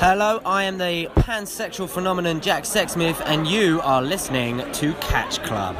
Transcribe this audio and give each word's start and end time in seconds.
Hello, 0.00 0.40
I 0.46 0.62
am 0.62 0.78
the 0.78 1.08
pansexual 1.16 1.88
phenomenon 1.88 2.40
Jack 2.40 2.62
Sexsmith, 2.62 3.20
and 3.26 3.48
you 3.48 3.80
are 3.80 4.00
listening 4.00 4.62
to 4.74 4.94
Catch 5.00 5.42
Club. 5.42 5.74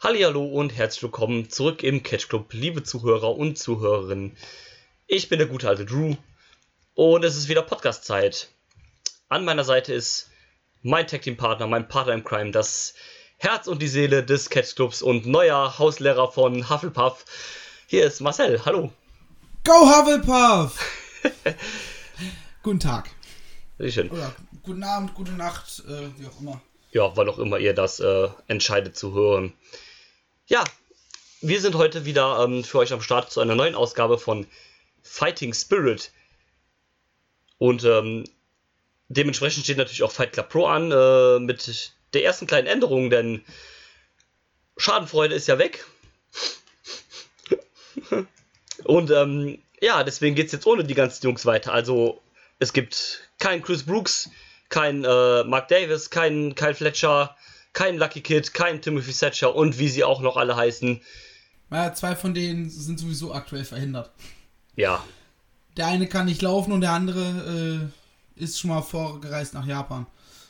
Hallo 0.00 0.44
und 0.44 0.70
herzlich 0.76 1.04
willkommen 1.04 1.48
zurück 1.48 1.84
im 1.84 2.02
Catch 2.02 2.28
Club, 2.28 2.52
liebe 2.52 2.82
Zuhörer 2.82 3.36
und 3.36 3.56
Zuhörerinnen. 3.58 4.36
Ich 5.06 5.28
bin 5.28 5.38
der 5.38 5.46
gute 5.46 5.68
alte 5.68 5.84
Drew 5.84 6.16
und 6.94 7.24
es 7.24 7.36
ist 7.36 7.48
wieder 7.48 7.62
Podcast-Zeit. 7.62 8.48
An 9.28 9.44
meiner 9.44 9.62
Seite 9.62 9.94
ist 9.94 10.30
mein 10.82 11.06
Tag 11.06 11.22
Team 11.22 11.36
Partner, 11.36 11.68
mein 11.68 11.86
Partner 11.86 12.14
im 12.14 12.24
Crime, 12.24 12.50
das 12.50 12.94
Herz 13.38 13.66
und 13.66 13.82
die 13.82 13.88
Seele 13.88 14.24
des 14.24 14.48
Catch 14.48 14.74
Clubs 14.74 15.02
und 15.02 15.26
neuer 15.26 15.78
Hauslehrer 15.78 16.30
von 16.30 16.70
Hufflepuff. 16.70 17.24
Hier 17.86 18.06
ist 18.06 18.20
Marcel, 18.20 18.64
hallo. 18.64 18.92
Go 19.64 19.72
Hufflepuff! 19.72 20.78
Guten 22.62 22.80
Tag. 22.80 23.10
Sehr 23.78 23.90
schön. 23.90 24.10
Oder 24.10 24.34
guten 24.62 24.84
Abend, 24.84 25.14
gute 25.14 25.32
Nacht, 25.32 25.82
äh, 25.86 26.08
wie 26.18 26.26
auch 26.26 26.40
immer. 26.40 26.60
Ja, 26.92 27.16
wann 27.16 27.28
auch 27.28 27.38
immer 27.38 27.58
ihr 27.58 27.74
das 27.74 28.00
äh, 28.00 28.28
entscheidet 28.46 28.96
zu 28.96 29.12
hören. 29.12 29.52
Ja, 30.46 30.64
wir 31.40 31.60
sind 31.60 31.74
heute 31.74 32.04
wieder 32.04 32.42
ähm, 32.42 32.64
für 32.64 32.78
euch 32.78 32.92
am 32.92 33.02
Start 33.02 33.30
zu 33.30 33.40
einer 33.40 33.54
neuen 33.54 33.74
Ausgabe 33.74 34.16
von 34.16 34.46
Fighting 35.02 35.52
Spirit. 35.52 36.12
Und 37.58 37.84
ähm, 37.84 38.24
dementsprechend 39.08 39.64
steht 39.64 39.76
natürlich 39.76 40.02
auch 40.02 40.12
Fight 40.12 40.32
Club 40.32 40.48
Pro 40.48 40.66
an 40.66 40.90
äh, 40.90 41.40
mit 41.40 41.94
der 42.14 42.24
ersten 42.24 42.46
kleinen 42.46 42.66
Änderung, 42.66 43.10
denn 43.10 43.44
Schadenfreude 44.76 45.34
ist 45.34 45.48
ja 45.48 45.58
weg. 45.58 45.84
Und 48.84 49.10
ähm, 49.10 49.58
ja, 49.80 50.02
deswegen 50.04 50.34
geht 50.34 50.46
es 50.46 50.52
jetzt 50.52 50.66
ohne 50.66 50.84
die 50.84 50.94
ganzen 50.94 51.24
Jungs 51.24 51.46
weiter. 51.46 51.72
Also 51.72 52.20
es 52.58 52.72
gibt 52.72 53.28
keinen 53.38 53.62
Chris 53.62 53.84
Brooks, 53.84 54.30
keinen 54.68 55.04
äh, 55.04 55.44
Mark 55.44 55.68
Davis, 55.68 56.10
keinen 56.10 56.54
Kyle 56.54 56.74
Fletcher, 56.74 57.36
kein 57.72 57.98
Lucky 57.98 58.20
Kid, 58.20 58.54
kein 58.54 58.80
Timothy 58.80 59.12
Thatcher 59.12 59.54
und 59.54 59.78
wie 59.78 59.88
sie 59.88 60.04
auch 60.04 60.20
noch 60.20 60.36
alle 60.36 60.56
heißen. 60.56 61.00
Ja, 61.70 61.92
zwei 61.92 62.14
von 62.14 62.34
denen 62.34 62.70
sind 62.70 63.00
sowieso 63.00 63.34
aktuell 63.34 63.64
verhindert. 63.64 64.10
Ja. 64.76 65.04
Der 65.76 65.88
eine 65.88 66.06
kann 66.06 66.26
nicht 66.26 66.42
laufen 66.42 66.72
und 66.72 66.82
der 66.82 66.92
andere 66.92 67.90
äh, 68.36 68.42
ist 68.42 68.60
schon 68.60 68.70
mal 68.70 68.82
vorgereist 68.82 69.54
nach 69.54 69.66
Japan. 69.66 70.06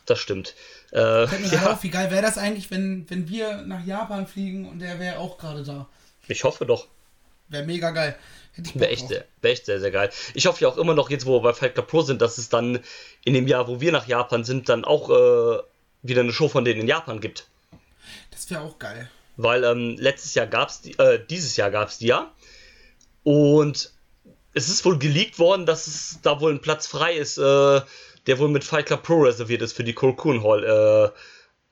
Das 0.07 0.19
stimmt. 0.19 0.55
Äh, 0.95 1.27
Fällt 1.27 1.43
mir 1.43 1.49
ja. 1.49 1.73
auf, 1.73 1.83
wie 1.83 1.91
geil 1.91 2.11
wäre 2.13 2.23
das 2.23 2.39
eigentlich, 2.39 2.71
wenn, 2.71 3.05
wenn 3.11 3.29
wir 3.29 3.63
nach 3.63 3.85
Japan 3.85 4.29
fliegen 4.29 4.69
und 4.69 4.79
der 4.79 5.01
wäre 5.01 5.19
auch 5.19 5.39
gerade 5.39 5.65
da. 5.65 5.89
Ich 6.29 6.45
hoffe 6.45 6.67
doch. 6.67 6.87
Wäre 7.49 7.65
mega 7.65 7.91
geil. 7.91 8.17
Wäre 8.75 8.91
echt, 8.91 9.11
wär 9.11 9.51
echt 9.51 9.67
sehr, 9.67 9.81
sehr 9.81 9.91
geil. 9.91 10.11
Ich 10.35 10.47
hoffe 10.47 10.61
ja 10.63 10.69
auch 10.69 10.77
immer 10.77 10.95
noch, 10.95 11.11
jetzt 11.11 11.27
wo 11.27 11.39
wir 11.39 11.43
bei 11.43 11.53
Fight 11.53 11.75
Club 11.75 11.89
Pro 11.89 12.03
sind, 12.03 12.23
dass 12.23 12.39
es 12.39 12.49
dann 12.49 12.79
in 13.25 13.35
dem 13.35 13.49
Jahr, 13.49 13.67
wo 13.67 13.81
wir 13.81 13.91
nach 13.91 14.07
Japan 14.07 14.45
sind, 14.45 14.69
dann 14.69 14.85
auch 14.85 15.11
äh, 15.11 15.59
wieder 16.03 16.21
eine 16.21 16.33
Show 16.33 16.49
von 16.49 16.65
denen 16.65 16.83
in 16.83 16.87
Japan 16.87 17.21
gibt. 17.21 17.49
Das 18.31 18.49
wäre 18.51 18.61
auch 18.61 18.79
geil. 18.79 19.11
Weil 19.37 19.65
ähm, 19.65 19.97
letztes 19.99 20.35
Jahr 20.35 20.47
gab 20.47 20.69
es 20.69 20.81
die, 20.83 20.93
äh, 20.93 21.21
dieses 21.29 21.57
Jahr 21.57 21.73
gab 21.73 21.89
es 21.89 21.99
die 21.99 22.07
ja. 22.07 22.31
Und 23.25 23.91
es 24.53 24.69
ist 24.69 24.85
wohl 24.85 25.01
geleakt 25.01 25.41
worden, 25.41 25.67
dass 25.67 25.89
es 25.89 26.21
da 26.23 26.41
wohl 26.41 26.53
ein 26.53 26.61
Platz 26.61 26.87
frei 26.87 27.15
ist, 27.15 27.39
äh, 27.39 27.81
der 28.27 28.39
wohl 28.39 28.49
mit 28.49 28.65
Fight 28.65 28.87
Club 28.87 29.03
Pro 29.03 29.23
reserviert 29.23 29.63
ist 29.63 29.75
für 29.75 29.85
die 29.85 29.93
Cocoon 29.93 30.43
Hall 30.43 30.65
äh, 30.65 31.19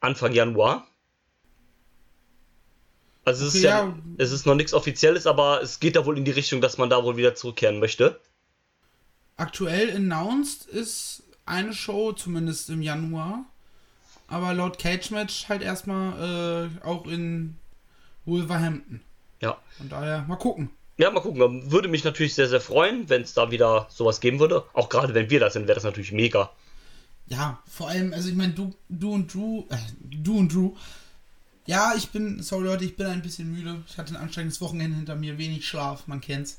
Anfang 0.01 0.33
Januar. 0.33 0.87
Also 3.25 3.47
es 3.47 3.55
ist 3.55 3.63
ja, 3.63 3.85
ja, 3.85 3.99
es 4.19 4.33
ist 4.33 4.47
noch 4.47 4.57
nichts 4.57 4.75
Offizielles, 4.75 5.27
aber 5.27 5.63
es 5.63 5.79
geht 5.79 5.95
da 5.95 6.05
wohl 6.07 6.19
in 6.19 6.25
die 6.25 6.33
Richtung, 6.33 6.61
dass 6.61 6.77
man 6.77 6.91
da 6.91 7.05
wohl 7.05 7.17
wieder 7.17 7.35
zurückkehren 7.35 7.79
möchte. 7.79 8.21
Aktuell 9.37 9.95
announced 9.95 10.67
ist 10.67 11.23
eine 11.47 11.73
Show, 11.73 12.13
zumindest 12.13 12.69
im 12.69 12.83
Januar 12.83 13.45
aber 14.33 14.55
laut 14.55 14.79
Cage 14.79 15.11
Match 15.11 15.49
halt 15.49 15.63
erstmal 15.63 16.71
äh, 16.83 16.87
auch 16.87 17.07
in 17.07 17.59
Wolverhampton. 18.25 19.03
Ja. 19.41 19.59
Von 19.77 19.91
daher 19.91 20.25
mal 20.27 20.37
gucken. 20.37 20.71
Ja, 20.99 21.11
mal 21.11 21.21
gucken. 21.21 21.71
Würde 21.71 21.89
mich 21.89 22.05
natürlich 22.05 22.35
sehr, 22.35 22.49
sehr 22.49 22.61
freuen, 22.61 23.09
wenn 23.09 23.23
es 23.23 23.35
da 23.35 23.51
wieder 23.51 23.87
sowas 23.91 24.21
geben 24.21 24.39
würde. 24.39 24.65
Auch 24.73 24.89
gerade 24.89 25.15
wenn 25.15 25.31
wir 25.31 25.41
da 25.41 25.51
sind, 25.51 25.67
wäre 25.67 25.75
das 25.75 25.85
natürlich 25.85 26.13
mega. 26.13 26.51
Ja, 27.27 27.59
vor 27.67 27.89
allem, 27.89 28.13
also 28.13 28.29
ich 28.29 28.35
meine, 28.35 28.53
du, 28.53 28.75
du 28.89 29.15
und 29.15 29.33
Drew, 29.33 29.65
äh, 29.71 29.77
du 30.03 30.39
und 30.39 30.53
Drew. 30.53 30.75
Ja, 31.67 31.95
ich 31.97 32.11
bin, 32.11 32.43
sorry 32.43 32.65
Leute, 32.65 32.85
ich 32.85 32.97
bin 32.97 33.07
ein 33.07 33.23
bisschen 33.23 33.53
müde. 33.53 33.83
Ich 33.89 33.97
hatte 33.97 34.15
ein 34.15 34.21
anstrengendes 34.21 34.61
Wochenende 34.61 34.97
hinter 34.97 35.15
mir, 35.15 35.39
wenig 35.39 35.67
Schlaf, 35.67 36.07
man 36.09 36.21
kennt's. 36.21 36.59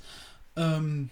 Ähm, 0.55 1.09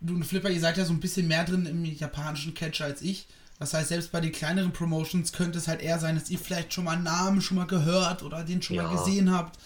du 0.00 0.14
und 0.14 0.24
Flipper, 0.24 0.50
ihr 0.50 0.60
seid 0.60 0.78
ja 0.78 0.84
so 0.84 0.92
ein 0.92 1.00
bisschen 1.00 1.28
mehr 1.28 1.44
drin 1.44 1.66
im 1.66 1.84
japanischen 1.84 2.54
Catcher 2.54 2.86
als 2.86 3.02
ich. 3.02 3.26
Das 3.58 3.72
heißt, 3.72 3.88
selbst 3.88 4.12
bei 4.12 4.20
den 4.20 4.32
kleineren 4.32 4.72
Promotions 4.72 5.32
könnte 5.32 5.58
es 5.58 5.68
halt 5.68 5.80
eher 5.80 5.98
sein, 5.98 6.16
dass 6.16 6.30
ihr 6.30 6.38
vielleicht 6.38 6.72
schon 6.72 6.84
mal 6.84 6.96
einen 6.96 7.04
Namen 7.04 7.40
schon 7.40 7.56
mal 7.56 7.66
gehört 7.66 8.22
oder 8.22 8.42
den 8.42 8.62
schon 8.62 8.76
ja. 8.76 8.84
mal 8.84 8.96
gesehen 8.96 9.30
habt. 9.30 9.58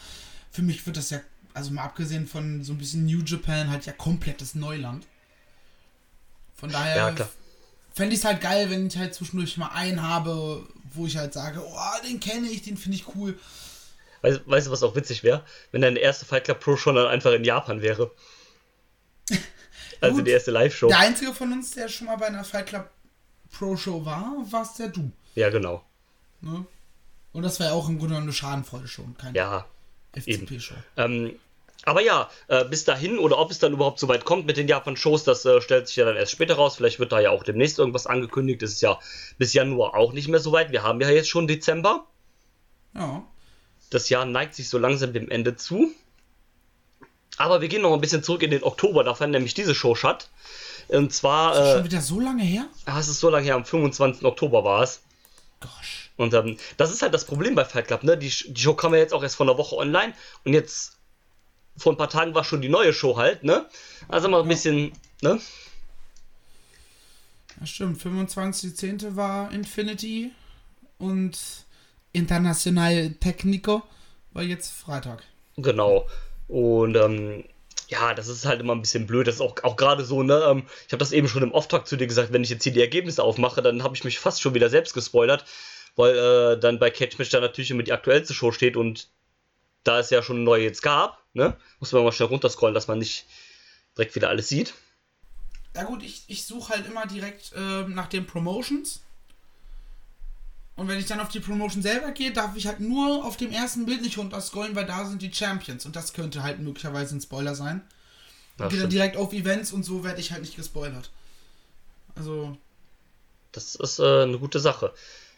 Für 0.50 0.62
mich 0.62 0.84
wird 0.87 0.97
das 0.97 1.11
ja, 1.11 1.21
also 1.58 1.72
mal 1.72 1.84
abgesehen 1.84 2.26
von 2.26 2.64
so 2.64 2.72
ein 2.72 2.78
bisschen 2.78 3.04
New 3.04 3.22
Japan, 3.24 3.70
halt 3.70 3.84
ja 3.86 3.92
komplettes 3.92 4.54
Neuland. 4.54 5.06
Von 6.56 6.70
daher 6.70 6.96
ja, 6.96 7.28
fände 7.94 8.14
ich 8.14 8.20
es 8.20 8.24
halt 8.24 8.41
geil, 8.41 8.70
wenn 8.70 8.86
ich 8.86 8.96
halt 8.96 9.14
zwischendurch 9.14 9.56
mal 9.56 9.69
einen 9.69 10.02
habe, 10.02 10.66
wo 10.94 11.06
ich 11.06 11.16
halt 11.16 11.32
sage, 11.32 11.62
oh, 11.62 12.06
den 12.08 12.20
kenne 12.20 12.48
ich, 12.48 12.62
den 12.62 12.76
finde 12.76 12.96
ich 12.96 13.14
cool. 13.14 13.38
Weißt, 14.22 14.41
weißt, 14.46 14.66
du, 14.66 14.70
was 14.70 14.82
auch 14.82 14.96
witzig 14.96 15.22
wäre? 15.22 15.44
Wenn 15.70 15.82
deine 15.82 15.98
erste 15.98 16.24
Fight 16.24 16.44
Club 16.44 16.60
Pro 16.60 16.76
schon 16.76 16.96
dann 16.96 17.06
einfach 17.06 17.32
in 17.32 17.44
Japan 17.44 17.82
wäre. 17.82 18.10
also 20.00 20.16
Gut, 20.16 20.26
die 20.26 20.32
erste 20.32 20.50
Live-Show. 20.50 20.88
Der 20.88 20.98
einzige 20.98 21.34
von 21.34 21.52
uns, 21.52 21.72
der 21.72 21.88
schon 21.88 22.06
mal 22.06 22.16
bei 22.16 22.26
einer 22.26 22.44
Fight 22.44 22.66
Club 22.66 22.90
Pro-Show 23.50 24.04
war, 24.04 24.44
warst 24.50 24.78
der 24.78 24.88
du. 24.88 25.10
Ja, 25.34 25.50
genau. 25.50 25.84
Ne? 26.40 26.66
Und 27.32 27.42
das 27.42 27.60
war 27.60 27.69
ja 27.69 27.72
auch 27.72 27.88
im 27.88 27.98
Grunde 27.98 28.16
eine 28.16 28.32
Schadenfreude-Show 28.32 29.02
und 29.02 29.19
keine 29.19 29.36
ja, 29.36 29.66
FCP-Show. 30.12 30.75
Ähm, 30.96 31.38
aber 31.84 32.03
ja, 32.03 32.28
äh, 32.49 32.65
bis 32.65 32.84
dahin 32.84 33.19
oder 33.19 33.39
ob 33.39 33.50
es 33.50 33.59
dann 33.59 33.72
überhaupt 33.72 33.99
so 33.99 34.09
weit 34.09 34.25
kommt 34.25 34.47
mit 34.47 34.56
den 34.56 34.69
Japan-Shows, 34.69 35.25
das 35.25 35.44
äh, 35.44 35.61
stellt 35.61 35.89
sich 35.89 35.97
ja 35.97 36.05
dann 36.05 36.16
erst 36.16 36.33
später 36.33 36.55
raus. 36.55 36.77
Vielleicht 36.77 36.99
wird 36.99 37.12
da 37.12 37.21
ja 37.21 37.31
auch 37.31 37.44
demnächst 37.44 37.78
irgendwas 37.78 38.06
angekündigt. 38.06 38.62
Das 38.62 38.72
ist 38.72 38.83
ja 38.83 38.99
bis 39.39 39.55
Januar 39.55 39.94
auch 39.94 40.12
nicht 40.12 40.28
mehr 40.28 40.41
so 40.41 40.53
weit. 40.53 40.72
Wir 40.72 40.83
haben 40.83 41.00
ja 41.00 41.09
jetzt 41.09 41.28
schon 41.28 41.47
Dezember. 41.47 42.06
Ja. 42.94 43.25
Das 43.91 44.09
Jahr 44.09 44.25
neigt 44.25 44.55
sich 44.55 44.69
so 44.69 44.78
langsam 44.78 45.12
dem 45.12 45.31
Ende 45.31 45.56
zu. 45.56 45.91
Aber 47.38 47.61
wir 47.61 47.69
gehen 47.69 47.83
noch 47.83 47.94
ein 47.94 48.00
bisschen 48.00 48.25
zurück 48.25 48.43
in 48.43 48.50
den 48.50 48.65
Oktober, 48.65 49.05
da 49.05 49.15
fand 49.15 49.33
nämlich 49.33 49.55
diese 49.55 49.75
Show 49.75 49.94
statt. 49.94 50.28
Und 50.88 51.12
zwar. 51.12 51.53
Ist 51.53 51.59
das 51.59 51.71
schon 51.72 51.81
äh, 51.81 51.84
wieder 51.84 52.00
so 52.00 52.21
lange 52.21 52.43
her? 52.43 52.67
Ah, 52.87 52.99
es 52.99 53.09
ist 53.09 53.21
so 53.21 53.31
lange 53.31 53.44
her, 53.44 53.55
am 53.55 53.65
25. 53.65 54.25
Oktober 54.25 54.65
war 54.65 54.83
es. 54.83 55.00
Gosh. 55.61 56.11
Und 56.17 56.34
ähm, 56.34 56.56
das 56.77 56.91
ist 56.91 57.03
halt 57.03 57.15
das 57.15 57.25
Problem 57.25 57.55
bei 57.55 57.65
Fight 57.65 57.87
Club, 57.87 58.03
ne? 58.03 58.19
Die, 58.19 58.28
die 58.28 58.61
Show 58.61 58.75
kam 58.75 58.93
ja 58.93 58.99
jetzt 58.99 59.15
auch 59.15 59.22
erst 59.22 59.37
vor 59.37 59.47
einer 59.47 59.56
Woche 59.56 59.77
online 59.77 60.15
und 60.44 60.53
jetzt 60.53 60.97
vor 61.78 61.93
ein 61.93 61.97
paar 61.97 62.11
Tagen 62.11 62.34
war 62.34 62.44
schon 62.44 62.61
die 62.61 62.69
neue 62.69 62.93
Show 62.93 63.16
halt, 63.16 63.44
ne? 63.44 63.66
Also 64.09 64.28
mal 64.28 64.41
ein 64.41 64.44
ja. 64.44 64.49
bisschen, 64.49 64.93
ne? 65.22 65.41
Ja, 67.59 67.66
stimmt. 67.66 68.03
25.10. 68.03 69.16
war 69.16 69.50
Infinity 69.53 70.33
und 70.99 71.38
International 72.12 73.11
Technico 73.21 73.83
war 74.33 74.43
jetzt 74.43 74.71
Freitag. 74.72 75.22
Genau. 75.56 76.06
Und 76.49 76.97
ähm, 76.97 77.44
ja, 77.88 78.15
das 78.15 78.28
ist 78.28 78.44
halt 78.44 78.61
immer 78.61 78.75
ein 78.75 78.81
bisschen 78.81 79.06
blöd. 79.06 79.27
Das 79.27 79.37
ist 79.37 79.41
auch, 79.41 79.56
auch 79.62 79.77
gerade 79.77 80.05
so, 80.05 80.22
ne? 80.22 80.43
Ähm, 80.49 80.65
ich 80.87 80.93
habe 80.93 80.99
das 80.99 81.12
eben 81.12 81.28
schon 81.28 81.43
im 81.43 81.53
Off-Talk 81.53 81.87
zu 81.87 81.97
dir 81.97 82.06
gesagt, 82.06 82.33
wenn 82.33 82.43
ich 82.43 82.50
jetzt 82.50 82.65
hier 82.65 82.72
die 82.72 82.81
Ergebnisse 82.81 83.22
aufmache, 83.22 83.62
dann 83.62 83.83
habe 83.83 83.94
ich 83.94 84.05
mich 84.05 84.19
fast 84.19 84.41
schon 84.41 84.55
wieder 84.55 84.69
selbst 84.69 84.94
gespoilert, 84.94 85.44
weil 85.97 86.17
äh, 86.17 86.61
dann 86.61 86.78
bei 86.78 86.91
Catch 86.91 87.19
Match 87.19 87.31
da 87.31 87.41
natürlich 87.41 87.71
immer 87.71 87.83
die 87.83 87.93
aktuellste 87.93 88.34
Show 88.34 88.52
steht 88.52 88.76
und 88.76 89.08
da 89.85 90.00
es 90.00 90.11
ja 90.11 90.23
schon 90.23 90.37
eine 90.37 90.44
neue 90.44 90.64
jetzt 90.64 90.82
gab, 90.82 91.18
ne? 91.34 91.56
Muss 91.80 91.92
man 91.92 92.04
mal 92.04 92.12
schnell 92.12 92.28
runterscrollen, 92.28 92.75
dass 92.75 92.88
man 92.88 92.98
nicht 92.98 93.26
direkt 93.96 94.14
wieder 94.14 94.28
alles 94.28 94.48
sieht. 94.48 94.75
Ja 95.75 95.84
gut, 95.84 96.02
ich, 96.02 96.25
ich 96.28 96.44
suche 96.44 96.75
halt 96.75 96.86
immer 96.86 97.06
direkt 97.06 97.52
äh, 97.54 97.82
nach 97.88 98.08
den 98.08 98.26
Promotions 98.26 99.00
und 100.78 100.86
wenn 100.86 101.00
ich 101.00 101.06
dann 101.06 101.19
auf 101.19 101.28
die 101.28 101.40
Promotion 101.40 101.82
selber 101.82 102.12
gehe, 102.12 102.32
darf 102.32 102.54
ich 102.54 102.69
halt 102.69 102.78
nur 102.78 103.25
auf 103.25 103.36
dem 103.36 103.50
ersten 103.50 103.84
Bild 103.84 104.00
nicht 104.00 104.16
runterscrollen, 104.16 104.76
weil 104.76 104.86
da 104.86 105.04
sind 105.04 105.20
die 105.20 105.34
Champions. 105.34 105.84
Und 105.84 105.96
das 105.96 106.12
könnte 106.12 106.44
halt 106.44 106.60
möglicherweise 106.60 107.16
ein 107.16 107.20
Spoiler 107.20 107.56
sein. 107.56 107.82
Ich 108.60 108.69
gehe 108.69 108.78
dann 108.78 108.88
direkt 108.88 109.16
auf 109.16 109.32
Events 109.32 109.72
und 109.72 109.82
so 109.82 110.04
werde 110.04 110.20
ich 110.20 110.30
halt 110.30 110.42
nicht 110.42 110.54
gespoilert. 110.54 111.10
Also. 112.14 112.56
Das 113.50 113.75
ist 113.75 113.98
äh, 113.98 114.22
eine 114.22 114.38
gute 114.38 114.60
Sache. 114.60 114.94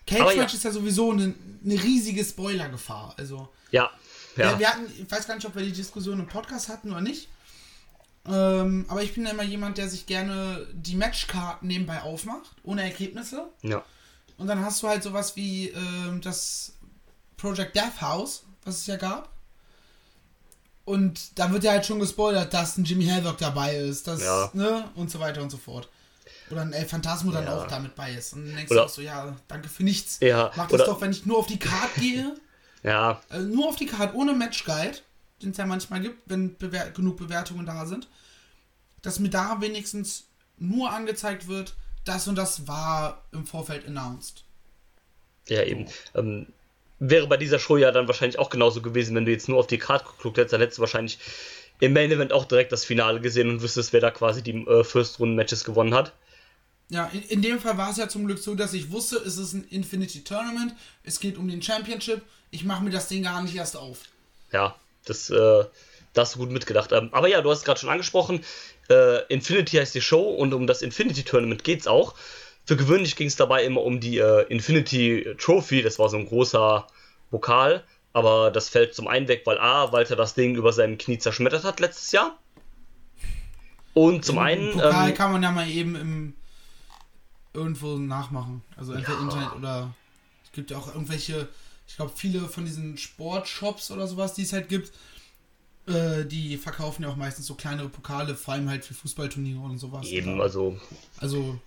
Cage 0.06 0.36
Match 0.36 0.36
ja. 0.36 0.44
ist 0.44 0.64
ja 0.64 0.72
sowieso 0.72 1.10
eine, 1.12 1.34
eine 1.64 1.82
riesige 1.82 2.22
Spoilergefahr. 2.22 3.14
Also. 3.16 3.48
Ja. 3.70 3.90
Ja. 4.36 4.58
Wir 4.58 4.68
hatten, 4.68 4.86
ich 4.98 5.10
weiß 5.10 5.26
gar 5.26 5.34
nicht, 5.34 5.46
ob 5.46 5.54
wir 5.54 5.62
die 5.62 5.72
Diskussion 5.72 6.18
im 6.20 6.26
Podcast 6.26 6.68
hatten 6.68 6.90
oder 6.90 7.00
nicht. 7.00 7.28
Ähm, 8.26 8.84
aber 8.88 9.02
ich 9.02 9.14
bin 9.14 9.24
ja 9.24 9.30
immer 9.30 9.42
jemand, 9.42 9.78
der 9.78 9.88
sich 9.88 10.06
gerne 10.06 10.66
die 10.72 10.94
Matchkarten 10.96 11.66
nebenbei 11.68 12.02
aufmacht, 12.02 12.50
ohne 12.62 12.82
Ergebnisse. 12.82 13.46
Ja. 13.62 13.82
Und 14.36 14.46
dann 14.46 14.64
hast 14.64 14.82
du 14.82 14.88
halt 14.88 15.02
sowas 15.02 15.36
wie 15.36 15.68
äh, 15.70 16.20
das 16.20 16.72
Project 17.36 17.74
Death 17.76 18.00
House, 18.00 18.44
was 18.64 18.76
es 18.78 18.86
ja 18.86 18.96
gab. 18.96 19.30
Und 20.84 21.38
da 21.38 21.52
wird 21.52 21.64
ja 21.64 21.72
halt 21.72 21.86
schon 21.86 22.00
gespoilert, 22.00 22.52
dass 22.52 22.76
ein 22.76 22.84
Jimmy 22.84 23.06
Havoc 23.06 23.38
dabei 23.38 23.76
ist, 23.76 24.06
dass, 24.08 24.20
Ja. 24.22 24.50
ne, 24.54 24.88
und 24.96 25.10
so 25.10 25.20
weiter 25.20 25.42
und 25.42 25.50
so 25.50 25.56
fort. 25.58 25.88
Oder 26.50 26.62
ein 26.62 26.72
El 26.72 26.86
Phantasmo 26.86 27.30
dann 27.30 27.44
Ja. 27.44 27.56
auch 27.58 27.66
damit 27.68 27.94
bei 27.94 28.12
ist. 28.12 28.32
Und 28.32 28.46
dann 28.46 28.56
denkst 28.56 28.70
Oder- 28.72 28.80
du 28.80 28.86
auch 28.86 28.90
so, 28.90 29.02
ja, 29.02 29.36
danke 29.46 29.68
für 29.68 29.84
nichts. 29.84 30.18
Ja, 30.20 30.50
Mach 30.56 30.64
das 30.66 30.72
oder- 30.74 30.86
doch, 30.86 31.00
wenn 31.00 31.12
ich 31.12 31.24
nur 31.26 31.38
auf 31.38 31.46
die 31.46 31.58
Card 31.58 31.94
gehe. 31.96 32.34
Ja, 32.82 33.20
Also 33.28 33.46
nur 33.46 33.68
auf 33.68 33.76
die 33.76 33.86
Karte, 33.86 34.14
ohne 34.16 34.32
Match 34.32 34.64
Guide, 34.64 34.98
den 35.42 35.50
es 35.50 35.56
ja 35.56 35.66
manchmal 35.66 36.00
gibt, 36.00 36.22
wenn 36.26 36.56
bewer 36.56 36.90
genug 36.90 37.16
Bewertungen 37.18 37.66
da 37.66 37.86
sind, 37.86 38.08
dass 39.02 39.18
mir 39.18 39.30
da 39.30 39.60
wenigstens 39.60 40.26
nur 40.58 40.90
angezeigt 40.90 41.48
wird, 41.48 41.74
das 42.04 42.28
und 42.28 42.36
das 42.36 42.66
war 42.66 43.24
im 43.32 43.46
Vorfeld 43.46 43.86
announced. 43.86 44.44
ja 45.48 45.62
eben. 45.62 45.86
Ähm, 46.14 46.46
wäre 46.98 47.26
bei 47.26 47.36
dieser 47.36 47.58
Show 47.58 47.76
ja 47.76 47.90
dann 47.92 48.06
wahrscheinlich 48.06 48.38
auch 48.38 48.50
genauso 48.50 48.82
gewesen, 48.82 49.14
wenn 49.16 49.24
du 49.24 49.32
jetzt 49.32 49.48
nur 49.48 49.58
auf 49.58 49.66
die 49.66 49.78
Karte 49.78 50.04
geguckt 50.04 50.38
hättest, 50.38 50.52
dann 50.52 50.60
hättest 50.60 50.78
du 50.78 50.82
wahrscheinlich 50.82 51.18
im 51.80 51.94
Main 51.94 52.12
Event 52.12 52.32
auch 52.32 52.44
direkt 52.44 52.72
das 52.72 52.84
Finale 52.84 53.20
gesehen 53.20 53.48
und 53.48 53.62
wüsstest, 53.62 53.92
wer 53.92 54.00
da 54.00 54.10
quasi 54.10 54.42
die 54.42 54.66
äh, 54.66 54.84
First-Runden-Matches 54.84 55.64
gewonnen 55.64 55.94
hat. 55.94 56.12
Ja, 56.90 57.08
in, 57.12 57.22
in 57.22 57.42
dem 57.42 57.58
Fall 57.58 57.78
war 57.78 57.90
es 57.90 57.96
ja 57.96 58.08
zum 58.08 58.26
Glück 58.26 58.38
so, 58.38 58.54
dass 58.54 58.74
ich 58.74 58.90
wusste, 58.90 59.16
es 59.16 59.38
ist 59.38 59.54
ein 59.54 59.64
Infinity 59.70 60.22
Tournament, 60.22 60.74
es 61.04 61.20
geht 61.20 61.38
um 61.38 61.48
den 61.48 61.62
Championship, 61.62 62.22
ich 62.50 62.64
mache 62.64 62.82
mir 62.82 62.90
das 62.90 63.08
Ding 63.08 63.22
gar 63.22 63.42
nicht 63.42 63.54
erst 63.54 63.76
auf. 63.76 64.00
Ja, 64.52 64.74
das, 65.04 65.30
äh, 65.30 65.64
da 66.12 66.22
hast 66.22 66.34
du 66.34 66.40
gut 66.40 66.50
mitgedacht. 66.50 66.92
Ähm, 66.92 67.08
aber 67.12 67.28
ja, 67.28 67.40
du 67.40 67.50
hast 67.50 67.58
es 67.58 67.64
gerade 67.64 67.78
schon 67.78 67.90
angesprochen. 67.90 68.44
Äh, 68.88 69.24
Infinity 69.28 69.76
heißt 69.76 69.94
die 69.94 70.00
Show 70.00 70.30
und 70.30 70.52
um 70.52 70.66
das 70.66 70.82
Infinity 70.82 71.22
Tournament 71.22 71.62
geht's 71.62 71.86
auch. 71.86 72.14
Für 72.66 72.76
gewöhnlich 72.76 73.16
ging 73.16 73.28
es 73.28 73.36
dabei 73.36 73.64
immer 73.64 73.82
um 73.82 74.00
die 74.00 74.18
äh, 74.18 74.42
Infinity 74.48 75.34
Trophy. 75.38 75.82
Das 75.82 75.98
war 75.98 76.08
so 76.08 76.16
ein 76.16 76.26
großer 76.26 76.86
Pokal. 77.30 77.84
Aber 78.12 78.50
das 78.50 78.68
fällt 78.68 78.94
zum 78.94 79.06
einen 79.06 79.28
weg, 79.28 79.42
weil 79.44 79.58
A, 79.58 79.92
Walter 79.92 80.16
das 80.16 80.34
Ding 80.34 80.56
über 80.56 80.72
seinem 80.72 80.98
Knie 80.98 81.18
zerschmettert 81.18 81.62
hat 81.62 81.78
letztes 81.78 82.10
Jahr. 82.10 82.36
Und 83.94 84.24
zum 84.24 84.38
einen. 84.38 84.72
Pokal 84.72 85.10
Ähm, 85.10 85.14
kann 85.14 85.32
man 85.32 85.42
ja 85.42 85.52
mal 85.52 85.68
eben 85.68 85.94
im 85.94 86.34
irgendwo 87.52 87.96
nachmachen. 87.98 88.62
Also 88.76 88.92
entweder 88.92 89.18
Ja. 89.18 89.22
Internet 89.24 89.52
oder 89.56 89.94
es 90.44 90.52
gibt 90.52 90.70
ja 90.70 90.78
auch 90.78 90.88
irgendwelche, 90.88 91.48
ich 91.86 91.96
glaube 91.96 92.12
viele 92.14 92.48
von 92.48 92.64
diesen 92.64 92.96
Sportshops 92.96 93.90
oder 93.90 94.06
sowas, 94.06 94.34
die 94.34 94.42
es 94.42 94.52
halt 94.52 94.68
gibt, 94.68 94.92
äh, 95.86 96.24
die 96.24 96.56
verkaufen 96.56 97.02
ja 97.02 97.08
auch 97.08 97.16
meistens 97.16 97.46
so 97.46 97.54
kleinere 97.54 97.88
Pokale, 97.88 98.34
vor 98.36 98.54
allem 98.54 98.68
halt 98.68 98.84
für 98.84 98.94
Fußballturniere 98.94 99.60
und 99.60 99.78
sowas. 99.78 100.06
eben, 100.06 100.40
also 100.40 100.78
Also 101.18 101.58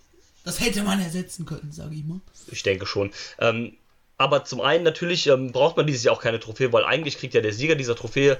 das 0.44 0.60
hätte 0.60 0.82
man 0.82 1.00
ersetzen 1.00 1.44
können, 1.46 1.72
sage 1.72 1.94
ich 1.94 2.04
mal. 2.04 2.20
Ich 2.50 2.62
denke 2.62 2.86
schon. 2.86 3.10
Ähm, 3.38 3.76
aber 4.16 4.44
zum 4.44 4.60
einen 4.60 4.84
natürlich 4.84 5.26
ähm, 5.26 5.50
braucht 5.52 5.76
man 5.76 5.86
dieses 5.86 6.04
Jahr 6.04 6.14
auch 6.14 6.20
keine 6.22 6.38
Trophäe, 6.38 6.72
weil 6.72 6.84
eigentlich 6.84 7.18
kriegt 7.18 7.34
ja 7.34 7.40
der 7.40 7.52
Sieger 7.52 7.74
dieser 7.74 7.96
Trophäe 7.96 8.38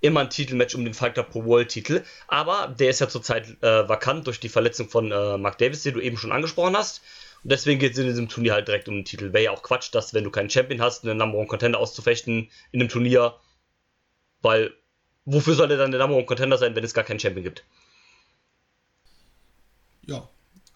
immer 0.00 0.20
ein 0.20 0.30
Titelmatch 0.30 0.74
um 0.74 0.84
den 0.84 0.94
Fight 0.94 1.14
Club 1.14 1.30
Pro 1.30 1.44
World 1.44 1.68
Titel. 1.68 2.02
Aber 2.28 2.74
der 2.78 2.90
ist 2.90 3.00
ja 3.00 3.08
zurzeit 3.08 3.62
äh, 3.62 3.88
vakant 3.88 4.26
durch 4.26 4.40
die 4.40 4.48
Verletzung 4.48 4.88
von 4.88 5.10
äh, 5.10 5.38
Mark 5.38 5.58
Davis, 5.58 5.82
die 5.82 5.92
du 5.92 6.00
eben 6.00 6.16
schon 6.16 6.32
angesprochen 6.32 6.76
hast. 6.76 7.02
Und 7.42 7.52
deswegen 7.52 7.78
geht 7.80 7.92
es 7.92 7.98
in 7.98 8.06
diesem 8.06 8.28
Turnier 8.28 8.54
halt 8.54 8.68
direkt 8.68 8.88
um 8.88 8.94
den 8.96 9.04
Titel. 9.04 9.32
Wäre 9.32 9.44
ja 9.44 9.50
auch 9.52 9.62
Quatsch, 9.62 9.94
dass 9.94 10.14
wenn 10.14 10.24
du 10.24 10.30
keinen 10.30 10.50
Champion 10.50 10.80
hast, 10.80 11.04
einen 11.04 11.18
Number 11.18 11.38
One 11.38 11.46
Contender 11.46 11.78
auszufechten 11.78 12.50
in 12.72 12.80
einem 12.80 12.88
Turnier. 12.88 13.34
Weil 14.42 14.72
wofür 15.24 15.54
soll 15.54 15.68
der 15.68 15.78
dann 15.78 15.90
der 15.90 16.00
Number 16.00 16.16
One 16.16 16.26
Contender 16.26 16.58
sein, 16.58 16.74
wenn 16.74 16.84
es 16.84 16.94
gar 16.94 17.04
keinen 17.04 17.20
Champion 17.20 17.44
gibt? 17.44 17.64
Ja. 20.06 20.28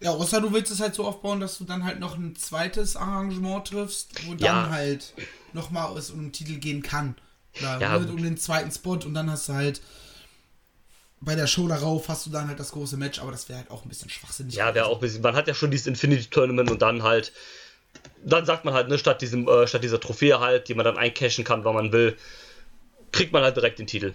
Ja, 0.03 0.13
außer 0.13 0.41
du 0.41 0.53
willst 0.53 0.73
es 0.73 0.81
halt 0.81 0.95
so 0.95 1.05
aufbauen, 1.05 1.41
dass 1.41 1.59
du 1.59 1.65
dann 1.65 1.85
halt 1.85 2.01
noch 2.01 2.17
ein 2.17 2.35
zweites 2.35 2.97
Arrangement 2.97 3.69
triffst, 3.69 4.27
wo 4.27 4.35
dann 4.35 4.47
Ja. 4.47 4.71
halt 4.71 5.13
nochmal 5.53 5.95
es 5.99 6.11
um 6.11 6.21
den 6.21 6.33
Titel 6.33 6.55
gehen 6.59 6.83
kann. 6.83 7.17
Oder 7.61 7.81
Ja, 7.81 7.99
ne, 7.99 8.11
um 8.11 8.23
den 8.23 8.37
zweiten 8.37 8.71
Spot 8.71 8.95
und 8.95 9.15
dann 9.15 9.31
hast 9.31 9.49
du 9.49 9.53
halt 9.55 9.81
bei 11.21 11.35
der 11.35 11.47
Show 11.47 11.69
darauf 11.69 12.09
hast 12.09 12.27
du 12.27 12.31
dann 12.31 12.49
halt 12.49 12.59
das 12.59 12.73
große 12.73 12.97
Match, 12.97 13.21
aber 13.21 13.31
das 13.31 13.49
wäre 13.49 13.59
halt 13.59 13.71
auch 13.71 13.85
ein 13.85 13.89
bisschen 13.89 14.09
schwachsinnig. 14.09 14.55
Ja, 14.55 14.75
wäre 14.75 14.87
auch 14.87 14.97
ein 14.97 15.01
bisschen. 15.01 15.23
Man 15.23 15.37
hat 15.37 15.49
ja 15.49 15.55
schon 15.55 15.71
dieses 15.71 15.87
Infinity 15.87 16.27
Tournament 16.31 16.71
und 16.71 16.83
dann 16.83 17.03
halt. 17.03 17.33
Dann 18.25 18.47
sagt 18.47 18.65
man 18.65 18.73
halt, 18.73 18.89
ne, 18.89 18.99
statt, 18.99 19.21
diesem, 19.21 19.49
äh, 19.49 19.67
statt 19.67 19.83
dieser 19.83 19.99
Trophäe 19.99 20.39
halt, 20.39 20.69
die 20.69 20.75
man 20.75 20.85
dann 20.85 20.97
eincashen 20.97 21.45
kann, 21.45 21.65
wann 21.65 21.75
man 21.75 21.93
will, 21.93 22.17
kriegt 23.13 23.33
man 23.33 23.43
halt 23.43 23.57
direkt 23.57 23.79
den 23.79 23.87
Titel. 23.87 24.15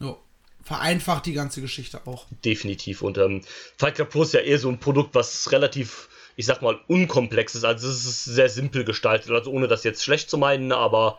Jo. 0.00 0.18
Vereinfacht 0.62 1.26
die 1.26 1.34
ganze 1.34 1.60
Geschichte 1.60 2.00
auch. 2.06 2.26
Definitiv. 2.44 3.02
Und 3.02 3.18
ähm, 3.18 3.42
Fight 3.76 3.96
Club 3.96 4.10
Pro 4.10 4.22
ist 4.22 4.32
ja 4.32 4.40
eher 4.40 4.58
so 4.58 4.70
ein 4.70 4.80
Produkt, 4.80 5.14
was 5.14 5.52
relativ, 5.52 6.08
ich 6.36 6.46
sag 6.46 6.62
mal, 6.62 6.80
unkomplex 6.88 7.54
ist. 7.54 7.64
Also 7.64 7.88
es 7.88 8.06
ist 8.06 8.24
sehr 8.24 8.48
simpel 8.48 8.84
gestaltet. 8.84 9.30
Also 9.30 9.50
ohne 9.50 9.68
das 9.68 9.84
jetzt 9.84 10.02
schlecht 10.02 10.30
zu 10.30 10.38
meinen, 10.38 10.72
aber 10.72 11.18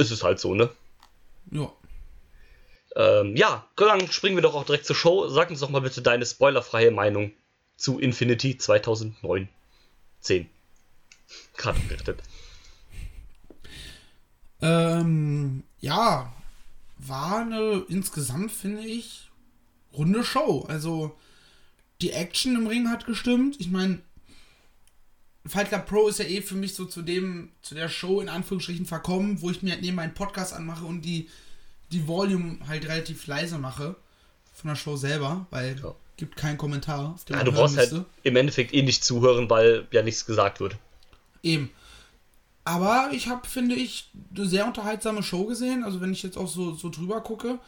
es 0.00 0.10
ist 0.10 0.22
halt 0.22 0.40
so, 0.40 0.54
ne? 0.54 0.70
Ja. 1.50 1.72
Ähm, 2.96 3.36
ja, 3.36 3.66
dann 3.76 4.10
springen 4.10 4.36
wir 4.36 4.42
doch 4.42 4.54
auch 4.54 4.64
direkt 4.64 4.86
zur 4.86 4.96
Show. 4.96 5.28
Sag 5.28 5.50
uns 5.50 5.60
doch 5.60 5.70
mal 5.70 5.80
bitte 5.80 6.02
deine 6.02 6.26
spoilerfreie 6.26 6.90
Meinung 6.90 7.32
zu 7.76 7.98
Infinity 7.98 8.58
2009. 8.58 9.48
10. 10.20 10.48
Gerade 11.56 11.80
gerettet. 11.80 12.22
Ähm, 14.60 15.62
ja, 15.80 16.32
war 16.98 17.40
eine 17.40 17.84
insgesamt, 17.88 18.52
finde 18.52 18.82
ich, 18.82 19.30
runde 19.92 20.24
Show. 20.24 20.66
Also, 20.68 21.16
die 22.00 22.12
Action 22.12 22.56
im 22.56 22.66
Ring 22.66 22.88
hat 22.88 23.06
gestimmt. 23.06 23.56
Ich 23.58 23.70
meine, 23.70 24.00
Fight 25.46 25.68
Club 25.68 25.86
Pro 25.86 26.08
ist 26.08 26.18
ja 26.18 26.26
eh 26.26 26.42
für 26.42 26.54
mich 26.54 26.74
so 26.74 26.84
zu 26.84 27.02
dem, 27.02 27.50
zu 27.62 27.74
der 27.74 27.88
Show 27.88 28.20
in 28.20 28.28
Anführungsstrichen 28.28 28.86
verkommen, 28.86 29.40
wo 29.40 29.50
ich 29.50 29.62
mir 29.62 29.72
halt 29.72 29.82
neben 29.82 29.96
meinen 29.96 30.14
Podcast 30.14 30.52
anmache 30.52 30.84
und 30.84 31.02
die, 31.02 31.28
die 31.92 32.06
Volume 32.06 32.58
halt 32.68 32.86
relativ 32.86 33.26
leise 33.26 33.58
mache 33.58 33.96
von 34.52 34.68
der 34.68 34.76
Show 34.76 34.96
selber, 34.96 35.46
weil 35.50 35.80
Ja. 35.82 35.94
gibt 36.16 36.36
keinen 36.36 36.58
Kommentar, 36.58 37.14
auf 37.14 37.24
den 37.24 37.36
Ja, 37.36 37.44
du 37.44 37.52
brauchst 37.52 37.78
halt 37.78 38.04
im 38.22 38.36
Endeffekt 38.36 38.74
eh 38.74 38.82
nicht 38.82 39.02
zuhören, 39.02 39.48
weil 39.48 39.86
ja 39.90 40.02
nichts 40.02 40.26
gesagt 40.26 40.60
wird. 40.60 40.76
Eben. 41.42 41.70
Aber 42.64 43.10
ich 43.12 43.28
habe, 43.28 43.48
finde 43.48 43.74
ich, 43.74 44.10
eine 44.36 44.46
sehr 44.46 44.66
unterhaltsame 44.66 45.22
Show 45.22 45.46
gesehen. 45.46 45.82
Also 45.82 46.02
wenn 46.02 46.12
ich 46.12 46.22
jetzt 46.22 46.36
auch 46.36 46.46
so, 46.46 46.74
so 46.74 46.90
drüber 46.90 47.22
gucke, 47.22 47.58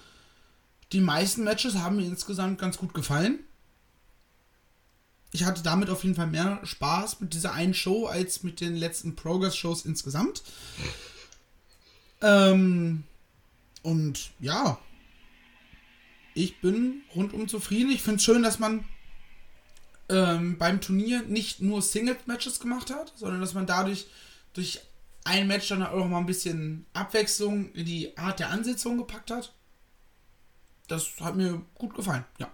die 0.93 1.01
meisten 1.01 1.45
Matches 1.45 1.77
haben 1.77 1.97
mir 1.97 2.05
insgesamt 2.05 2.61
ganz 2.61 2.77
gut 2.77 2.93
gefallen. 2.93 3.39
Ich 5.33 5.45
hatte 5.45 5.63
damit 5.63 5.89
auf 5.89 6.05
jeden 6.05 6.15
Fall 6.15 6.27
mehr 6.27 6.61
Spaß 6.63 7.21
mit 7.21 7.33
dieser 7.33 7.55
einen 7.55 7.73
Show 7.73 8.07
als 8.07 8.43
mit 8.43 8.61
den 8.61 8.77
letzten 8.77 9.17
Progress-Shows 9.17 9.87
insgesamt. 9.87 10.43
Ähm, 12.21 13.05
und 13.83 14.31
ja, 14.41 14.79
ich 16.35 16.61
bin 16.61 17.03
rundum 17.15 17.49
zufrieden. 17.49 17.91
Ich 17.91 18.03
finde 18.03 18.17
es 18.17 18.25
schön, 18.25 18.43
dass 18.43 18.59
man 18.59 18.85
ähm, 20.11 20.59
beim 20.59 20.83
Turnier 20.83 21.23
nicht 21.23 21.63
nur 21.63 21.81
Singles-Matches 21.81 22.61
gemacht 22.61 22.91
hat, 22.91 23.13
sondern 23.17 23.41
dass 23.41 23.55
man 23.55 23.67
dadurch 23.67 24.07
durch 24.53 24.81
ein 25.25 25.47
Match 25.47 25.69
dann 25.69 25.83
auch 25.83 26.07
mal 26.09 26.19
ein 26.19 26.27
bisschen 26.27 26.85
Abwechslung 26.93 27.73
in 27.73 27.87
die 27.87 28.17
Art 28.19 28.39
der 28.39 28.51
Ansetzung 28.51 28.99
gepackt 28.99 29.31
hat. 29.31 29.55
Das 30.89 31.09
hat 31.21 31.37
mir 31.37 31.65
gut 31.75 31.95
gefallen, 31.95 32.25
ja. 32.39 32.51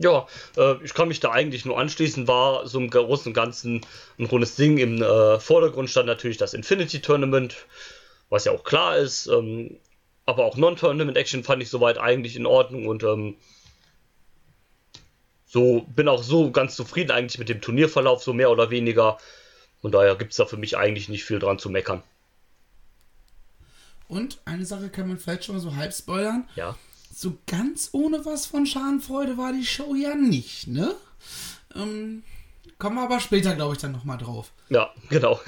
Ja, 0.00 0.26
äh, 0.56 0.82
ich 0.82 0.94
kann 0.94 1.08
mich 1.08 1.20
da 1.20 1.30
eigentlich 1.30 1.66
nur 1.66 1.78
anschließen. 1.78 2.26
War 2.26 2.66
so 2.66 2.78
im 2.78 2.88
Großen 2.88 3.28
und 3.30 3.34
Ganzen 3.34 3.82
ein 4.18 4.24
rundes 4.24 4.56
Ding. 4.56 4.78
Im 4.78 5.02
äh, 5.02 5.38
Vordergrund 5.38 5.90
stand 5.90 6.06
natürlich 6.06 6.38
das 6.38 6.54
Infinity 6.54 7.02
Tournament, 7.02 7.66
was 8.30 8.46
ja 8.46 8.52
auch 8.52 8.64
klar 8.64 8.96
ist. 8.96 9.26
Ähm, 9.26 9.78
aber 10.24 10.46
auch 10.46 10.56
Non-Tournament-Action 10.56 11.44
fand 11.44 11.62
ich 11.62 11.68
soweit 11.68 11.98
eigentlich 11.98 12.34
in 12.36 12.46
Ordnung 12.46 12.86
und 12.86 13.02
ähm, 13.02 13.36
so 15.44 15.82
bin 15.94 16.08
auch 16.08 16.22
so 16.22 16.50
ganz 16.50 16.76
zufrieden 16.76 17.10
eigentlich 17.10 17.38
mit 17.38 17.50
dem 17.50 17.60
Turnierverlauf, 17.60 18.22
so 18.22 18.32
mehr 18.32 18.50
oder 18.50 18.70
weniger. 18.70 19.18
Von 19.82 19.92
daher 19.92 20.16
gibt 20.16 20.30
es 20.30 20.38
da 20.38 20.46
für 20.46 20.56
mich 20.56 20.78
eigentlich 20.78 21.10
nicht 21.10 21.24
viel 21.24 21.40
dran 21.40 21.58
zu 21.58 21.68
meckern. 21.68 22.02
Und 24.08 24.40
eine 24.46 24.64
Sache 24.64 24.88
kann 24.88 25.08
man 25.08 25.18
vielleicht 25.18 25.44
schon 25.44 25.56
mal 25.56 25.60
so 25.60 25.76
halb 25.76 25.92
spoilern. 25.92 26.48
Ja. 26.56 26.76
So 27.12 27.36
ganz 27.46 27.90
ohne 27.92 28.24
was 28.24 28.46
von 28.46 28.66
Schadenfreude 28.66 29.36
war 29.36 29.52
die 29.52 29.66
Show 29.66 29.94
ja 29.94 30.14
nicht, 30.14 30.68
ne? 30.68 30.94
Ähm, 31.74 32.22
kommen 32.78 32.96
wir 32.96 33.02
aber 33.02 33.20
später, 33.20 33.54
glaube 33.54 33.74
ich, 33.74 33.80
dann 33.80 33.92
nochmal 33.92 34.18
drauf. 34.18 34.52
Ja, 34.68 34.92
genau. 35.08 35.40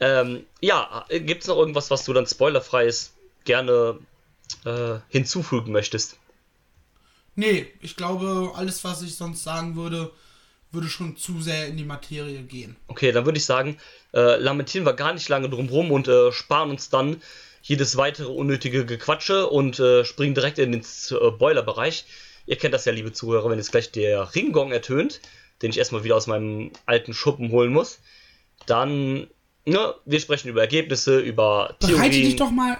Ähm, 0.00 0.44
ja, 0.60 1.04
gibt 1.08 1.42
es 1.42 1.48
noch 1.48 1.56
irgendwas, 1.56 1.90
was 1.90 2.04
du 2.04 2.12
dann 2.12 2.26
spoilerfreies 2.26 3.12
gerne 3.44 3.98
äh, 4.64 4.98
hinzufügen 5.08 5.72
möchtest? 5.72 6.16
Nee, 7.36 7.66
ich 7.80 7.96
glaube, 7.96 8.52
alles, 8.54 8.82
was 8.84 9.02
ich 9.02 9.16
sonst 9.16 9.42
sagen 9.42 9.76
würde, 9.76 10.12
würde 10.70 10.88
schon 10.88 11.16
zu 11.16 11.40
sehr 11.40 11.68
in 11.68 11.76
die 11.76 11.84
Materie 11.84 12.42
gehen. 12.42 12.76
Okay, 12.88 13.12
dann 13.12 13.24
würde 13.24 13.38
ich 13.38 13.44
sagen, 13.44 13.78
äh, 14.12 14.36
lamentieren 14.36 14.86
wir 14.86 14.92
gar 14.94 15.12
nicht 15.12 15.28
lange 15.28 15.48
drum 15.48 15.68
rum 15.68 15.92
und 15.92 16.08
äh, 16.08 16.32
sparen 16.32 16.70
uns 16.70 16.90
dann 16.90 17.22
jedes 17.66 17.96
weitere 17.96 18.28
unnötige 18.30 18.84
Gequatsche 18.84 19.46
und 19.48 19.80
äh, 19.80 20.04
springen 20.04 20.34
direkt 20.34 20.58
in 20.58 20.72
den 20.72 20.82
äh, 20.82 21.30
Boiler-Bereich. 21.30 22.04
Ihr 22.46 22.56
kennt 22.56 22.74
das 22.74 22.84
ja, 22.84 22.92
liebe 22.92 23.12
Zuhörer, 23.12 23.48
wenn 23.48 23.56
jetzt 23.58 23.70
gleich 23.70 23.90
der 23.90 24.34
Ringgong 24.34 24.70
ertönt, 24.70 25.20
den 25.62 25.70
ich 25.70 25.78
erstmal 25.78 26.04
wieder 26.04 26.14
aus 26.16 26.26
meinem 26.26 26.72
alten 26.84 27.14
Schuppen 27.14 27.50
holen 27.50 27.72
muss. 27.72 28.00
dann, 28.66 29.28
ne, 29.64 29.94
wir 30.04 30.20
sprechen 30.20 30.48
über 30.48 30.60
Ergebnisse, 30.60 31.18
über 31.20 31.74
Bereite 31.80 31.94
Theorien. 31.96 32.24
dich 32.24 32.36
doch 32.36 32.50
mal 32.50 32.76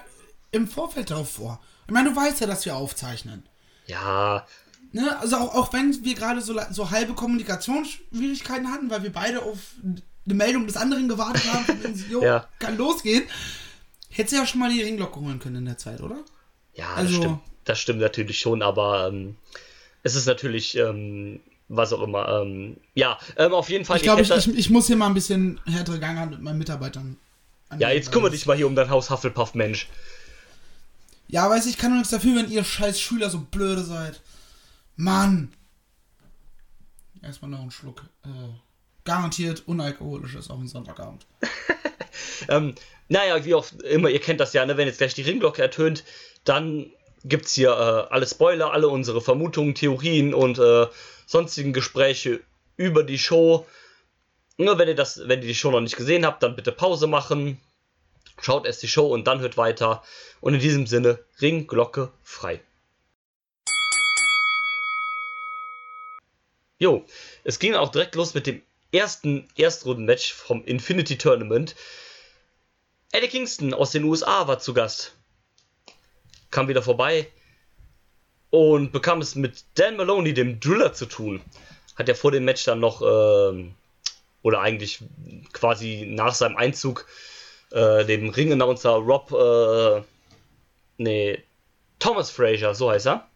im 0.52 0.68
Vorfeld 0.68 1.10
darauf 1.10 1.30
vor. 1.30 1.60
Ich 1.86 1.92
meine, 1.92 2.10
du 2.10 2.16
weißt 2.16 2.42
ja, 2.42 2.46
dass 2.46 2.64
wir 2.66 2.76
aufzeichnen. 2.76 3.42
Ja, 3.86 4.46
Ne? 4.92 5.18
Also 5.18 5.36
auch, 5.38 5.54
auch 5.56 5.72
wenn 5.72 6.04
wir 6.04 6.14
gerade 6.14 6.40
so, 6.40 6.54
so 6.70 6.90
halbe 6.92 7.14
Kommunikationsschwierigkeiten 7.14 8.70
hatten, 8.70 8.90
weil 8.90 9.02
wir 9.02 9.12
beide 9.12 9.42
auf 9.42 9.58
eine 10.24 10.34
Meldung 10.34 10.68
des 10.68 10.76
anderen 10.76 11.08
gewartet 11.08 11.42
haben, 11.52 11.64
von 11.64 11.82
wegen, 11.82 12.04
jo, 12.10 12.22
Ja. 12.24 12.48
kann 12.60 12.76
losgehen, 12.78 13.24
hättest 14.16 14.32
du 14.32 14.36
ja 14.38 14.46
schon 14.46 14.60
mal 14.60 14.72
die 14.72 14.82
Ringglocke 14.82 15.20
holen 15.20 15.38
können 15.38 15.56
in 15.56 15.64
der 15.66 15.78
Zeit, 15.78 16.00
oder? 16.00 16.16
Ja, 16.74 16.94
Also- 16.94 17.12
das, 17.12 17.22
stimmt, 17.24 17.40
das 17.64 17.78
stimmt 17.80 18.00
natürlich 18.00 18.38
schon, 18.38 18.62
aber 18.62 19.08
ähm, 19.08 19.36
es 20.02 20.14
ist 20.14 20.26
natürlich, 20.26 20.76
ähm, 20.76 21.40
was 21.68 21.92
auch 21.92 22.02
immer, 22.02 22.28
ähm, 22.42 22.76
ja, 22.94 23.18
ähm, 23.36 23.52
auf 23.54 23.70
jeden 23.70 23.84
Fall. 23.84 23.96
Ich 23.96 24.02
glaube, 24.02 24.22
ich, 24.22 24.30
hätte- 24.30 24.50
ich, 24.50 24.58
ich 24.58 24.70
muss 24.70 24.86
hier 24.86 24.96
mal 24.96 25.06
ein 25.06 25.14
bisschen 25.14 25.60
härtere 25.66 25.98
Gang 25.98 26.18
an 26.18 26.30
mit 26.30 26.40
meinen 26.42 26.58
Mitarbeitern. 26.58 27.16
ja, 27.78 27.90
jetzt 27.90 28.12
kümmere 28.12 28.30
dich 28.30 28.46
mal 28.46 28.56
hier 28.56 28.66
um 28.66 28.74
dein 28.76 28.90
Haus 28.90 29.10
Hufflepuff, 29.10 29.54
Mensch. 29.54 29.88
Ja, 31.26 31.48
weiß 31.48 31.66
ich, 31.66 31.78
kann 31.78 31.90
doch 31.90 31.96
nichts 31.96 32.10
dafür, 32.10 32.36
wenn 32.36 32.50
ihr 32.50 32.62
scheiß 32.64 33.00
Schüler 33.00 33.30
so 33.30 33.40
blöde 33.40 33.82
seid. 33.82 34.20
Mann. 34.96 35.52
Erstmal 37.22 37.50
noch 37.50 37.60
einen 37.60 37.70
Schluck. 37.70 38.02
Äh, 38.24 38.28
garantiert 39.04 39.62
unalkoholisches 39.66 40.50
auf 40.50 40.58
den 40.58 40.68
Sonntagabend. 40.68 41.26
Ähm, 42.48 42.74
naja, 43.08 43.44
wie 43.44 43.54
auch 43.54 43.66
immer, 43.82 44.08
ihr 44.08 44.20
kennt 44.20 44.40
das 44.40 44.52
ja, 44.52 44.64
ne? 44.64 44.76
wenn 44.76 44.86
jetzt 44.86 44.98
gleich 44.98 45.14
die 45.14 45.22
Ringglocke 45.22 45.60
ertönt, 45.60 46.04
dann 46.44 46.90
gibt's 47.24 47.54
hier 47.54 47.70
äh, 47.70 48.12
alle 48.12 48.26
Spoiler, 48.26 48.72
alle 48.72 48.88
unsere 48.88 49.20
Vermutungen, 49.20 49.74
Theorien 49.74 50.34
und 50.34 50.58
äh, 50.58 50.86
sonstigen 51.26 51.72
Gespräche 51.72 52.40
über 52.76 53.02
die 53.02 53.18
Show. 53.18 53.66
Nur 54.56 54.78
wenn 54.78 54.88
ihr 54.88 54.94
das, 54.94 55.20
wenn 55.26 55.40
ihr 55.40 55.48
die 55.48 55.54
Show 55.54 55.70
noch 55.70 55.80
nicht 55.80 55.96
gesehen 55.96 56.24
habt, 56.26 56.42
dann 56.42 56.56
bitte 56.56 56.72
Pause 56.72 57.06
machen. 57.06 57.60
Schaut 58.40 58.66
erst 58.66 58.82
die 58.82 58.88
Show 58.88 59.06
und 59.06 59.26
dann 59.26 59.40
hört 59.40 59.56
weiter. 59.56 60.02
Und 60.40 60.54
in 60.54 60.60
diesem 60.60 60.86
Sinne, 60.86 61.18
Ringglocke 61.40 62.10
frei. 62.22 62.60
Jo, 66.78 67.04
es 67.44 67.58
ging 67.58 67.74
auch 67.74 67.90
direkt 67.90 68.14
los 68.14 68.34
mit 68.34 68.46
dem 68.46 68.60
ersten 68.92 69.48
Erstrunden-Match 69.56 70.32
vom 70.32 70.64
Infinity 70.64 71.16
Tournament. 71.16 71.74
Eddie 73.14 73.28
Kingston 73.28 73.72
aus 73.74 73.92
den 73.92 74.02
USA 74.02 74.48
war 74.48 74.58
zu 74.58 74.74
Gast. 74.74 75.12
Kam 76.50 76.66
wieder 76.66 76.82
vorbei 76.82 77.28
und 78.50 78.90
bekam 78.90 79.20
es 79.20 79.36
mit 79.36 79.62
Dan 79.76 79.96
Maloney, 79.96 80.34
dem 80.34 80.58
Driller, 80.58 80.92
zu 80.94 81.06
tun. 81.06 81.40
Hat 81.94 82.08
er 82.08 82.16
vor 82.16 82.32
dem 82.32 82.44
Match 82.44 82.64
dann 82.64 82.80
noch, 82.80 83.02
ähm, 83.02 83.76
oder 84.42 84.62
eigentlich 84.62 84.98
quasi 85.52 86.06
nach 86.08 86.34
seinem 86.34 86.56
Einzug, 86.56 87.06
äh, 87.70 88.04
dem 88.04 88.30
Ring-Announcer 88.30 88.94
Rob, 88.94 89.30
äh, 89.30 90.02
nee, 90.96 91.40
Thomas 92.00 92.32
Frazier, 92.32 92.74
so 92.74 92.90
heißt 92.90 93.06
er, 93.06 93.28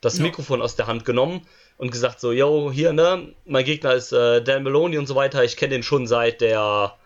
das 0.00 0.16
Ja. 0.16 0.22
Mikrofon 0.22 0.62
aus 0.62 0.76
der 0.76 0.86
Hand 0.86 1.04
genommen 1.04 1.46
und 1.76 1.90
gesagt 1.90 2.20
so, 2.20 2.32
yo, 2.32 2.72
hier, 2.72 2.94
ne, 2.94 3.34
mein 3.44 3.66
Gegner 3.66 3.92
ist 3.92 4.12
äh, 4.12 4.42
Dan 4.42 4.62
Maloney 4.62 4.96
und 4.96 5.06
so 5.06 5.14
weiter. 5.14 5.44
Ich 5.44 5.58
kenne 5.58 5.74
den 5.74 5.82
schon 5.82 6.06
seit 6.06 6.40
der 6.40 6.96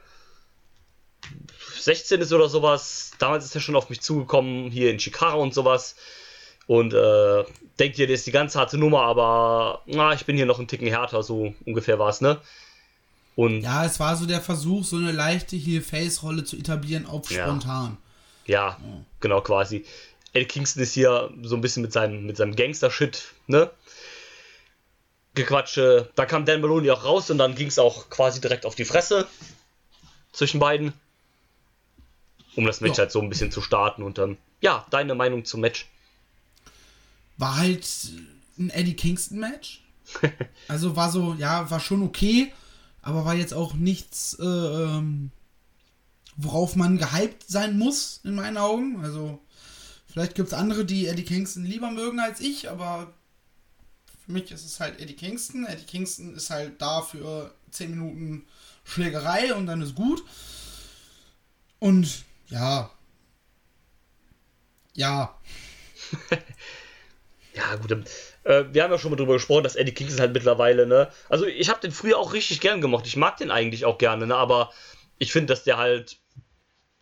16 1.85 2.21
ist 2.21 2.33
oder 2.33 2.49
sowas. 2.49 3.13
Damals 3.19 3.45
ist 3.45 3.55
er 3.55 3.61
schon 3.61 3.77
auf 3.77 3.91
mich 3.91 4.01
zugekommen, 4.01 4.71
hier 4.71 4.91
in 4.91 4.99
Chicago 5.01 5.43
und 5.43 5.55
sowas. 5.55 5.97
Und 6.67 6.95
äh, 6.95 7.45
denkt 7.79 7.99
ihr, 7.99 8.07
das 8.07 8.21
ist 8.21 8.27
die 8.27 8.33
ganz 8.33 8.55
harte 8.55 8.79
Nummer, 8.79 9.03
aber 9.03 9.83
na, 9.87 10.13
ich 10.13 10.25
bin 10.25 10.37
hier 10.37 10.47
noch 10.47 10.59
ein 10.61 10.69
Ticken 10.69 10.87
härter, 10.87 11.23
so 11.23 11.55
ungefähr 11.67 11.99
war 11.99 12.09
es, 12.09 12.21
ne? 12.21 12.41
Und 13.35 13.63
ja, 13.63 13.85
es 13.85 13.99
war 13.99 14.17
so 14.17 14.27
der 14.27 14.41
Versuch, 14.41 14.85
so 14.85 14.97
eine 14.97 15.11
leichte 15.13 15.57
Heel-Face-Rolle 15.57 16.45
zu 16.45 16.57
etablieren 16.57 17.07
auf 17.07 17.31
Ja. 17.31 17.45
spontan. 17.47 17.97
genau 19.21 19.41
quasi. 19.41 19.85
Eddie 20.35 20.47
Kingston 20.47 20.83
ist 20.83 20.93
hier 20.95 21.31
so 21.43 21.57
ein 21.57 21.61
bisschen 21.61 21.83
mit 21.83 21.93
seinem, 21.93 22.25
mit 22.27 22.37
seinem 22.37 22.55
Gangster-Shit, 22.55 23.25
ne? 23.47 23.71
Gequatsche. 25.35 26.11
Da 26.15 26.27
kam 26.27 26.45
Dan 26.45 26.61
Maloney 26.61 26.91
auch 26.91 27.05
raus 27.05 27.31
und 27.31 27.39
dann 27.39 27.55
ging 27.55 27.69
es 27.69 27.79
auch 27.79 28.11
quasi 28.11 28.41
direkt 28.41 28.67
auf 28.67 28.75
die 28.75 28.85
Fresse 28.85 29.27
zwischen 30.33 30.61
beiden. 30.61 30.93
Um 32.57 32.67
das 32.67 32.81
Match 32.81 32.99
Ja. 32.99 33.05
halt 33.05 33.13
so 33.13 33.21
ein 33.23 33.29
bisschen 33.29 33.51
zu 33.51 33.61
starten 33.63 34.03
und 34.03 34.19
dann, 34.19 34.37
ja, 34.61 34.87
deine 34.91 35.15
Meinung 35.15 35.45
zum 35.45 35.61
Match. 35.61 35.89
War 37.39 37.57
halt 37.57 37.87
ein 38.59 38.71
Eddie 38.71 38.95
Kingston-Match. 38.95 39.81
Also 40.69 40.95
war 40.97 41.11
so, 41.11 41.35
ja, 41.35 41.71
war 41.71 41.81
schon 41.81 42.03
okay, 42.03 42.53
aber 43.03 43.25
war 43.25 43.35
jetzt 43.35 43.55
auch 43.55 43.75
nichts, 43.75 44.37
äh, 44.39 44.45
ähm, 44.45 45.31
worauf 46.37 46.77
man 46.77 46.99
gehypt 46.99 47.45
sein 47.49 47.79
muss, 47.79 48.21
in 48.25 48.35
meinen 48.35 48.57
Augen. 48.59 49.03
Also, 49.03 49.41
vielleicht 50.07 50.35
gibt 50.35 50.49
es 50.49 50.55
andere, 50.55 50.85
die 50.85 51.07
Eddie 51.07 51.25
Kingston 51.25 51.65
lieber 51.65 51.91
mögen 51.91 52.21
als 52.21 52.41
ich, 52.41 52.71
aber 52.71 53.13
für 54.25 54.33
mich 54.33 54.51
ist 54.51 54.65
es 54.65 54.81
halt 54.81 55.01
Eddie 55.01 55.15
Kingston. 55.17 55.65
Eddie 55.67 55.85
Kingston 55.85 56.35
ist 56.35 56.51
halt 56.51 56.81
da 56.81 57.03
für 57.03 57.55
10 57.71 57.91
Minuten 57.91 58.45
Schlägerei 58.85 59.55
und 59.55 59.67
dann 59.67 59.83
ist 59.83 59.95
gut. 59.95 60.23
Und 61.79 62.25
ja. 62.53 62.91
Ja. 64.95 65.35
Ja, 67.55 67.77
gut. 67.77 67.93
Äh, 68.45 68.65
wir 68.73 68.83
haben 68.83 68.91
ja 68.91 68.99
schon 68.99 69.11
mal 69.11 69.17
drüber 69.19 69.35
gesprochen, 69.35 69.63
dass 69.63 69.77
Eddie 69.77 69.93
Kingston 69.93 70.21
halt 70.21 70.33
mittlerweile, 70.33 70.87
ne? 70.87 71.11
Also 71.29 71.45
ich 71.45 71.69
habe 71.69 71.81
den 71.81 71.93
früher 71.93 72.17
auch 72.17 72.33
richtig 72.33 72.61
gern 72.61 72.81
gemacht. 72.81 73.07
Ich 73.07 73.17
mag 73.17 73.37
den 73.37 73.51
eigentlich 73.51 73.85
auch 73.85 73.99
gerne, 73.99 74.27
ne? 74.27 74.35
Aber 74.35 74.73
ich 75.19 75.33
finde, 75.33 75.53
dass 75.53 75.65
der 75.65 75.77
halt. 75.77 76.17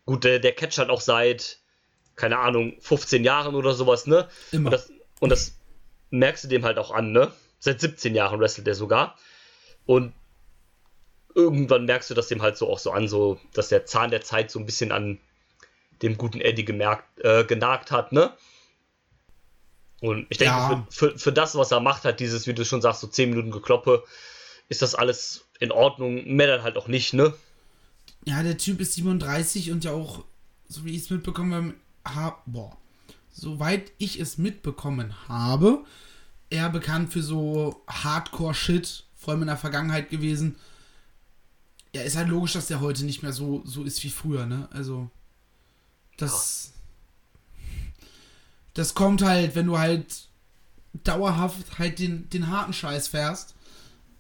Gut, 0.07 0.25
der, 0.25 0.41
der 0.41 0.53
catcht 0.53 0.79
halt 0.79 0.91
auch 0.91 1.01
seit, 1.01 1.61
keine 2.17 2.39
Ahnung, 2.39 2.75
15 2.81 3.23
Jahren 3.23 3.55
oder 3.55 3.75
sowas, 3.75 4.07
ne? 4.07 4.29
Immer. 4.51 4.67
Und 4.67 4.73
das, 4.73 4.93
und 5.21 5.29
das 5.31 5.57
merkst 6.11 6.43
du 6.43 6.49
dem 6.49 6.65
halt 6.65 6.79
auch 6.79 6.91
an, 6.91 7.13
ne? 7.13 7.31
Seit 7.61 7.81
17 7.81 8.17
Jahren 8.17 8.41
wrestelt 8.41 8.67
der 8.67 8.75
sogar. 8.75 9.17
Und 9.87 10.13
irgendwann 11.37 11.85
merkst 11.85 12.11
du 12.11 12.15
das 12.15 12.27
dem 12.27 12.43
halt 12.43 12.57
so 12.57 12.69
auch 12.69 12.81
so 12.81 12.91
an, 12.91 13.07
so, 13.07 13.39
dass 13.55 13.69
der 13.69 13.87
Zahn 13.87 14.11
der 14.11 14.23
Zeit 14.23 14.51
so 14.51 14.59
ein 14.59 14.67
bisschen 14.67 14.91
an 14.91 15.21
dem 16.03 16.17
guten 16.17 16.41
Eddie 16.41 16.65
gemerkt, 16.65 17.05
äh, 17.21 17.45
genagt 17.45 17.91
hat, 17.91 18.13
ne? 18.13 18.33
Und 20.01 20.27
ich 20.31 20.39
denke, 20.39 20.55
Ja. 20.55 20.87
für, 20.91 21.11
für, 21.11 21.19
für 21.19 21.33
das, 21.33 21.55
was 21.57 21.73
er 21.73 21.81
macht, 21.81 22.05
hat 22.05 22.21
dieses, 22.21 22.47
wie 22.47 22.55
du 22.55 22.65
schon 22.65 22.81
sagst, 22.81 23.03
so 23.03 23.07
10 23.07 23.31
Minuten 23.31 23.51
Gekloppe, 23.51 24.03
ist 24.69 24.81
das 24.83 24.95
alles 24.95 25.45
in 25.59 25.73
Ordnung. 25.73 26.25
Mehr 26.37 26.47
dann 26.47 26.63
halt 26.63 26.79
auch 26.79 26.89
nicht, 26.89 27.13
ne? 27.13 27.35
Ja, 28.25 28.43
der 28.43 28.57
Typ 28.57 28.81
ist 28.81 28.95
37 28.95 29.71
und 29.73 29.85
ja 29.85 29.93
auch, 29.93 30.25
so 30.69 30.85
wie 30.85 30.95
ich 30.95 31.03
es 31.03 31.11
mitbekommen 31.11 31.75
habe, 32.05 32.37
boah, 32.47 32.77
soweit 33.31 33.93
ich 33.99 34.19
es 34.21 34.39
mitbekommen 34.39 35.15
habe, 35.29 35.85
eher 36.49 36.71
bekannt 36.71 37.13
für 37.13 37.23
so 37.23 37.83
Hardcore-Shit, 37.89 39.05
vor 39.17 39.33
allem 39.33 39.43
in 39.43 39.49
der 39.49 39.57
Vergangenheit 39.57 40.09
gewesen. 40.09 40.57
Ja, 41.95 42.03
ist 42.03 42.17
halt 42.17 42.29
logisch, 42.29 42.53
dass 42.53 42.69
der 42.69 42.81
heute 42.81 43.05
nicht 43.05 43.23
mehr 43.23 43.33
so, 43.33 43.63
so 43.67 43.83
ist 43.85 44.03
wie 44.05 44.11
früher, 44.11 44.47
ne? 44.47 44.69
Also, 44.73 45.11
das. 46.23 46.73
Das 48.75 48.95
kommt 48.95 49.23
halt, 49.23 49.55
wenn 49.55 49.67
du 49.67 49.79
halt 49.79 50.29
dauerhaft 51.05 51.79
halt 51.79 51.99
den, 51.99 52.29
den 52.31 52.49
harten 52.49 52.73
Scheiß 52.73 53.09
fährst, 53.09 53.55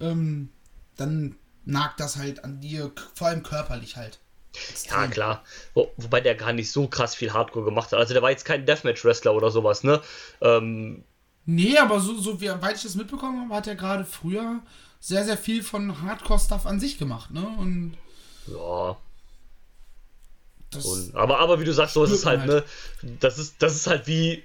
ähm, 0.00 0.50
dann 0.96 1.36
nagt 1.64 2.00
das 2.00 2.16
halt 2.16 2.44
an 2.44 2.60
dir, 2.60 2.90
vor 3.14 3.28
allem 3.28 3.42
körperlich 3.42 3.96
halt. 3.96 4.18
Ja, 4.54 4.60
Extrem. 4.70 5.10
klar. 5.10 5.44
Wo, 5.74 5.92
wobei 5.96 6.20
der 6.20 6.34
gar 6.34 6.52
nicht 6.52 6.72
so 6.72 6.88
krass 6.88 7.14
viel 7.14 7.32
Hardcore 7.32 7.64
gemacht 7.64 7.92
hat. 7.92 8.00
Also 8.00 8.14
der 8.14 8.22
war 8.22 8.30
jetzt 8.30 8.44
kein 8.44 8.66
Deathmatch-Wrestler 8.66 9.34
oder 9.34 9.50
sowas, 9.50 9.84
ne? 9.84 10.00
Ähm, 10.40 11.04
Nee, 11.46 11.78
aber 11.78 12.00
so, 12.00 12.16
so 12.18 12.40
wie 12.40 12.48
weit 12.48 12.76
ich 12.76 12.82
das 12.82 12.94
mitbekommen 12.94 13.40
habe, 13.42 13.54
hat 13.54 13.66
er 13.66 13.74
gerade 13.74 14.04
früher 14.04 14.60
sehr, 15.00 15.24
sehr 15.24 15.38
viel 15.38 15.62
von 15.62 16.02
Hardcore-Stuff 16.02 16.66
an 16.66 16.78
sich 16.78 16.98
gemacht, 16.98 17.30
ne? 17.30 17.46
Und 17.58 17.96
ja. 18.46 18.96
Und, 20.74 21.14
aber, 21.14 21.38
aber 21.38 21.60
wie 21.60 21.64
du 21.64 21.72
sagst, 21.72 21.94
so 21.94 22.04
ist 22.04 22.12
es 22.12 22.26
halt, 22.26 22.40
man 22.40 22.48
ne? 22.48 22.64
Das 23.20 23.38
ist, 23.38 23.56
das 23.60 23.74
ist 23.74 23.86
halt 23.86 24.06
wie. 24.06 24.44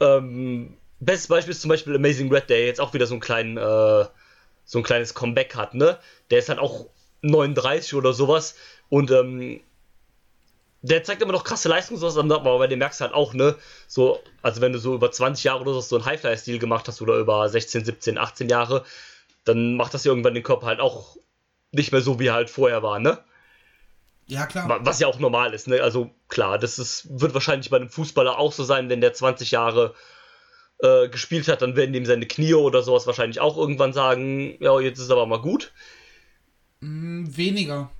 Ähm, 0.00 0.76
bestes 1.00 1.28
Beispiel 1.28 1.52
ist 1.52 1.62
zum 1.62 1.70
Beispiel 1.70 1.94
Amazing 1.94 2.32
Red, 2.32 2.50
der 2.50 2.66
jetzt 2.66 2.80
auch 2.80 2.92
wieder 2.94 3.06
so 3.06 3.14
einen 3.14 3.20
kleinen, 3.20 3.56
äh, 3.56 4.04
so 4.64 4.78
ein 4.78 4.82
kleines 4.82 5.14
Comeback 5.14 5.54
hat, 5.56 5.74
ne? 5.74 5.98
Der 6.30 6.38
ist 6.38 6.48
halt 6.48 6.58
auch 6.58 6.86
39 7.22 7.94
oder 7.94 8.12
sowas 8.12 8.54
und 8.88 9.10
ähm, 9.10 9.60
der 10.82 11.04
zeigt 11.04 11.20
immer 11.20 11.32
noch 11.32 11.44
krasse 11.44 11.68
Leistung, 11.68 11.98
sowas, 11.98 12.16
aber 12.16 12.58
bei 12.58 12.66
dem 12.66 12.78
merkst 12.78 13.00
du 13.00 13.04
halt 13.04 13.14
auch, 13.14 13.34
ne? 13.34 13.56
So, 13.86 14.20
also 14.42 14.60
wenn 14.60 14.72
du 14.72 14.78
so 14.78 14.94
über 14.94 15.10
20 15.10 15.44
Jahre 15.44 15.60
oder 15.60 15.74
so 15.74 15.80
so 15.80 15.96
einen 15.96 16.06
Highflyer-Stil 16.06 16.58
gemacht 16.58 16.88
hast 16.88 17.02
oder 17.02 17.16
über 17.16 17.48
16, 17.48 17.84
17, 17.84 18.16
18 18.16 18.48
Jahre, 18.48 18.84
dann 19.44 19.74
macht 19.76 19.92
das 19.92 20.04
ja 20.04 20.10
irgendwann 20.10 20.34
den 20.34 20.42
Körper 20.42 20.66
halt 20.66 20.80
auch 20.80 21.16
nicht 21.72 21.92
mehr 21.92 22.00
so, 22.00 22.18
wie 22.18 22.28
er 22.28 22.34
halt 22.34 22.50
vorher 22.50 22.82
war, 22.82 22.98
ne? 22.98 23.18
Ja, 24.30 24.46
klar. 24.46 24.68
Wa- 24.68 24.80
Was 24.82 25.00
ja 25.00 25.06
auch 25.08 25.18
normal 25.18 25.52
ist, 25.54 25.68
ne? 25.68 25.82
Also 25.82 26.10
klar, 26.28 26.58
das 26.58 26.78
ist, 26.78 27.06
wird 27.20 27.34
wahrscheinlich 27.34 27.70
bei 27.70 27.76
einem 27.76 27.90
Fußballer 27.90 28.38
auch 28.38 28.52
so 28.52 28.64
sein, 28.64 28.88
wenn 28.88 29.00
der 29.00 29.12
20 29.12 29.50
Jahre 29.50 29.94
äh, 30.82 31.08
gespielt 31.08 31.48
hat, 31.48 31.60
dann 31.62 31.76
werden 31.76 31.94
ihm 31.94 32.06
seine 32.06 32.26
Knie 32.26 32.54
oder 32.54 32.82
sowas 32.82 33.06
wahrscheinlich 33.06 33.40
auch 33.40 33.56
irgendwann 33.58 33.92
sagen, 33.92 34.56
ja, 34.62 34.78
jetzt 34.80 34.98
ist 34.98 35.10
aber 35.10 35.26
mal 35.26 35.40
gut. 35.42 35.72
Hm, 36.80 37.36
weniger. 37.36 37.90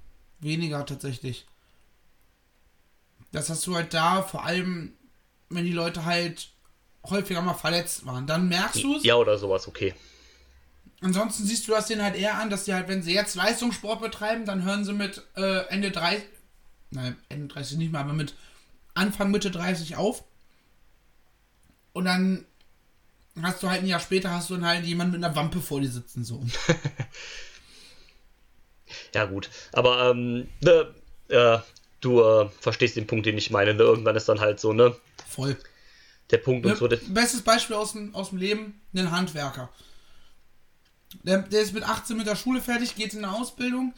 Weniger 0.40 0.87
tatsächlich. 0.87 1.46
Das 3.32 3.50
hast 3.50 3.66
du 3.66 3.75
halt 3.75 3.92
da, 3.94 4.22
vor 4.22 4.44
allem, 4.44 4.94
wenn 5.50 5.64
die 5.64 5.72
Leute 5.72 6.04
halt 6.04 6.49
häufiger 7.08 7.42
mal 7.42 7.54
verletzt 7.54 8.06
waren. 8.06 8.26
Dann 8.26 8.49
merkst 8.49 8.82
du 8.82 8.96
es. 8.96 9.04
Ja, 9.04 9.16
oder 9.16 9.38
sowas, 9.38 9.68
okay. 9.68 9.94
Ansonsten 11.02 11.47
siehst 11.47 11.66
du 11.66 11.73
das 11.73 11.87
denen 11.87 12.02
halt 12.02 12.16
eher 12.16 12.37
an, 12.37 12.50
dass 12.50 12.66
sie 12.66 12.75
halt, 12.75 12.88
wenn 12.88 13.02
sie 13.02 13.14
jetzt 13.14 13.35
Leistungssport 13.35 14.02
betreiben, 14.02 14.45
dann 14.45 14.64
hören 14.64 14.85
sie 14.85 14.92
mit 14.92 15.23
äh, 15.37 15.66
Ende 15.69 15.90
30, 15.90 16.25
nein, 16.90 17.16
Ende 17.28 17.52
30 17.52 17.78
nicht 17.78 17.92
mehr, 17.92 18.02
aber 18.02 18.12
mit 18.12 18.35
Anfang, 18.95 19.30
Mitte 19.30 19.50
30 19.50 19.97
auf. 19.97 20.25
Und 21.92 22.04
dann 22.04 22.45
hast 23.40 23.62
du 23.62 23.71
halt 23.71 23.83
ein 23.83 23.87
Jahr 23.87 24.00
später 24.00 24.30
hast 24.30 24.50
du 24.50 24.54
dann 24.54 24.66
halt 24.66 24.85
jemanden 24.85 25.12
mit 25.12 25.25
einer 25.25 25.35
Wampe 25.35 25.61
vor 25.61 25.80
dir 25.80 25.90
sitzen, 25.90 26.25
so. 26.25 26.45
ja, 29.14 29.25
gut. 29.25 29.49
Aber, 29.73 30.11
ähm, 30.11 30.49
ne, 30.61 30.95
äh, 31.28 31.59
du 32.00 32.23
äh, 32.23 32.49
verstehst 32.61 32.97
den 32.97 33.07
Punkt, 33.07 33.26
den 33.26 33.38
ich 33.38 33.50
meine. 33.50 33.75
Ne? 33.75 33.83
Irgendwann 33.83 34.16
ist 34.16 34.28
dann 34.28 34.40
halt 34.40 34.61
so, 34.61 34.73
ne? 34.73 34.97
Voll. 35.28 35.57
Der 36.30 36.38
Punkt 36.38 36.66
und 36.66 36.73
Ne, 36.73 36.78
so. 36.78 36.88
Das, 36.88 37.00
Bestes 37.09 37.42
Beispiel 37.42 37.76
aus 37.76 37.92
dem, 37.92 38.14
aus 38.14 38.30
dem 38.30 38.38
Leben, 38.38 38.80
ein 38.95 39.11
Handwerker. 39.11 39.71
Der, 41.23 41.38
der 41.38 41.62
ist 41.62 41.75
mit 41.75 41.83
18 41.83 42.17
mit 42.17 42.26
der 42.26 42.37
Schule 42.37 42.61
fertig, 42.61 42.95
geht 42.95 43.14
in 43.14 43.25
eine 43.25 43.35
Ausbildung 43.35 43.95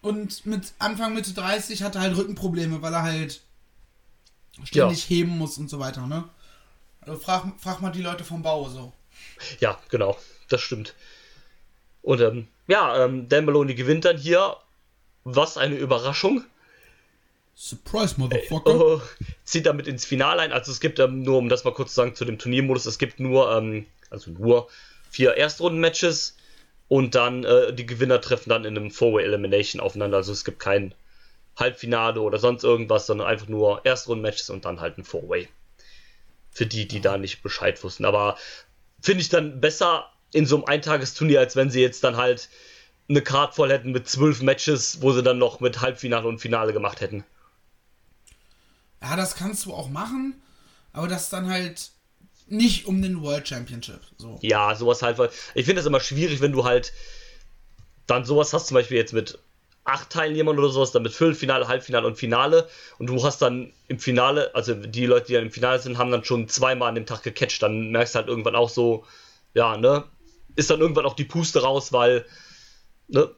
und 0.00 0.46
mit 0.46 0.72
Anfang 0.78 1.14
Mitte 1.14 1.32
30 1.32 1.82
hat 1.82 1.94
er 1.94 2.02
halt 2.02 2.16
Rückenprobleme, 2.16 2.82
weil 2.82 2.92
er 2.92 3.02
halt 3.02 3.40
ständig 4.64 5.08
heben 5.08 5.38
muss 5.38 5.58
und 5.58 5.70
so 5.70 5.78
weiter, 5.78 6.06
ne? 6.06 6.28
Also 7.00 7.18
frag, 7.18 7.44
frag 7.58 7.80
mal 7.80 7.90
die 7.90 8.02
Leute 8.02 8.24
vom 8.24 8.42
Bau 8.42 8.68
so. 8.68 8.92
ja, 9.60 9.78
genau. 9.88 10.16
Das 10.48 10.60
stimmt. 10.60 10.94
Und, 12.02 12.20
ähm, 12.20 12.48
ja, 12.66 13.04
ähm, 13.04 13.28
Dan 13.28 13.44
Maloney 13.44 13.74
gewinnt 13.74 14.04
dann 14.04 14.16
hier. 14.16 14.56
Was 15.24 15.58
eine 15.58 15.74
Überraschung. 15.74 16.44
Surprise, 17.54 18.14
Motherfucker. 18.18 18.74
Oh, 18.74 19.02
zieht 19.44 19.66
damit 19.66 19.86
ins 19.86 20.06
Finale 20.06 20.40
ein. 20.42 20.52
Also 20.52 20.72
es 20.72 20.80
gibt, 20.80 21.00
ähm, 21.00 21.22
nur 21.22 21.38
um 21.38 21.48
das 21.48 21.64
mal 21.64 21.74
kurz 21.74 21.90
zu 21.90 21.96
sagen, 21.96 22.14
zu 22.14 22.24
dem 22.24 22.38
Turniermodus, 22.38 22.86
es 22.86 22.98
gibt 22.98 23.20
nur, 23.20 23.50
ähm, 23.52 23.84
also 24.10 24.30
nur 24.30 24.68
vier 25.10 25.36
Erstrunden-Matches 25.36 26.36
und 26.88 27.14
dann 27.14 27.44
äh, 27.44 27.72
die 27.72 27.86
Gewinner 27.86 28.20
treffen 28.20 28.50
dann 28.50 28.64
in 28.64 28.76
einem 28.76 28.90
Four-Way 28.90 29.24
Elimination 29.24 29.80
aufeinander. 29.80 30.18
Also 30.18 30.32
es 30.32 30.44
gibt 30.44 30.58
kein 30.58 30.94
Halbfinale 31.56 32.20
oder 32.20 32.38
sonst 32.38 32.64
irgendwas, 32.64 33.06
sondern 33.06 33.26
einfach 33.26 33.48
nur 33.48 33.84
Erstrunden-Matches 33.84 34.50
und 34.50 34.64
dann 34.64 34.80
halt 34.80 34.98
ein 34.98 35.04
Four-Way. 35.04 35.48
Für 36.50 36.66
die, 36.66 36.88
die 36.88 37.00
da 37.00 37.18
nicht 37.18 37.42
Bescheid 37.42 37.82
wussten. 37.84 38.04
Aber 38.04 38.36
finde 39.00 39.20
ich 39.20 39.28
dann 39.28 39.60
besser 39.60 40.10
in 40.32 40.46
so 40.46 40.56
einem 40.56 40.64
Eintagesturnier, 40.64 41.40
als 41.40 41.56
wenn 41.56 41.70
sie 41.70 41.80
jetzt 41.80 42.04
dann 42.04 42.16
halt 42.16 42.48
eine 43.08 43.22
Card 43.22 43.54
voll 43.54 43.70
hätten 43.70 43.92
mit 43.92 44.08
zwölf 44.08 44.42
Matches, 44.42 45.00
wo 45.00 45.12
sie 45.12 45.22
dann 45.22 45.38
noch 45.38 45.60
mit 45.60 45.80
Halbfinale 45.80 46.28
und 46.28 46.40
Finale 46.40 46.72
gemacht 46.72 47.00
hätten. 47.00 47.24
Ja, 49.00 49.16
das 49.16 49.36
kannst 49.36 49.64
du 49.64 49.72
auch 49.72 49.88
machen, 49.88 50.42
aber 50.92 51.08
das 51.08 51.30
dann 51.30 51.48
halt 51.48 51.90
nicht 52.50 52.86
um 52.86 53.02
den 53.02 53.22
World 53.22 53.48
Championship. 53.48 54.00
So. 54.16 54.38
Ja, 54.42 54.74
sowas 54.74 55.02
halt, 55.02 55.18
weil 55.18 55.30
ich 55.54 55.64
finde 55.64 55.80
das 55.80 55.86
immer 55.86 56.00
schwierig, 56.00 56.40
wenn 56.40 56.52
du 56.52 56.64
halt 56.64 56.92
dann 58.06 58.24
sowas 58.24 58.52
hast, 58.52 58.68
zum 58.68 58.74
Beispiel 58.74 58.96
jetzt 58.96 59.12
mit 59.12 59.38
acht 59.84 60.10
Teilnehmern 60.10 60.58
oder 60.58 60.68
sowas, 60.68 60.92
dann 60.92 61.02
mit 61.02 61.12
Viertelfinale, 61.12 61.66
Halbfinale 61.66 62.06
und 62.06 62.16
Finale 62.16 62.68
und 62.98 63.06
du 63.06 63.22
hast 63.24 63.40
dann 63.40 63.72
im 63.88 63.98
Finale, 63.98 64.54
also 64.54 64.74
die 64.74 65.06
Leute, 65.06 65.28
die 65.28 65.32
dann 65.34 65.44
im 65.44 65.50
Finale 65.50 65.78
sind, 65.78 65.96
haben 65.96 66.10
dann 66.10 66.24
schon 66.24 66.48
zweimal 66.48 66.90
an 66.90 66.94
dem 66.94 67.06
Tag 67.06 67.22
gecatcht, 67.22 67.62
dann 67.62 67.90
merkst 67.90 68.14
du 68.14 68.18
halt 68.18 68.28
irgendwann 68.28 68.54
auch 68.54 68.68
so, 68.68 69.06
ja, 69.54 69.76
ne, 69.76 70.04
ist 70.56 70.70
dann 70.70 70.80
irgendwann 70.80 71.06
auch 71.06 71.14
die 71.14 71.24
Puste 71.24 71.62
raus, 71.62 71.92
weil, 71.92 72.26
ne, 73.08 73.30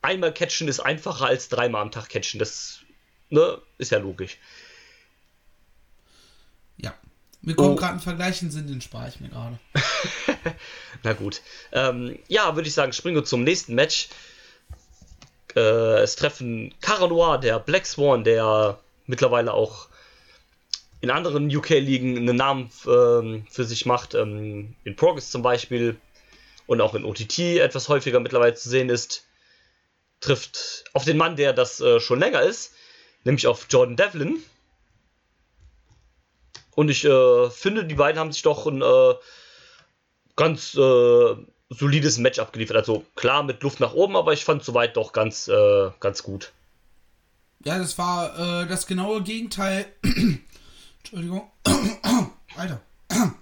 einmal 0.00 0.32
catchen 0.32 0.68
ist 0.68 0.80
einfacher 0.80 1.26
als 1.26 1.48
dreimal 1.50 1.82
am 1.82 1.90
Tag 1.90 2.08
catchen, 2.08 2.38
das, 2.38 2.80
ne, 3.28 3.58
ist 3.76 3.92
ja 3.92 3.98
logisch. 3.98 4.38
Mir 7.40 7.54
kommt 7.54 7.70
Oh. 7.70 7.76
gerade 7.76 7.94
ein 7.94 8.00
Vergleich 8.00 8.42
in 8.42 8.48
den 8.48 8.52
Sinn, 8.52 8.66
den 8.66 8.80
spare 8.80 9.08
ich 9.08 9.20
mir 9.20 9.28
gerade. 9.28 9.58
Na 11.02 11.12
gut. 11.12 11.40
Ähm, 11.72 12.18
ja, 12.28 12.54
würde 12.56 12.68
ich 12.68 12.74
sagen, 12.74 12.92
springen 12.92 13.16
wir 13.16 13.24
zum 13.24 13.44
nächsten 13.44 13.74
Match. 13.74 14.08
Äh, 15.56 16.00
es 16.02 16.16
treffen 16.16 16.74
Cara 16.80 17.06
Noir, 17.06 17.38
der 17.38 17.58
Black 17.60 17.86
Swan, 17.86 18.24
der 18.24 18.78
mittlerweile 19.06 19.54
auch 19.54 19.88
in 21.00 21.10
anderen 21.10 21.54
UK-Ligen 21.54 22.16
einen 22.16 22.36
Namen 22.36 22.70
ähm, 22.86 23.46
für 23.48 23.64
sich 23.64 23.86
macht. 23.86 24.14
Ähm, 24.14 24.74
in 24.84 24.96
Progress 24.96 25.30
zum 25.30 25.42
Beispiel 25.42 25.96
und 26.66 26.80
auch 26.80 26.94
in 26.94 27.04
OTT 27.04 27.38
etwas 27.60 27.88
häufiger 27.88 28.20
mittlerweile 28.20 28.54
zu 28.54 28.68
sehen 28.68 28.88
ist. 28.90 29.24
Trifft 30.20 30.84
auf 30.92 31.04
den 31.04 31.16
Mann, 31.16 31.36
der 31.36 31.52
das 31.52 31.80
äh, 31.80 32.00
schon 32.00 32.18
länger 32.18 32.42
ist, 32.42 32.74
nämlich 33.22 33.46
auf 33.46 33.66
Jordan 33.70 33.94
Devlin. 33.96 34.42
Und 36.78 36.90
ich 36.90 37.04
äh, 37.04 37.50
finde, 37.50 37.84
die 37.84 37.96
beiden 37.96 38.20
haben 38.20 38.30
sich 38.30 38.42
doch 38.42 38.64
ein 38.68 38.82
äh, 38.82 39.14
ganz 40.36 40.76
äh, 40.76 41.34
solides 41.70 42.18
Match 42.18 42.38
abgeliefert. 42.38 42.76
Also 42.76 43.04
klar 43.16 43.42
mit 43.42 43.64
Luft 43.64 43.80
nach 43.80 43.94
oben, 43.94 44.14
aber 44.14 44.32
ich 44.32 44.44
fand 44.44 44.62
soweit 44.62 44.96
doch 44.96 45.12
ganz, 45.12 45.48
äh, 45.48 45.90
ganz 45.98 46.22
gut. 46.22 46.52
Ja, 47.64 47.78
das 47.78 47.98
war 47.98 48.62
äh, 48.62 48.68
das 48.68 48.86
genaue 48.86 49.24
Gegenteil. 49.24 49.86
Entschuldigung. 50.98 51.50
Alter. 52.56 52.80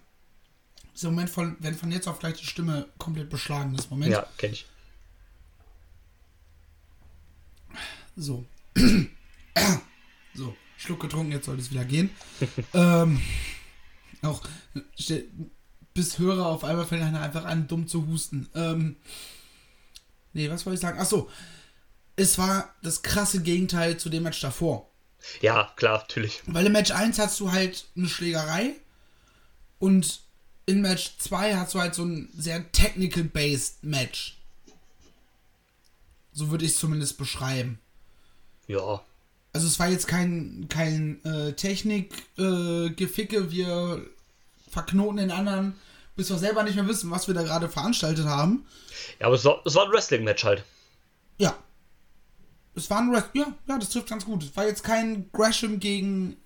So, 0.95 1.11
Moment, 1.11 1.29
von, 1.29 1.57
wenn 1.61 1.75
von 1.75 1.93
jetzt 1.93 2.09
auf 2.09 2.21
gleich 2.21 2.39
die 2.39 2.47
Stimme 2.47 2.87
komplett 2.97 3.29
beschlagen 3.29 3.75
ist. 3.75 3.91
Moment. 3.91 4.13
Ja, 4.13 4.25
kenne 4.39 4.55
ich. 4.55 4.65
So. 8.17 8.47
so, 10.35 10.57
Schluck 10.77 11.01
getrunken, 11.01 11.33
jetzt 11.33 11.47
sollte 11.47 11.63
es 11.63 11.71
wieder 11.71 11.85
gehen. 11.85 12.11
ähm, 12.75 13.21
auch 14.23 14.43
bis 15.95 16.19
Hörer 16.19 16.47
auf 16.47 16.65
einmal 16.65 16.87
fängt 16.87 17.03
einer 17.03 17.23
einfach 17.23 17.45
an, 17.45 17.69
dumm 17.69 17.89
zu 17.89 18.07
husten. 18.07 18.49
Ähm, 18.55 18.97
nee, 20.33 20.51
was 20.51 20.67
wollte 20.67 20.75
ich 20.75 20.81
sagen? 20.81 20.99
Achso, 20.99 21.31
es 22.17 22.39
war 22.39 22.75
das 22.83 23.03
krasse 23.03 23.43
Gegenteil 23.43 23.97
zu 23.99 24.09
dem 24.09 24.23
Match 24.23 24.41
davor. 24.41 24.91
Ja, 25.41 25.73
klar, 25.77 25.99
natürlich. 25.99 26.43
Weil 26.47 26.67
im 26.67 26.73
Match 26.73 26.91
1 26.91 27.19
hast 27.19 27.41
du 27.41 27.51
halt 27.51 27.87
eine 27.97 28.09
Schlägerei 28.09 28.75
und 29.79 30.21
in 30.67 30.81
Match 30.83 31.17
2 31.19 31.57
hast 31.57 31.75
du 31.75 31.81
halt 31.81 31.95
so 31.95 32.05
ein 32.05 32.29
sehr 32.37 32.71
technical-based 32.73 33.85
Match. 33.85 34.39
So 36.33 36.51
würde 36.51 36.65
ich 36.65 36.73
es 36.73 36.79
zumindest 36.79 37.19
beschreiben. 37.19 37.79
Ja, 38.67 39.03
Also 39.57 39.69
es 39.69 39.79
war 39.79 39.89
jetzt 39.89 40.07
kein, 40.07 40.67
kein 40.69 41.25
äh, 41.25 41.55
Technik-Geficke, 41.55 43.51
wir 43.51 44.07
verknoten 44.69 45.17
den 45.17 45.31
anderen, 45.31 45.79
bis 46.15 46.29
wir 46.29 46.37
selber 46.37 46.63
nicht 46.63 46.75
mehr 46.75 46.87
wissen, 46.87 47.11
was 47.11 47.27
wir 47.27 47.33
da 47.33 47.43
gerade 47.43 47.71
veranstaltet 47.71 48.27
haben. 48.27 48.67
ja 49.19 49.29
aber 49.29 49.37
es 49.37 49.47
war, 49.47 49.63
es 49.65 49.75
war 49.75 49.87
ein 49.87 49.93
Wrestling-Match 49.93 50.45
halt. 50.45 50.63
Ja. 51.39 51.57
Es 52.75 52.91
war 52.91 52.99
ein 52.99 53.15
Rest 53.15 53.31
ja, 53.33 53.47
ja, 53.67 53.79
das 53.79 53.89
trifft 53.89 54.11
ganz 54.11 54.27
gut. 54.27 54.43
Es 54.45 54.55
war 54.55 54.67
jetzt 54.67 54.85
kein 54.85 55.33
Gresham 55.33 55.81
gegen 55.81 56.37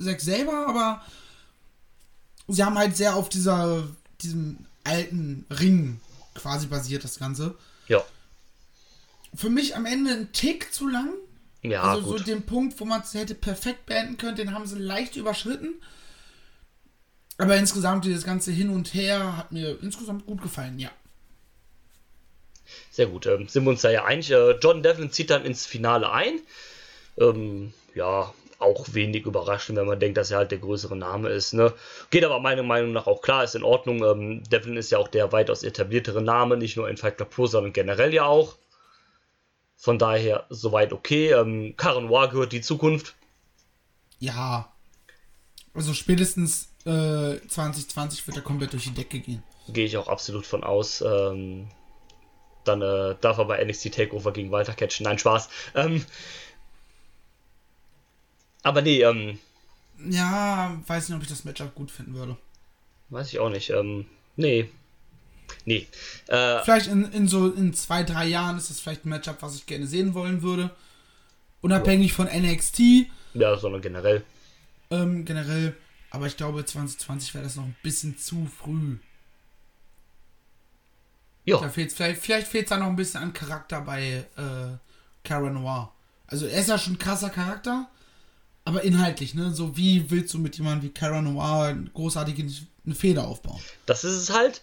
Zack 0.00 0.20
selber, 0.20 0.68
aber 0.68 1.04
sie 2.46 2.62
haben 2.62 2.78
halt 2.78 2.96
sehr 2.96 3.16
auf 3.16 3.28
dieser, 3.28 3.88
diesem 4.20 4.66
alten 4.84 5.46
Ring 5.50 6.00
quasi 6.36 6.68
basiert, 6.68 7.02
das 7.02 7.18
Ganze. 7.18 7.56
Ja, 7.88 8.04
Für 9.34 9.50
mich 9.50 9.74
am 9.74 9.84
Ende 9.84 10.12
ein 10.12 10.32
Tick 10.32 10.72
zu 10.72 10.86
lang. 10.86 11.08
Ja, 11.62 11.82
also 11.82 12.02
gut. 12.02 12.18
so 12.18 12.24
den 12.24 12.42
Punkt, 12.42 12.78
wo 12.80 12.84
man 12.84 13.02
es 13.02 13.14
hätte 13.14 13.34
perfekt 13.34 13.86
beenden 13.86 14.16
können, 14.16 14.36
den 14.36 14.52
haben 14.52 14.66
sie 14.66 14.78
leicht 14.78 15.16
überschritten. 15.16 15.74
Aber 17.38 17.56
insgesamt 17.56 18.04
dieses 18.04 18.24
ganze 18.24 18.50
Hin 18.50 18.70
und 18.70 18.94
Her 18.94 19.36
hat 19.36 19.52
mir 19.52 19.78
insgesamt 19.82 20.26
gut 20.26 20.42
gefallen, 20.42 20.78
ja. 20.78 20.90
Sehr 22.90 23.06
gut. 23.06 23.26
Ähm, 23.26 23.48
sind 23.48 23.64
wir 23.64 23.70
uns 23.70 23.82
da 23.82 23.90
ja 23.90 24.04
einig. 24.04 24.30
Äh, 24.30 24.52
Jordan 24.52 24.82
Devlin 24.82 25.10
zieht 25.10 25.30
dann 25.30 25.44
ins 25.44 25.66
Finale 25.66 26.10
ein. 26.10 26.40
Ähm, 27.18 27.72
ja, 27.94 28.32
auch 28.58 28.86
wenig 28.92 29.26
überraschend, 29.26 29.78
wenn 29.78 29.86
man 29.86 30.00
denkt, 30.00 30.16
dass 30.16 30.30
er 30.30 30.38
halt 30.38 30.50
der 30.50 30.58
größere 30.58 30.96
Name 30.96 31.28
ist. 31.28 31.52
Ne? 31.52 31.72
Geht 32.10 32.24
aber 32.24 32.38
meiner 32.38 32.62
Meinung 32.62 32.92
nach 32.92 33.06
auch 33.06 33.20
klar, 33.20 33.44
ist 33.44 33.54
in 33.54 33.64
Ordnung. 33.64 34.04
Ähm, 34.04 34.42
Devlin 34.44 34.76
ist 34.76 34.90
ja 34.90 34.98
auch 34.98 35.08
der 35.08 35.32
weitaus 35.32 35.62
etabliertere 35.62 36.22
Name, 36.22 36.56
nicht 36.56 36.76
nur 36.76 36.88
in 36.88 36.96
Fight 36.96 37.16
Club 37.16 37.30
Pro, 37.30 37.46
sondern 37.46 37.72
generell 37.72 38.14
ja 38.14 38.24
auch. 38.24 38.56
Von 39.82 39.98
daher 39.98 40.46
soweit 40.48 40.92
okay. 40.92 41.32
Ähm, 41.32 41.74
Karen 41.76 42.06
Noir 42.06 42.28
gehört 42.28 42.52
die 42.52 42.60
Zukunft. 42.60 43.16
Ja. 44.20 44.72
Also 45.74 45.92
spätestens 45.92 46.68
äh, 46.84 47.40
2020 47.48 48.24
wird 48.28 48.36
er 48.36 48.44
komplett 48.44 48.74
durch 48.74 48.84
die 48.84 48.94
Decke 48.94 49.18
gehen. 49.18 49.42
Gehe 49.66 49.86
ich 49.86 49.96
auch 49.96 50.06
absolut 50.06 50.46
von 50.46 50.62
aus. 50.62 51.00
Ähm, 51.00 51.66
dann 52.62 52.80
äh, 52.80 53.16
darf 53.20 53.38
er 53.38 53.46
bei 53.46 53.64
NXT 53.64 53.92
Takeover 53.92 54.32
gegen 54.32 54.52
Walter 54.52 54.72
catchen. 54.74 55.02
Nein, 55.02 55.18
Spaß. 55.18 55.48
Ähm, 55.74 56.06
aber 58.62 58.82
nee, 58.82 59.02
ähm, 59.02 59.40
Ja, 59.98 60.80
weiß 60.86 61.08
nicht, 61.08 61.16
ob 61.16 61.22
ich 61.24 61.28
das 61.28 61.42
Matchup 61.42 61.74
gut 61.74 61.90
finden 61.90 62.14
würde. 62.14 62.36
weiß 63.08 63.32
ich 63.32 63.40
auch 63.40 63.50
nicht. 63.50 63.70
Ähm, 63.70 64.06
nee. 64.36 64.70
Nee. 65.64 65.86
Äh, 66.28 66.62
Vielleicht 66.64 66.86
in, 66.88 67.04
in 67.12 67.28
so 67.28 67.48
in 67.50 67.74
zwei, 67.74 68.02
drei 68.02 68.26
Jahren 68.26 68.56
ist 68.58 68.70
das 68.70 68.80
vielleicht 68.80 69.04
ein 69.04 69.10
Matchup, 69.10 69.38
was 69.40 69.56
ich 69.56 69.66
gerne 69.66 69.86
sehen 69.86 70.14
wollen 70.14 70.42
würde. 70.42 70.70
Unabhängig 71.60 72.12
von 72.12 72.26
NXT, 72.26 72.80
ja, 73.34 73.56
sondern 73.56 73.80
generell. 73.82 74.24
ähm, 74.90 75.24
generell. 75.24 75.76
Aber 76.10 76.26
ich 76.26 76.36
glaube, 76.36 76.64
2020 76.64 77.32
wäre 77.34 77.44
das 77.44 77.56
noch 77.56 77.64
ein 77.64 77.76
bisschen 77.82 78.18
zu 78.18 78.46
früh. 78.60 78.96
Da 81.46 81.52
Ja, 81.60 81.68
fehlt's, 81.68 81.94
vielleicht 81.94 82.20
vielleicht 82.20 82.46
fehlt 82.48 82.64
es 82.64 82.70
da 82.70 82.76
noch 82.78 82.86
ein 82.86 82.96
bisschen 82.96 83.22
an 83.22 83.32
Charakter 83.32 83.80
bei 83.80 84.24
äh, 84.36 84.76
Cara 85.24 85.50
Noir. 85.50 85.92
Also 86.26 86.46
er 86.46 86.60
ist 86.60 86.68
ja 86.68 86.78
schon 86.78 86.94
ein 86.94 86.98
krasser 86.98 87.30
Charakter, 87.30 87.88
aber 88.64 88.82
inhaltlich, 88.84 89.34
ne? 89.34 89.52
So 89.52 89.76
wie 89.76 90.10
willst 90.10 90.32
du 90.34 90.38
mit 90.38 90.56
jemandem 90.56 90.88
wie 90.88 90.94
Cara 90.94 91.20
Noir 91.20 91.76
großartig 91.94 92.44
eine 92.84 92.94
Feder 92.94 93.26
aufbauen? 93.26 93.60
das 93.86 94.04
ist 94.04 94.14
es 94.14 94.30
halt. 94.30 94.60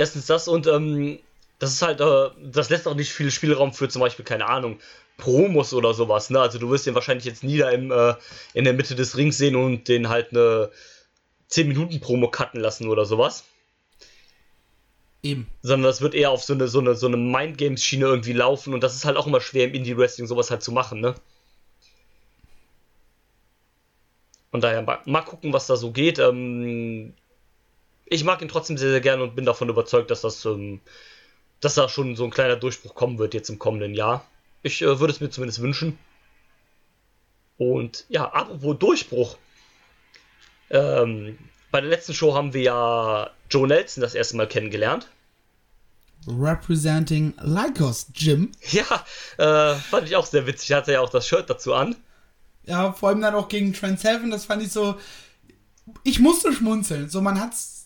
Erstens 0.00 0.24
das 0.24 0.48
und 0.48 0.66
ähm, 0.66 1.18
das 1.58 1.72
ist 1.72 1.82
halt, 1.82 2.00
äh, 2.00 2.30
das 2.42 2.70
lässt 2.70 2.88
auch 2.88 2.94
nicht 2.94 3.12
viel 3.12 3.30
Spielraum 3.30 3.74
für 3.74 3.86
zum 3.86 4.00
Beispiel, 4.00 4.24
keine 4.24 4.46
Ahnung, 4.46 4.80
Promos 5.18 5.74
oder 5.74 5.92
sowas, 5.92 6.30
ne? 6.30 6.40
Also 6.40 6.58
du 6.58 6.70
wirst 6.70 6.86
den 6.86 6.94
wahrscheinlich 6.94 7.26
jetzt 7.26 7.44
nie 7.44 7.58
da 7.58 7.68
im, 7.68 7.90
äh, 7.90 8.14
in 8.54 8.64
der 8.64 8.72
Mitte 8.72 8.94
des 8.94 9.18
Rings 9.18 9.36
sehen 9.36 9.56
und 9.56 9.88
den 9.88 10.08
halt 10.08 10.30
eine 10.30 10.70
10 11.48 11.68
Minuten 11.68 12.00
Promo 12.00 12.30
cutten 12.30 12.60
lassen 12.60 12.88
oder 12.88 13.04
sowas. 13.04 13.44
Eben. 15.22 15.46
sondern 15.60 15.90
das 15.90 16.00
wird 16.00 16.14
eher 16.14 16.30
auf 16.30 16.42
so 16.42 16.54
eine, 16.54 16.66
so 16.66 16.78
eine, 16.80 16.94
so 16.94 17.06
eine 17.06 17.18
Mindgames-Schiene 17.18 18.06
irgendwie 18.06 18.32
laufen 18.32 18.72
und 18.72 18.82
das 18.82 18.94
ist 18.94 19.04
halt 19.04 19.18
auch 19.18 19.26
immer 19.26 19.42
schwer 19.42 19.66
im 19.66 19.74
Indie-Wrestling 19.74 20.26
sowas 20.26 20.50
halt 20.50 20.62
zu 20.62 20.72
machen, 20.72 21.02
ne? 21.02 21.14
Und 24.50 24.64
daher 24.64 24.80
mal, 24.80 25.00
mal 25.04 25.20
gucken, 25.20 25.52
was 25.52 25.66
da 25.66 25.76
so 25.76 25.90
geht. 25.90 26.18
Ähm, 26.18 27.12
ich 28.10 28.24
mag 28.24 28.42
ihn 28.42 28.48
trotzdem 28.48 28.76
sehr, 28.76 28.90
sehr 28.90 29.00
gerne 29.00 29.22
und 29.22 29.36
bin 29.36 29.46
davon 29.46 29.68
überzeugt, 29.68 30.10
dass 30.10 30.20
das, 30.20 30.44
ähm, 30.44 30.80
dass 31.60 31.74
da 31.74 31.88
schon 31.88 32.16
so 32.16 32.24
ein 32.24 32.30
kleiner 32.30 32.56
Durchbruch 32.56 32.94
kommen 32.94 33.18
wird 33.18 33.32
jetzt 33.32 33.48
im 33.48 33.58
kommenden 33.58 33.94
Jahr. 33.94 34.26
Ich 34.62 34.82
äh, 34.82 34.98
würde 34.98 35.12
es 35.12 35.20
mir 35.20 35.30
zumindest 35.30 35.62
wünschen. 35.62 35.98
Und 37.56 38.04
ja, 38.08 38.24
apropos 38.24 38.78
Durchbruch. 38.78 39.38
Ähm, 40.70 41.38
bei 41.70 41.80
der 41.80 41.90
letzten 41.90 42.14
Show 42.14 42.34
haben 42.34 42.52
wir 42.52 42.62
ja 42.62 43.30
Joe 43.48 43.68
Nelson 43.68 44.00
das 44.00 44.14
erste 44.14 44.36
Mal 44.36 44.48
kennengelernt. 44.48 45.08
Representing 46.26 47.32
Lycos 47.40 48.08
Jim. 48.14 48.50
Ja, 48.70 49.04
äh, 49.38 49.76
fand 49.76 50.08
ich 50.08 50.16
auch 50.16 50.26
sehr 50.26 50.46
witzig. 50.46 50.72
Hatte 50.72 50.92
ja 50.92 51.00
auch 51.00 51.10
das 51.10 51.28
Shirt 51.28 51.48
dazu 51.48 51.74
an. 51.74 51.96
Ja, 52.64 52.92
vor 52.92 53.10
allem 53.10 53.20
dann 53.20 53.34
auch 53.34 53.48
gegen 53.48 53.72
Trent 53.72 54.00
Seven, 54.00 54.30
das 54.30 54.46
fand 54.46 54.62
ich 54.62 54.72
so. 54.72 54.98
Ich 56.02 56.18
musste 56.18 56.52
schmunzeln. 56.52 57.08
So, 57.08 57.20
man 57.20 57.40
hat's 57.40 57.79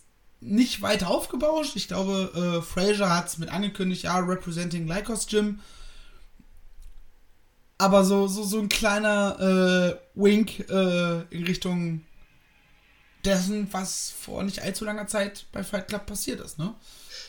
nicht 0.44 0.83
weiter 0.83 1.09
aufgebauscht. 1.09 1.74
Ich 1.74 1.88
glaube, 1.88 2.59
äh, 2.59 2.62
Fraser 2.62 3.14
hat's 3.14 3.38
mit 3.38 3.48
angekündigt, 3.48 4.04
ja, 4.04 4.18
Representing 4.18 4.87
Lycos 4.87 5.26
Jim. 5.28 5.61
Aber 7.78 8.04
so, 8.04 8.28
so, 8.28 8.44
so 8.44 8.59
ein 8.61 8.68
kleiner 8.68 9.98
äh, 10.14 10.20
Wink 10.20 10.61
äh, 10.70 11.22
in 11.30 11.44
Richtung 11.44 12.04
dessen, 13.24 13.68
was 13.72 14.11
vor 14.11 14.42
nicht 14.42 14.61
allzu 14.62 14.85
langer 14.85 15.07
Zeit 15.07 15.46
bei 15.50 15.64
Fight 15.64 15.88
Club 15.88 16.07
passiert 16.07 16.40
ist, 16.40 16.59
ne? 16.59 16.74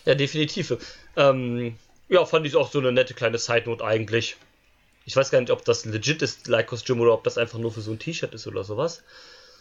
Ja, 0.06 0.14
definitiv. 0.14 0.78
Ähm, 1.16 1.78
ja, 2.10 2.26
fand 2.26 2.46
ich 2.46 2.56
auch 2.56 2.72
so 2.72 2.80
eine 2.80 2.92
nette 2.92 3.14
kleine 3.14 3.40
Side-Note 3.40 3.84
eigentlich. 3.84 4.36
Ich 5.06 5.16
weiß 5.16 5.32
gar 5.32 5.40
nicht, 5.40 5.52
ob 5.52 5.64
das 5.66 5.86
legit 5.86 6.22
ist, 6.22 6.48
Lycos 6.48 6.84
Gym, 6.84 7.00
oder 7.00 7.14
ob 7.14 7.24
das 7.24 7.38
einfach 7.38 7.58
nur 7.60 7.72
für 7.72 7.82
so 7.82 7.92
ein 7.92 8.00
T-Shirt 8.00 8.34
ist 8.34 8.46
oder 8.46 8.64
sowas. 8.64 9.04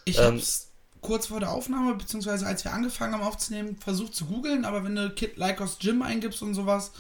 Ich 0.04 0.18
Ähm, 0.18 0.36
hab's 0.36 0.68
kurz 1.04 1.26
vor 1.26 1.38
der 1.38 1.50
Aufnahme, 1.52 1.94
beziehungsweise 1.94 2.46
als 2.46 2.64
wir 2.64 2.72
angefangen 2.72 3.14
haben 3.14 3.22
aufzunehmen, 3.22 3.76
versucht 3.78 4.14
zu 4.14 4.24
googeln, 4.24 4.64
aber 4.64 4.82
wenn 4.82 4.96
du 4.96 5.10
Kid 5.10 5.36
Lycos 5.36 5.78
Gym 5.78 6.02
eingibst 6.02 6.42
und 6.42 6.54
sowas, 6.54 6.92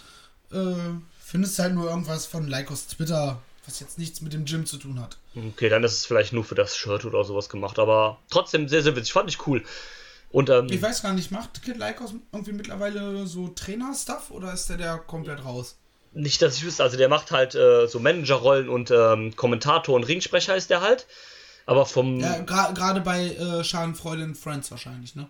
äh, 0.52 0.58
findest 1.18 1.58
du 1.58 1.62
halt 1.62 1.74
nur 1.74 1.88
irgendwas 1.88 2.26
von 2.26 2.46
Lycos 2.46 2.86
Twitter, 2.86 3.40
was 3.66 3.80
jetzt 3.80 3.98
nichts 3.98 4.20
mit 4.20 4.32
dem 4.34 4.44
Gym 4.44 4.66
zu 4.66 4.76
tun 4.76 5.00
hat. 5.00 5.16
Okay, 5.34 5.68
dann 5.68 5.82
ist 5.82 5.94
es 5.94 6.06
vielleicht 6.06 6.32
nur 6.32 6.44
für 6.44 6.54
das 6.54 6.76
Shirt 6.76 7.04
oder 7.04 7.24
sowas 7.24 7.48
gemacht, 7.48 7.78
aber 7.78 8.18
trotzdem 8.30 8.68
sehr, 8.68 8.82
sehr 8.82 8.94
witzig. 8.94 9.12
Fand 9.12 9.30
ich 9.30 9.46
cool. 9.46 9.64
Und 10.30 10.50
ähm, 10.50 10.66
Ich 10.70 10.82
weiß 10.82 11.02
gar 11.02 11.14
nicht, 11.14 11.30
macht 11.30 11.62
Kid 11.62 11.78
Lycos 11.78 12.12
irgendwie 12.32 12.52
mittlerweile 12.52 13.26
so 13.26 13.48
Trainer-Stuff 13.48 14.30
oder 14.30 14.52
ist 14.52 14.68
der 14.68 14.76
der 14.76 14.98
komplett 14.98 15.44
raus? 15.44 15.76
nicht, 16.16 16.40
dass 16.42 16.56
ich 16.56 16.64
wüsste, 16.64 16.82
also 16.84 16.96
der 16.96 17.08
macht 17.08 17.32
halt 17.32 17.54
äh, 17.56 17.86
so 17.88 17.98
Managerrollen 17.98 18.68
und 18.68 18.90
ähm, 18.92 19.34
Kommentator 19.34 19.94
und 19.96 20.04
Ringsprecher 20.04 20.54
ist 20.54 20.70
der 20.70 20.80
halt. 20.80 21.06
Aber 21.66 21.86
vom, 21.86 22.20
Ja, 22.20 22.36
gra- 22.40 22.72
gerade 22.74 23.00
bei 23.00 23.28
äh, 23.34 23.64
Schadenfreude 23.64 24.22
and 24.24 24.36
Friends 24.36 24.70
wahrscheinlich, 24.70 25.14
ne? 25.14 25.28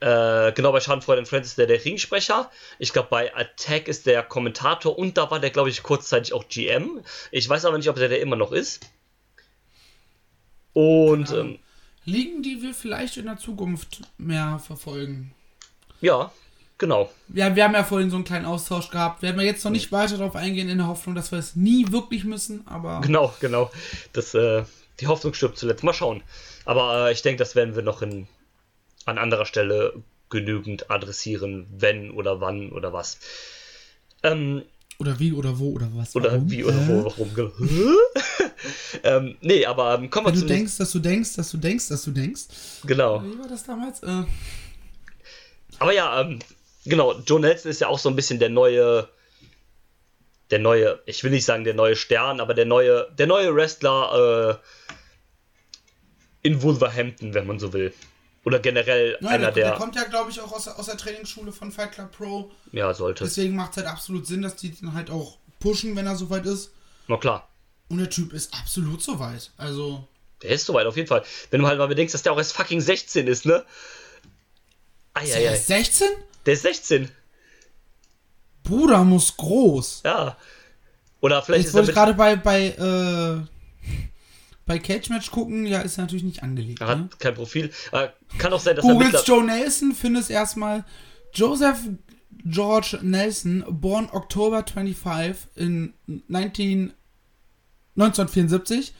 Äh, 0.00 0.52
genau, 0.52 0.72
bei 0.72 0.80
Schadenfreude 0.80 1.20
and 1.20 1.28
Friends 1.28 1.48
ist 1.50 1.58
der 1.58 1.66
der 1.66 1.82
Ringsprecher. 1.84 2.50
Ich 2.78 2.92
glaube, 2.92 3.08
bei 3.10 3.34
Attack 3.34 3.88
ist 3.88 4.06
der 4.06 4.22
Kommentator 4.22 4.98
und 4.98 5.16
da 5.16 5.30
war 5.30 5.38
der, 5.40 5.50
glaube 5.50 5.70
ich, 5.70 5.82
kurzzeitig 5.82 6.32
auch 6.34 6.48
GM. 6.48 7.00
Ich 7.30 7.48
weiß 7.48 7.64
aber 7.64 7.78
nicht, 7.78 7.88
ob 7.88 7.96
der 7.96 8.08
der 8.08 8.20
immer 8.20 8.36
noch 8.36 8.52
ist. 8.52 8.86
Und 10.72 11.30
Ahnung. 11.30 11.48
ähm, 11.54 11.58
Ligen, 12.04 12.42
die 12.42 12.60
wir 12.60 12.74
vielleicht 12.74 13.16
in 13.16 13.26
der 13.26 13.38
Zukunft 13.38 14.02
mehr 14.18 14.58
verfolgen. 14.58 15.32
ja, 16.00 16.32
genau. 16.76 17.10
Ja, 17.32 17.54
wir 17.54 17.64
haben 17.64 17.72
ja 17.74 17.84
vorhin 17.84 18.10
so 18.10 18.16
einen 18.16 18.24
kleinen 18.26 18.44
Austausch 18.44 18.90
gehabt. 18.90 19.22
Werden 19.22 19.38
wir 19.38 19.46
jetzt 19.46 19.64
noch 19.64 19.70
nicht 19.70 19.90
weiter 19.92 20.18
darauf 20.18 20.36
eingehen, 20.36 20.68
in 20.68 20.78
der 20.78 20.88
Hoffnung, 20.88 21.14
dass 21.14 21.30
wir 21.32 21.38
es 21.38 21.56
nie 21.56 21.86
wirklich 21.92 22.24
müssen, 22.24 22.66
aber. 22.66 23.00
Genau, 23.00 23.32
genau. 23.40 23.70
Das, 24.12 24.34
äh, 24.34 24.64
die 25.00 25.06
Hoffnung 25.06 25.34
stirbt 25.34 25.58
zuletzt. 25.58 25.82
Mal 25.84 25.92
schauen. 25.94 26.22
Aber 26.64 27.08
äh, 27.08 27.12
ich 27.12 27.22
denke, 27.22 27.38
das 27.38 27.54
werden 27.54 27.74
wir 27.74 27.82
noch 27.82 28.02
in, 28.02 28.26
an 29.04 29.18
anderer 29.18 29.46
Stelle 29.46 29.94
genügend 30.30 30.90
adressieren, 30.90 31.66
wenn 31.70 32.10
oder 32.10 32.40
wann 32.40 32.70
oder 32.72 32.92
was. 32.92 33.18
Ähm, 34.22 34.62
Oder 34.98 35.18
wie 35.18 35.32
oder 35.32 35.58
wo 35.58 35.72
oder 35.72 35.88
was. 35.94 36.14
oder 36.16 36.32
warum? 36.32 36.50
wie 36.50 36.64
oder 36.64 36.78
Äh? 36.80 36.88
wo, 36.88 37.04
warum. 37.04 37.34
ge- 37.34 37.50
ähm, 39.02 39.36
nee, 39.40 39.66
aber 39.66 39.94
ähm, 39.96 40.08
kommen 40.10 40.26
wir 40.28 40.32
Wenn 40.32 40.40
du 40.40 40.46
denkst, 40.46 40.78
dass 40.78 40.92
du 40.92 40.98
denkst, 41.00 41.34
dass 41.36 41.50
du 41.50 41.56
denkst, 41.58 41.88
dass 41.88 42.04
du 42.04 42.10
denkst. 42.10 42.42
Genau. 42.84 43.22
Wie 43.22 43.38
war 43.38 43.48
das 43.48 43.64
damals? 43.64 44.02
Äh, 44.02 44.22
Aber 45.78 45.92
ja, 45.92 46.20
ähm, 46.20 46.38
genau, 46.84 47.18
Joe 47.20 47.40
Nelson 47.40 47.70
ist 47.70 47.80
ja 47.80 47.88
auch 47.88 47.98
so 47.98 48.08
ein 48.08 48.16
bisschen 48.16 48.38
der 48.38 48.48
neue, 48.50 49.08
der 50.54 50.60
neue, 50.60 51.02
ich 51.04 51.24
will 51.24 51.32
nicht 51.32 51.44
sagen 51.44 51.64
der 51.64 51.74
neue 51.74 51.96
Stern, 51.96 52.38
aber 52.40 52.54
der 52.54 52.64
neue, 52.64 53.10
der 53.18 53.26
neue 53.26 53.52
Wrestler 53.56 54.60
äh, 54.60 56.46
in 56.46 56.62
Wolverhampton, 56.62 57.34
wenn 57.34 57.44
man 57.48 57.58
so 57.58 57.72
will. 57.72 57.92
Oder 58.44 58.60
generell 58.60 59.18
ja, 59.20 59.28
einer 59.30 59.46
der, 59.50 59.52
der 59.52 59.68
der, 59.70 59.78
kommt 59.78 59.96
ja, 59.96 60.04
glaube 60.04 60.30
ich, 60.30 60.40
auch 60.40 60.52
aus, 60.52 60.64
der- 60.64 60.78
aus 60.78 60.86
der 60.86 60.96
Trainingsschule 60.96 61.50
von 61.50 61.72
Fight 61.72 61.90
Club 61.90 62.12
Pro. 62.12 62.52
ja, 62.70 62.94
sollte. 62.94 63.24
Deswegen 63.24 63.56
macht 63.56 63.72
es 63.72 63.78
halt 63.78 63.88
absolut 63.88 64.28
Sinn, 64.28 64.42
dass 64.42 64.54
die 64.54 64.70
den 64.70 64.94
halt 64.94 65.10
auch 65.10 65.38
pushen, 65.58 65.96
wenn 65.96 66.06
er 66.06 66.14
soweit 66.14 66.46
ist. 66.46 66.70
Na 67.08 67.16
klar, 67.16 67.48
Und 67.88 67.98
der 67.98 68.10
Typ 68.10 68.32
ist 68.32 68.54
absolut 68.54 69.02
soweit. 69.02 69.50
Also, 69.56 70.06
der 70.42 70.50
ist 70.50 70.66
soweit 70.66 70.86
auf 70.86 70.96
jeden 70.96 71.08
Fall. 71.08 71.24
Wenn 71.50 71.62
du 71.62 71.66
halt 71.66 71.78
mal 71.78 71.88
bedenkst, 71.88 72.14
dass 72.14 72.22
der 72.22 72.32
auch 72.32 72.38
erst 72.38 72.52
fucking 72.52 72.80
16 72.80 73.26
ist, 73.26 73.44
ne? 73.44 73.64
ist 75.20 75.34
er 75.34 75.40
erst 75.40 75.66
16? 75.66 76.06
Der 76.46 76.54
ist 76.54 76.62
16, 76.62 77.10
Bruder 78.64 79.04
muss 79.04 79.36
groß. 79.36 80.00
ja. 80.04 80.36
Oder 81.20 81.40
vielleicht 81.42 81.62
Jetzt 81.62 81.68
ist 81.68 81.74
er 81.74 81.78
wollte 81.78 81.90
ich 81.92 81.94
gerade 81.96 82.14
bei, 82.14 82.36
bei, 82.36 82.66
äh, 83.46 83.90
bei 84.66 84.78
Cage 84.78 85.08
Match 85.08 85.30
gucken. 85.30 85.64
Ja, 85.64 85.80
ist 85.80 85.96
natürlich 85.96 86.22
nicht 86.24 86.42
angelegt. 86.42 86.80
er 86.82 86.94
Ne? 86.96 87.04
hat 87.04 87.18
kein 87.20 87.34
Profil. 87.34 87.70
Äh, 87.92 88.08
kann 88.36 88.52
auch 88.52 88.60
sein, 88.60 88.76
dass 88.76 88.84
er 88.84 88.92
Googles 88.92 89.12
mittler- 89.12 89.24
Joe 89.24 89.42
Nelson, 89.44 89.92
findest 89.94 90.28
erstmal 90.30 90.84
Joseph 91.32 91.78
George 92.44 92.98
Nelson, 93.00 93.64
born 93.70 94.10
October 94.12 94.64
25 94.66 95.48
in 95.56 95.94
19, 96.28 96.92
1974, 97.96 98.92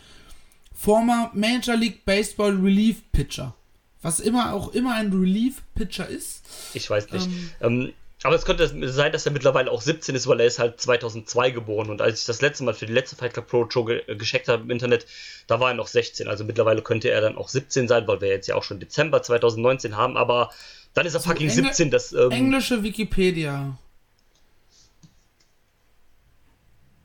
former 0.72 1.30
Major 1.34 1.76
League 1.76 2.04
Baseball 2.06 2.52
Relief 2.56 3.02
Pitcher. 3.12 3.54
Was 4.00 4.20
immer 4.20 4.54
auch 4.54 4.68
immer 4.72 4.94
ein 4.94 5.12
Relief 5.12 5.62
Pitcher 5.74 6.08
ist. 6.08 6.42
Ich 6.74 6.88
weiß 6.88 7.10
nicht. 7.12 7.26
Ähm. 7.26 7.50
Ähm, 7.60 7.92
aber 8.24 8.36
es 8.36 8.46
könnte 8.46 8.66
sein, 8.90 9.12
dass 9.12 9.26
er 9.26 9.32
mittlerweile 9.32 9.70
auch 9.70 9.82
17 9.82 10.14
ist, 10.14 10.26
weil 10.26 10.40
er 10.40 10.46
ist 10.46 10.58
halt 10.58 10.80
2002 10.80 11.50
geboren. 11.50 11.90
Und 11.90 12.00
als 12.00 12.20
ich 12.20 12.26
das 12.26 12.40
letzte 12.40 12.64
Mal 12.64 12.72
für 12.72 12.86
die 12.86 12.92
letzte 12.94 13.16
Fight 13.16 13.34
Club 13.34 13.46
Pro 13.48 13.68
Show 13.70 13.84
ge 13.84 14.02
äh, 14.06 14.16
gecheckt 14.16 14.48
habe 14.48 14.62
im 14.62 14.70
Internet, 14.70 15.06
da 15.46 15.60
war 15.60 15.68
er 15.68 15.74
noch 15.74 15.88
16. 15.88 16.26
Also 16.26 16.42
mittlerweile 16.42 16.80
könnte 16.80 17.10
er 17.10 17.20
dann 17.20 17.36
auch 17.36 17.50
17 17.50 17.86
sein, 17.86 18.08
weil 18.08 18.22
wir 18.22 18.28
jetzt 18.28 18.46
ja 18.46 18.54
auch 18.54 18.62
schon 18.62 18.80
Dezember 18.80 19.22
2019 19.22 19.98
haben. 19.98 20.16
Aber 20.16 20.50
dann 20.94 21.04
ist 21.04 21.12
er 21.12 21.20
fucking 21.20 21.50
Engl- 21.50 21.52
17. 21.66 21.90
Das, 21.90 22.14
ähm, 22.14 22.30
Englische 22.30 22.82
Wikipedia. 22.82 23.76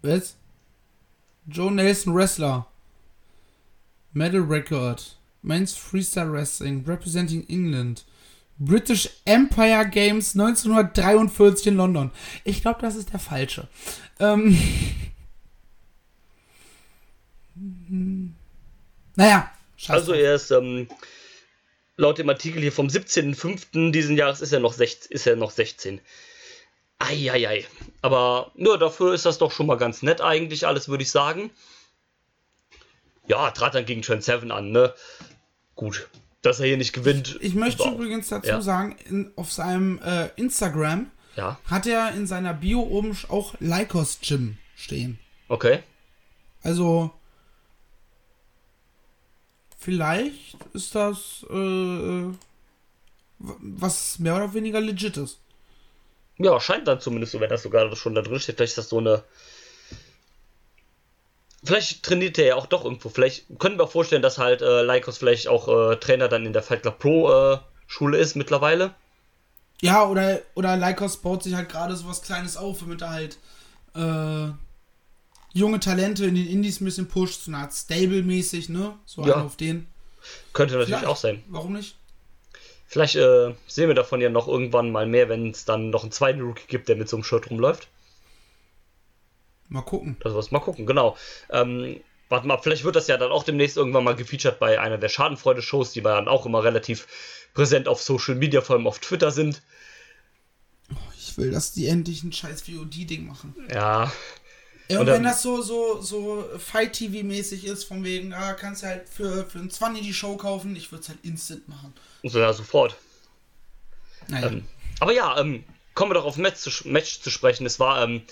Was? 0.01 0.38
Joe 1.47 1.71
Nelson 1.71 2.15
Wrestler. 2.15 2.65
Medal 4.13 4.41
Record. 4.41 5.17
Men's 5.41 5.73
Freestyle 5.75 6.32
Wrestling. 6.32 6.86
Representing 6.88 7.45
England. 7.49 8.05
British 8.59 9.09
Empire 9.25 9.87
Games 9.89 10.35
1943 10.35 11.67
in 11.67 11.77
London. 11.77 12.11
Ich 12.43 12.61
glaube, 12.61 12.81
das 12.81 12.95
ist 12.95 13.11
der 13.13 13.19
falsche. 13.19 13.67
Ähm. 14.19 14.57
Naja. 19.15 19.51
scheiß 19.75 19.89
also 19.89 20.13
er 20.13 20.35
ist 20.35 20.49
ähm, 20.51 20.87
laut 21.97 22.17
dem 22.19 22.29
Artikel 22.29 22.61
hier 22.61 22.71
vom 22.71 22.87
17.05. 22.87 23.91
diesen 23.91 24.15
Jahres 24.15 24.39
ist 24.39 24.53
er 24.53 24.61
noch 24.61 24.71
16. 24.71 25.11
Ist 25.11 25.27
er 25.27 25.35
noch 25.35 25.51
16. 25.51 25.99
Eieiei. 26.99 27.65
Aber 28.01 28.51
nur 28.55 28.77
dafür 28.77 29.13
ist 29.13 29.25
das 29.25 29.37
doch 29.37 29.51
schon 29.51 29.65
mal 29.65 29.75
ganz 29.75 30.03
nett 30.03 30.21
eigentlich 30.21 30.65
alles, 30.67 30.87
würde 30.87 31.03
ich 31.03 31.11
sagen. 31.11 31.51
Ja, 33.27 33.51
trat 33.51 33.75
dann 33.75 33.85
gegen 33.85 34.01
Trent 34.01 34.23
Seven 34.23 34.51
an, 34.51 34.71
ne? 34.71 34.93
Gut. 35.75 36.07
Dass 36.41 36.60
er 36.60 36.67
hier 36.67 36.78
nicht 36.78 36.93
gewinnt. 36.93 37.38
Ich 37.41 37.54
möchte 37.54 37.84
war- 37.84 37.93
übrigens 37.93 38.30
dazu 38.30 38.47
ja. 38.47 38.62
sagen, 38.62 38.95
in, 39.10 39.32
auf 39.36 39.52
seinem 39.52 39.99
äh, 40.02 40.30
Instagram 40.38 41.12
Ja, 41.36 41.60
hat 41.65 41.86
er 41.86 42.13
in 42.13 42.28
seiner 42.28 42.54
Bio 42.54 42.82
oben 42.82 43.17
auch 43.28 43.56
Lycos 43.60 44.19
Gym 44.21 44.58
stehen. 44.75 45.19
okay. 45.49 45.84
Also 46.62 47.12
vielleicht 49.78 50.58
ist 50.73 50.93
das 50.95 51.45
äh, 51.49 51.54
äh, 51.56 52.34
was 53.39 54.19
mehr 54.19 54.36
oder 54.36 54.54
weniger 54.54 54.82
legit 54.82 55.17
ist. 55.17 55.39
Ja, 56.38 56.60
scheint 56.60 56.88
dann 56.88 56.99
zumindest 56.99 57.32
so, 57.34 57.39
wenn 57.39 57.49
das 57.49 57.63
sogar 57.63 57.93
schon 57.95 58.15
da 58.15 58.21
drin 58.21 58.39
steht. 58.39 58.58
Vielleicht 58.58 58.71
ist 58.71 58.78
das 58.78 58.89
so 58.89 58.97
eine. 58.99 59.23
Vielleicht 61.63 62.03
trainiert 62.03 62.37
er 62.37 62.45
ja 62.45 62.55
auch 62.55 62.67
doch 62.67 62.85
irgendwo. 62.85 63.09
Vielleicht 63.09 63.45
können 63.59 63.77
wir 63.77 63.83
auch 63.83 63.91
vorstellen, 63.91 64.21
dass 64.21 64.37
halt 64.37 64.61
äh, 64.61 64.81
Lycos 64.81 65.17
vielleicht 65.17 65.47
auch 65.47 65.67
äh, 65.91 65.95
Trainer 65.97 66.27
dann 66.29 66.45
in 66.45 66.53
der 66.53 66.63
Fight 66.63 66.81
Club 66.83 66.99
Pro 66.99 67.31
äh, 67.53 67.57
Schule 67.87 68.17
ist 68.17 68.35
mittlerweile. 68.35 68.93
Ja, 69.81 70.05
oder, 70.07 70.39
oder 70.55 70.77
Lycos 70.77 71.17
baut 71.17 71.43
sich 71.43 71.55
halt 71.55 71.69
gerade 71.69 71.95
sowas 71.95 72.21
Kleines 72.21 72.55
auf, 72.57 72.79
damit 72.79 73.01
er 73.01 73.09
halt 73.09 73.37
äh, 73.95 74.51
junge 75.53 75.79
Talente 75.79 76.25
in 76.25 76.35
den 76.35 76.47
Indies 76.47 76.79
ein 76.81 76.85
bisschen 76.85 77.07
pusht, 77.07 77.43
so 77.43 77.51
eine 77.51 77.61
Art 77.63 77.73
Stable-mäßig, 77.73 78.69
ne? 78.69 78.93
So 79.05 79.25
Ja. 79.25 79.41
auf 79.43 79.55
den. 79.57 79.87
Könnte 80.53 80.75
natürlich 80.75 80.89
Vielleicht. 80.95 81.07
auch 81.07 81.15
sein. 81.17 81.43
Warum 81.47 81.73
nicht? 81.73 81.95
Vielleicht 82.87 83.15
äh, 83.15 83.53
sehen 83.67 83.87
wir 83.87 83.95
davon 83.95 84.19
ja 84.21 84.29
noch 84.29 84.47
irgendwann 84.47 84.91
mal 84.91 85.05
mehr, 85.05 85.29
wenn 85.29 85.51
es 85.51 85.65
dann 85.65 85.91
noch 85.91 86.03
einen 86.03 86.11
zweiten 86.11 86.41
Rookie 86.41 86.67
gibt, 86.67 86.89
der 86.89 86.95
mit 86.95 87.07
so 87.07 87.17
einem 87.17 87.23
Shirt 87.23 87.49
rumläuft. 87.49 87.87
Mal 89.69 89.82
gucken. 89.82 90.17
Das 90.21 90.34
was 90.34 90.51
mal 90.51 90.60
gucken, 90.60 90.86
genau. 90.86 91.15
Ähm, 91.51 91.99
warte 92.27 92.47
mal, 92.47 92.58
vielleicht 92.58 92.84
wird 92.84 92.95
das 92.95 93.08
ja 93.08 93.17
dann 93.17 93.32
auch 93.32 93.43
demnächst 93.43 93.77
irgendwann 93.77 94.03
mal 94.03 94.15
gefeatured 94.15 94.60
bei 94.60 94.79
einer 94.79 94.97
der 94.97 95.10
Schadenfreude-Shows, 95.10 95.91
die 95.93 96.01
dann 96.01 96.27
auch 96.27 96.45
immer 96.45 96.63
relativ 96.63 97.08
präsent 97.53 97.88
auf 97.88 98.01
Social 98.01 98.36
Media, 98.36 98.62
vor 98.62 98.75
allem 98.75 98.88
auf 98.88 98.99
Twitter 98.99 99.32
sind. 99.32 99.62
Ich 101.17 101.38
will, 101.38 101.51
dass 101.51 101.71
die 101.73 101.88
endlich 101.88 102.23
ein 102.23 102.32
scheiß 102.34 102.63
VOD-Ding 102.63 103.27
machen. 103.27 103.53
Ja, 103.71 104.12
Ja, 104.91 104.95
Und 104.97 105.01
und 105.01 105.05
dann- 105.05 105.15
wenn 105.17 105.23
das 105.23 105.43
so, 105.43 105.62
so, 105.62 106.01
so 106.01 106.43
Fight-TV-mäßig 106.58 107.63
ist, 107.65 107.84
von 107.84 108.03
wegen, 108.03 108.34
ah, 108.34 108.53
kannst 108.53 108.82
du 108.82 108.88
halt 108.88 109.08
für, 109.08 109.45
für 109.45 109.60
einen 109.60 109.69
20 109.69 110.01
die 110.03 110.13
Show 110.15 110.36
kaufen, 110.36 110.75
ich 110.75 110.91
würde 110.91 111.03
es 111.03 111.10
halt 111.10 111.19
instant 111.23 111.67
machen. 111.69 111.93
so 112.23 112.39
ja 112.39 112.51
sofort. 112.53 112.95
Naja. 114.27 114.47
Ähm, 114.47 114.65
aber 114.99 115.13
ja, 115.13 115.39
ähm, 115.39 115.63
kommen 115.93 116.10
wir 116.10 116.15
doch 116.15 116.25
auf 116.25 116.38
Match 116.38 116.58
zu, 116.58 116.71
Match 116.88 117.21
zu 117.21 117.29
sprechen. 117.29 117.67
Es 117.67 117.79
war 117.79 118.01
ähm, 118.03 118.23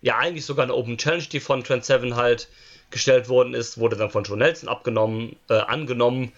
ja 0.00 0.18
eigentlich 0.18 0.44
sogar 0.44 0.64
eine 0.64 0.74
Open 0.74 0.98
Challenge, 0.98 1.24
die 1.24 1.40
von 1.40 1.64
Trent 1.64 1.84
Seven 1.84 2.16
halt 2.16 2.48
gestellt 2.90 3.28
worden 3.28 3.54
ist, 3.54 3.78
wurde 3.78 3.96
dann 3.96 4.10
von 4.10 4.24
Joe 4.24 4.38
Nelson 4.38 4.68
abgenommen, 4.68 5.36
äh, 5.48 5.54
angenommen. 5.54 6.32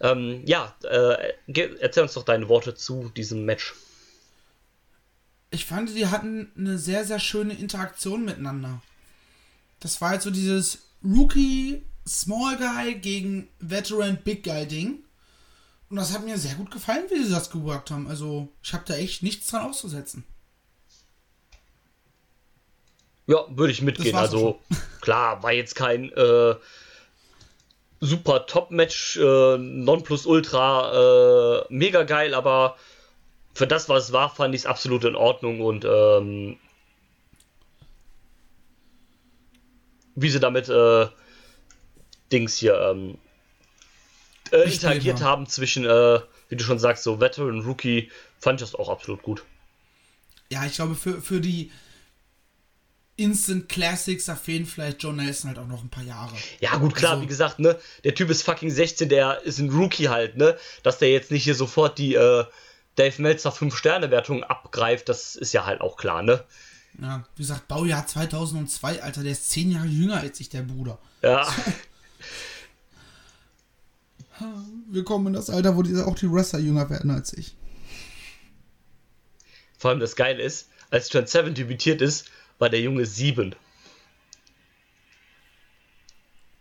Ähm, 0.00 0.42
ja, 0.46 0.74
äh, 0.84 1.34
erzähl 1.80 2.02
uns 2.02 2.14
doch 2.14 2.24
deine 2.24 2.48
Worte 2.48 2.74
zu 2.74 3.10
diesem 3.14 3.44
Match. 3.44 3.74
ich 5.50 5.66
fand, 5.66 5.94
die 5.94 6.06
hatten 6.06 6.50
eine 6.56 6.78
sehr, 6.78 7.04
sehr 7.04 7.20
schöne 7.20 7.54
Interaktion 7.54 8.24
miteinander. 8.24 8.80
Das 9.80 10.00
war 10.00 10.10
halt 10.10 10.22
so 10.22 10.30
dieses 10.30 10.78
Rookie 11.04 11.82
Small 12.08 12.56
Guy 12.56 12.94
gegen 12.94 13.48
Veteran 13.60 14.18
Big 14.24 14.44
Guy 14.44 14.66
Ding. 14.66 15.04
Und 15.90 15.96
das 15.96 16.14
hat 16.14 16.24
mir 16.24 16.38
sehr 16.38 16.54
gut 16.54 16.70
gefallen, 16.70 17.04
wie 17.10 17.22
sie 17.22 17.30
das 17.30 17.50
geworkt 17.50 17.90
haben. 17.90 18.08
Also, 18.08 18.48
ich 18.62 18.72
habe 18.72 18.84
da 18.86 18.94
echt 18.94 19.22
nichts 19.22 19.48
dran 19.48 19.68
auszusetzen. 19.68 20.24
Ja, 23.26 23.44
würde 23.50 23.72
ich 23.72 23.82
mitgehen. 23.82 24.16
Also 24.16 24.60
klar, 25.00 25.42
war 25.42 25.52
jetzt 25.52 25.74
kein 25.74 26.12
äh, 26.12 26.54
super 28.00 28.46
Top-Match, 28.46 29.16
äh, 29.16 29.58
Nonplusultra, 29.58 31.60
äh, 31.60 31.64
mega 31.68 32.02
geil, 32.02 32.34
aber 32.34 32.76
für 33.54 33.66
das, 33.66 33.88
was 33.88 34.04
es 34.04 34.12
war, 34.12 34.34
fand 34.34 34.54
ich 34.54 34.62
es 34.62 34.66
absolut 34.66 35.04
in 35.04 35.14
Ordnung 35.14 35.60
und 35.60 35.84
ähm, 35.84 36.58
wie 40.14 40.30
sie 40.30 40.40
damit 40.40 40.68
äh, 40.68 41.06
Dings 42.32 42.56
hier 42.56 42.80
ähm, 42.80 43.18
äh, 44.50 44.62
interagiert 44.62 45.20
haben. 45.20 45.26
haben 45.26 45.46
zwischen, 45.46 45.84
äh, 45.84 46.20
wie 46.48 46.56
du 46.56 46.64
schon 46.64 46.78
sagst, 46.78 47.04
so 47.04 47.20
Veteran, 47.20 47.60
Rookie, 47.60 48.10
fand 48.40 48.60
ich 48.60 48.68
das 48.68 48.78
auch 48.78 48.88
absolut 48.88 49.22
gut. 49.22 49.44
Ja, 50.50 50.66
ich 50.66 50.74
glaube, 50.74 50.94
für, 50.94 51.22
für 51.22 51.40
die 51.40 51.70
Instant 53.22 53.68
Classics, 53.68 54.26
da 54.26 54.34
fehlen 54.36 54.66
vielleicht 54.66 55.02
Joe 55.02 55.12
Nelson 55.14 55.48
halt 55.48 55.58
auch 55.58 55.66
noch 55.66 55.82
ein 55.82 55.88
paar 55.88 56.04
Jahre. 56.04 56.34
Ja, 56.60 56.76
gut, 56.76 56.94
klar, 56.94 57.12
Also- 57.12 57.22
wie 57.22 57.26
gesagt, 57.28 57.58
ne, 57.58 57.78
der 58.04 58.14
Typ 58.14 58.28
ist 58.30 58.42
fucking 58.42 58.70
16, 58.70 59.08
der 59.08 59.42
ist 59.42 59.58
ein 59.58 59.70
Rookie 59.70 60.08
halt, 60.08 60.36
ne, 60.36 60.56
dass 60.82 60.98
der 60.98 61.10
jetzt 61.10 61.30
nicht 61.30 61.44
hier 61.44 61.54
sofort 61.54 61.98
die 61.98 62.14
äh, 62.14 62.44
Dave 62.96 63.22
Meltzer 63.22 63.50
5-Sterne-Wertung 63.52 64.44
abgreift, 64.44 65.08
das 65.08 65.34
ist 65.36 65.52
ja 65.52 65.64
halt 65.64 65.80
auch 65.80 65.96
klar, 65.96 66.22
ne. 66.22 66.44
Ja, 67.00 67.24
wie 67.36 67.42
gesagt, 67.42 67.68
Baujahr 67.68 68.06
2002, 68.06 69.02
Alter, 69.02 69.22
der 69.22 69.32
ist 69.32 69.48
zehn 69.50 69.70
Jahre 69.72 69.86
jünger 69.86 70.18
als 70.20 70.38
ich, 70.40 70.50
der 70.50 70.60
Bruder. 70.62 70.98
Ja, 71.22 71.46
Wir 74.90 75.04
kommen 75.04 75.28
in 75.28 75.32
das 75.34 75.50
Alter, 75.50 75.76
wo 75.76 75.82
die, 75.82 75.96
auch 76.00 76.14
die 76.16 76.30
Wrestler 76.30 76.58
jünger 76.58 76.88
werden 76.90 77.10
als 77.10 77.32
ich. 77.32 77.54
vor 79.78 79.90
allem 79.90 80.00
das 80.00 80.16
Geile 80.16 80.42
ist, 80.42 80.68
als 80.90 81.08
Trent 81.08 81.28
Seven 81.28 81.54
debütiert 81.54 82.00
ist, 82.02 82.26
war 82.62 82.70
der 82.70 82.80
Junge 82.80 83.04
7. 83.04 83.54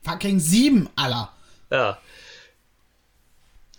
Fucking 0.04 0.40
sieben, 0.40 0.90
Alter. 0.96 1.32
Ja. 1.70 2.00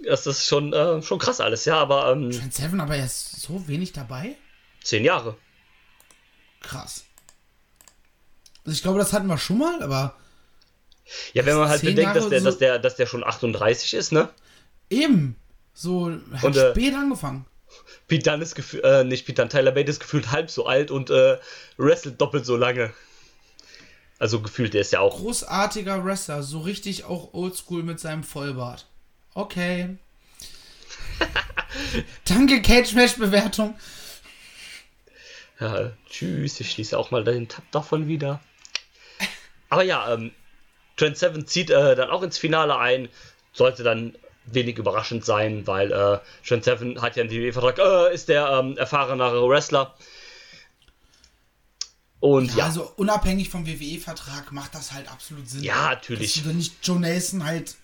Das 0.05 0.27
ist 0.27 0.47
schon, 0.47 0.73
äh, 0.73 1.03
schon 1.03 1.19
krass 1.19 1.41
alles, 1.41 1.65
ja, 1.65 1.79
aber 1.79 2.13
ähm, 2.13 2.31
Trent 2.31 2.55
Seven, 2.55 2.81
aber 2.81 2.97
er 2.97 3.05
ist 3.07 3.41
so 3.41 3.67
wenig 3.69 3.93
dabei? 3.93 4.37
10 4.83 5.05
Jahre. 5.05 5.37
Krass. 6.61 7.05
Also 8.65 8.75
ich 8.77 8.83
glaube, 8.83 8.99
das 8.99 9.13
hatten 9.13 9.27
wir 9.27 9.39
schon 9.39 9.59
mal, 9.59 9.83
aber 9.83 10.17
Ja, 11.35 11.45
wenn 11.47 11.57
man 11.57 11.69
halt 11.69 11.81
Zehn 11.81 11.95
bedenkt, 11.95 12.17
dass 12.17 12.29
der, 12.29 12.41
so- 12.41 12.45
dass, 12.47 12.59
der, 12.59 12.79
dass 12.79 12.97
der 12.97 13.07
schon 13.07 13.23
38 13.25 13.95
ist, 13.95 14.13
ne? 14.13 14.29
eben. 14.91 15.37
So, 15.75 16.13
hat 16.35 16.45
Und, 16.45 16.57
äh, 16.57 16.71
spät 16.73 16.95
angefangen. 16.95 17.47
Pete 18.12 18.29
Dunne 18.29 18.42
ist 18.42 18.55
gefühlt, 18.55 18.85
äh, 18.85 19.05
nicht 19.05 19.25
Pete 19.25 19.37
Dunne, 19.37 19.48
Tyler 19.48 19.72
Bate 19.72 19.90
ist 19.90 19.98
gefühlt 19.98 20.31
halb 20.31 20.51
so 20.51 20.66
alt 20.66 20.90
und 20.90 21.09
äh, 21.09 21.38
wrestelt 21.79 22.20
doppelt 22.20 22.44
so 22.44 22.59
lange. 22.59 22.92
Also 24.18 24.42
gefühlt, 24.42 24.75
der 24.75 24.83
ist 24.83 24.92
ja 24.92 25.01
auch. 25.01 25.16
Großartiger 25.16 26.05
Wrestler, 26.05 26.42
so 26.42 26.61
richtig 26.61 27.05
auch 27.05 27.33
oldschool 27.33 27.83
mit 27.83 28.01
seinem 28.01 28.22
Vollbart. 28.22 28.87
Okay. 29.33 29.96
Danke, 32.27 32.61
Cage-Match-Bewertung. 32.61 33.79
Ja, 35.59 35.92
tschüss, 36.11 36.61
ich 36.61 36.70
schließe 36.70 36.98
auch 36.98 37.12
mal 37.12 37.25
den 37.25 37.48
Tab 37.48 37.64
davon 37.70 38.09
wieder. 38.09 38.42
Aber 39.70 39.85
ja, 39.85 40.12
ähm, 40.12 40.33
Trent 40.98 41.16
Seven 41.16 41.46
zieht 41.46 41.70
äh, 41.70 41.96
dann 41.96 42.11
auch 42.11 42.22
ins 42.22 42.37
Finale 42.37 42.77
ein. 42.77 43.09
Sollte 43.55 43.83
dann 43.83 44.14
wenig 44.46 44.78
überraschend 44.78 45.24
sein, 45.24 45.66
weil 45.66 45.92
äh, 45.92 46.18
Trent 46.46 46.64
Seven 46.64 47.00
hat 47.00 47.16
ja 47.16 47.22
einen 47.22 47.31
WWE-Vertrag, 47.31 47.78
äh, 47.78 48.14
ist 48.14 48.28
der 48.28 48.48
ähm, 48.50 48.76
erfahrenere 48.76 49.48
Wrestler. 49.48 49.94
Und 52.20 52.50
Ja, 52.52 52.59
ja, 52.59 52.64
also 52.66 52.92
unabhängig 52.96 53.48
vom 53.48 53.66
WWE-Vertrag 53.66 54.52
macht 54.52 54.74
das 54.74 54.92
halt 54.92 55.11
absolut 55.11 55.48
Sinn. 55.48 55.62
Ja, 55.64 55.90
natürlich. 55.90 56.35
Dass 56.35 56.44
du 56.44 56.52
nicht 56.52 56.74
Joe 56.83 57.00
Nelson 57.00 57.44
halt 57.44 57.76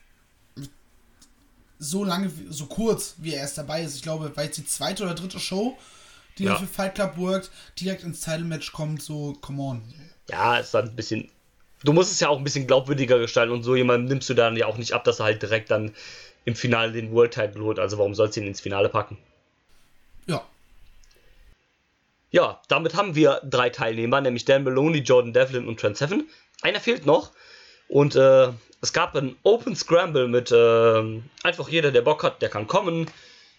so 1.80 2.04
lange, 2.04 2.30
so 2.50 2.66
kurz, 2.66 3.14
wie 3.18 3.32
er 3.34 3.40
erst 3.40 3.58
dabei 3.58 3.82
ist. 3.82 3.96
Ich 3.96 4.02
glaube, 4.02 4.32
weil 4.36 4.46
jetzt 4.46 4.58
die 4.58 4.66
zweite 4.66 5.04
oder 5.04 5.14
dritte 5.14 5.38
Show, 5.40 5.76
die 6.38 6.44
Ja. 6.44 6.56
für 6.56 6.66
Fight 6.66 6.94
Club 6.96 7.16
workt, 7.16 7.50
direkt 7.80 8.02
ins 8.04 8.20
Title-Match 8.20 8.72
kommt, 8.72 9.02
so, 9.02 9.36
come 9.40 9.62
on. 9.62 9.82
ja, 10.28 10.58
ist 10.58 10.74
dann 10.74 10.88
ein 10.88 10.96
bisschen. 10.96 11.30
Du 11.84 11.92
musst 11.92 12.10
es 12.10 12.18
ja 12.18 12.28
auch 12.28 12.38
ein 12.38 12.44
bisschen 12.44 12.66
glaubwürdiger 12.66 13.18
gestalten 13.20 13.52
und 13.52 13.62
so 13.62 13.76
jemandem 13.76 14.08
nimmst 14.08 14.28
du 14.28 14.34
dann 14.34 14.56
ja 14.56 14.66
auch 14.66 14.76
nicht 14.78 14.92
ab, 14.92 15.04
dass 15.04 15.20
er 15.20 15.26
halt 15.26 15.42
direkt 15.42 15.70
dann 15.70 15.94
im 16.44 16.55
Finale 16.55 16.92
den 16.92 17.12
World 17.12 17.35
Title 17.35 17.62
holt. 17.62 17.79
Also 17.79 17.98
warum 17.98 18.14
sollst 18.14 18.37
du 18.37 18.40
ihn 18.40 18.46
ins 18.46 18.61
Finale 18.61 18.88
packen? 18.88 19.18
Ja. 20.27 20.46
Ja, 22.31 22.61
damit 22.68 22.94
haben 22.94 23.14
wir 23.14 23.40
drei 23.44 23.70
Teilnehmer, 23.70 24.20
nämlich 24.20 24.44
Dan 24.44 24.64
Maloney, 24.64 24.98
Jordan 24.98 25.33
Devlin 25.33 25.66
und 25.66 25.81
Trent 25.81 25.96
Seven. 25.96 26.29
Einer 26.62 26.81
fehlt 26.81 27.07
noch. 27.07 27.33
Und 27.88 28.16
äh, 28.16 28.48
es 28.81 28.92
gab 28.92 29.16
ein 29.16 29.37
Open 29.42 29.74
Scramble 29.74 30.29
mit 30.29 30.53
ähm, 30.55 31.24
einfach 31.42 31.68
jeder, 31.68 31.90
der 31.90 32.03
Bock 32.03 32.22
hat, 32.22 32.42
der 32.42 32.51
kann 32.51 32.66
kommen. 32.66 33.11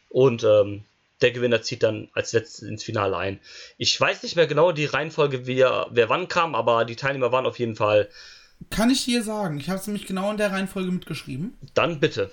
Und 0.10 0.44
ähm, 0.44 0.84
der 1.22 1.32
Gewinner 1.32 1.62
zieht 1.62 1.84
dann 1.84 2.10
als 2.14 2.32
letztes 2.32 2.68
ins 2.68 2.84
Finale 2.84 3.18
ein. 3.18 3.40
Ich 3.78 4.00
weiß 4.00 4.24
nicht 4.24 4.36
mehr 4.36 4.48
genau 4.48 4.72
die 4.72 4.86
Reihenfolge, 4.86 5.46
wer, 5.48 5.88
wer 5.92 6.10
wann 6.10 6.28
kam, 6.28 6.56
aber 6.56 6.86
die 6.86 6.96
Teilnehmer 6.96 7.32
waren 7.32 7.46
auf 7.46 7.60
jeden 7.60 7.76
Fall. 7.76 8.10
Kann 8.70 8.90
ich 8.90 9.06
dir 9.06 9.24
sagen. 9.24 9.60
Ich 9.60 9.70
habe 9.70 9.80
es 9.80 9.88
nämlich 9.88 10.06
genau 10.06 10.32
in 10.32 10.38
der 10.38 10.52
Reihenfolge 10.52 10.92
mitgeschrieben. 10.92 11.58
Dann 11.74 12.00
bitte. 12.00 12.30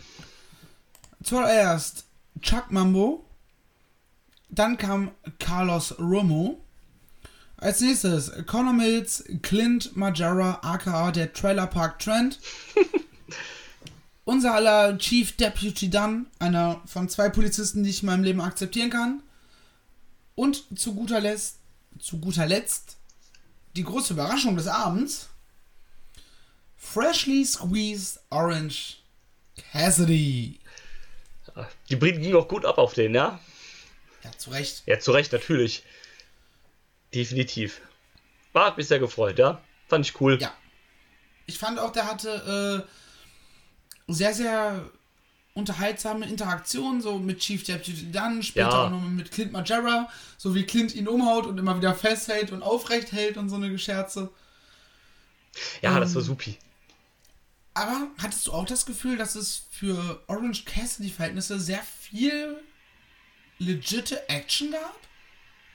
Zuallererst 1.23 2.05
Chuck 2.41 2.71
Mambo, 2.71 3.25
dann 4.49 4.77
kam 4.77 5.11
Carlos 5.39 5.99
Romo, 5.99 6.61
als 7.57 7.81
nächstes 7.81 8.33
Conor 8.47 8.75
Mills, 8.75 9.25
Clint 9.43 9.97
Majara, 9.97 10.61
aka 10.63 11.11
der 11.11 11.33
Trailer 11.33 11.67
Park 11.67 11.99
Trend. 11.99 12.39
Unser 14.25 14.55
aller 14.55 14.99
Chief 14.99 15.37
Deputy 15.37 15.89
Dunn, 15.89 16.27
einer 16.39 16.83
von 16.87 17.09
zwei 17.09 17.29
Polizisten, 17.29 17.85
die 17.85 17.91
ich 17.91 18.03
in 18.03 18.07
meinem 18.07 18.25
Leben 18.25 18.41
akzeptieren 18.41 18.91
kann. 18.91 19.23
Und 20.35 20.65
zu 20.79 20.95
guter 20.95 21.21
Letzt, 21.21 21.59
zu 21.99 22.19
guter 22.19 22.47
Letzt 22.47 22.97
die 23.77 23.85
große 23.85 24.15
Überraschung 24.15 24.57
des 24.57 24.67
Abends. 24.67 25.29
Freshly 26.77 27.45
Squeezed 27.45 28.21
Orange 28.31 28.99
Cassidy. 29.73 30.61
Die 31.89 31.97
Briten 31.97 32.21
gingen 32.21 32.37
auch 32.37 32.49
gut 32.49 32.65
ab 32.65 32.79
auf 32.79 32.95
den, 32.95 33.15
ja? 33.15 33.41
Ja, 34.23 34.31
zu 34.37 34.51
Recht. 34.51 34.83
Ja, 34.87 34.99
zu 34.99 35.13
Recht, 35.13 35.33
natürlich. 35.33 35.83
Definitiv. 37.15 37.81
War, 38.53 38.67
hat 38.67 38.77
mich 38.77 38.89
sehr 38.89 38.99
gefreut, 38.99 39.39
ja? 39.39 39.63
Fand 39.89 40.07
ich 40.07 40.21
cool. 40.21 40.39
Ja. 40.41 40.53
Ich 41.47 41.59
fand 41.59 41.79
auch, 41.79 41.93
der 41.93 42.11
hatte 42.11 42.85
äh, 44.09 44.13
sehr, 44.13 44.35
sehr 44.35 44.91
unterhaltsame 45.55 46.27
Interaktionen, 46.29 47.01
so 47.01 47.19
mit 47.19 47.39
Chief 47.39 47.63
Deputy 47.65 48.11
Dunn, 48.13 48.43
später 48.43 48.69
Ja. 48.69 48.85
auch 48.87 48.91
noch 48.91 49.01
mit 49.01 49.31
Clint 49.31 49.53
Majera, 49.53 50.11
so 50.37 50.55
wie 50.55 50.65
Clint 50.65 50.95
ihn 50.95 51.09
umhaut 51.09 51.47
und 51.47 51.57
immer 51.59 51.77
wieder 51.77 51.95
festhält 51.95 52.53
und 52.53 52.63
aufrecht 52.63 53.13
hält 53.13 53.37
und 53.39 53.49
so 53.49 53.57
eine 53.57 53.71
Gescherze. 53.71 54.31
Ja, 55.81 55.99
das 56.01 56.15
war 56.15 56.21
Ähm, 56.21 56.27
supi. 56.27 56.59
Aber 57.77 58.09
hattest 58.19 58.47
du 58.47 58.53
auch 58.53 58.65
das 58.65 58.87
Gefühl, 58.87 59.17
dass 59.19 59.35
es 59.35 59.67
für 59.71 60.23
Orange 60.29 60.65
Cassidy-Verhältnisse 60.65 61.61
sehr 61.61 61.83
viel 62.01 62.57
legitime 63.59 64.21
Action 64.29 64.71
gab? 64.73 64.99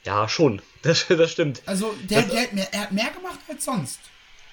Ja, 0.04 0.28
schon. 0.28 0.62
Das, 0.82 1.06
das 1.08 1.32
stimmt. 1.32 1.62
Also, 1.68 1.94
der, 2.10 2.24
Das- 2.24 2.32
der 2.32 2.42
hat 2.42 2.54
mehr, 2.54 2.68
er 2.74 2.82
hat 2.82 2.92
mehr 2.92 3.12
gemacht 3.12 3.38
als 3.48 3.66
sonst. 3.66 4.00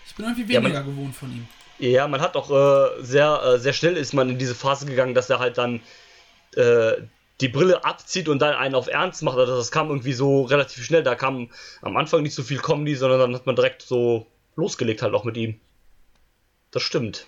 Ich 0.07 0.15
bin 0.15 0.27
irgendwie 0.27 0.53
Ja, 0.53 0.61
man- 0.61 0.73
weniger 0.73 0.85
gewohnt 0.85 1.17
von 1.17 1.31
ihm. 1.33 1.49
Ja, 1.79 2.07
man 2.09 2.21
hat 2.21 2.37
auch 2.37 2.51
äh, 2.51 3.03
sehr, 3.03 3.41
äh, 3.43 3.59
sehr 3.59 3.73
schnell 3.73 3.97
ist 3.97 4.13
man 4.13 4.29
in 4.29 4.39
diese 4.39 4.55
Phase 4.55 4.85
gegangen, 4.85 5.15
dass 5.15 5.31
er 5.31 5.39
halt 5.39 5.57
dann 5.57 5.81
äh, 6.57 6.93
die 7.41 7.49
Brille 7.49 7.85
abzieht 7.85 8.29
und 8.29 8.41
dann 8.41 8.57
einen 8.57 8.75
auf 8.75 8.89
Ernst 8.89 9.23
macht. 9.23 9.39
Also 9.39 9.57
das 9.57 9.71
kam 9.71 9.89
irgendwie 9.89 10.13
so 10.13 10.43
relativ 10.43 10.85
schnell. 10.85 11.03
Da 11.05 11.15
kam 11.15 11.51
am 11.83 11.97
Anfang 11.97 12.23
nicht 12.23 12.35
so 12.35 12.43
viel 12.43 12.59
Comedy, 12.59 12.95
sondern 12.97 13.21
dann 13.21 13.35
hat 13.35 13.47
man 13.47 13.55
direkt 13.57 13.81
so 13.83 14.27
losgelegt 14.57 15.01
halt 15.03 15.15
auch 15.15 15.25
mit 15.25 15.37
ihm. 15.37 15.61
Das 16.73 16.83
stimmt. 16.83 17.27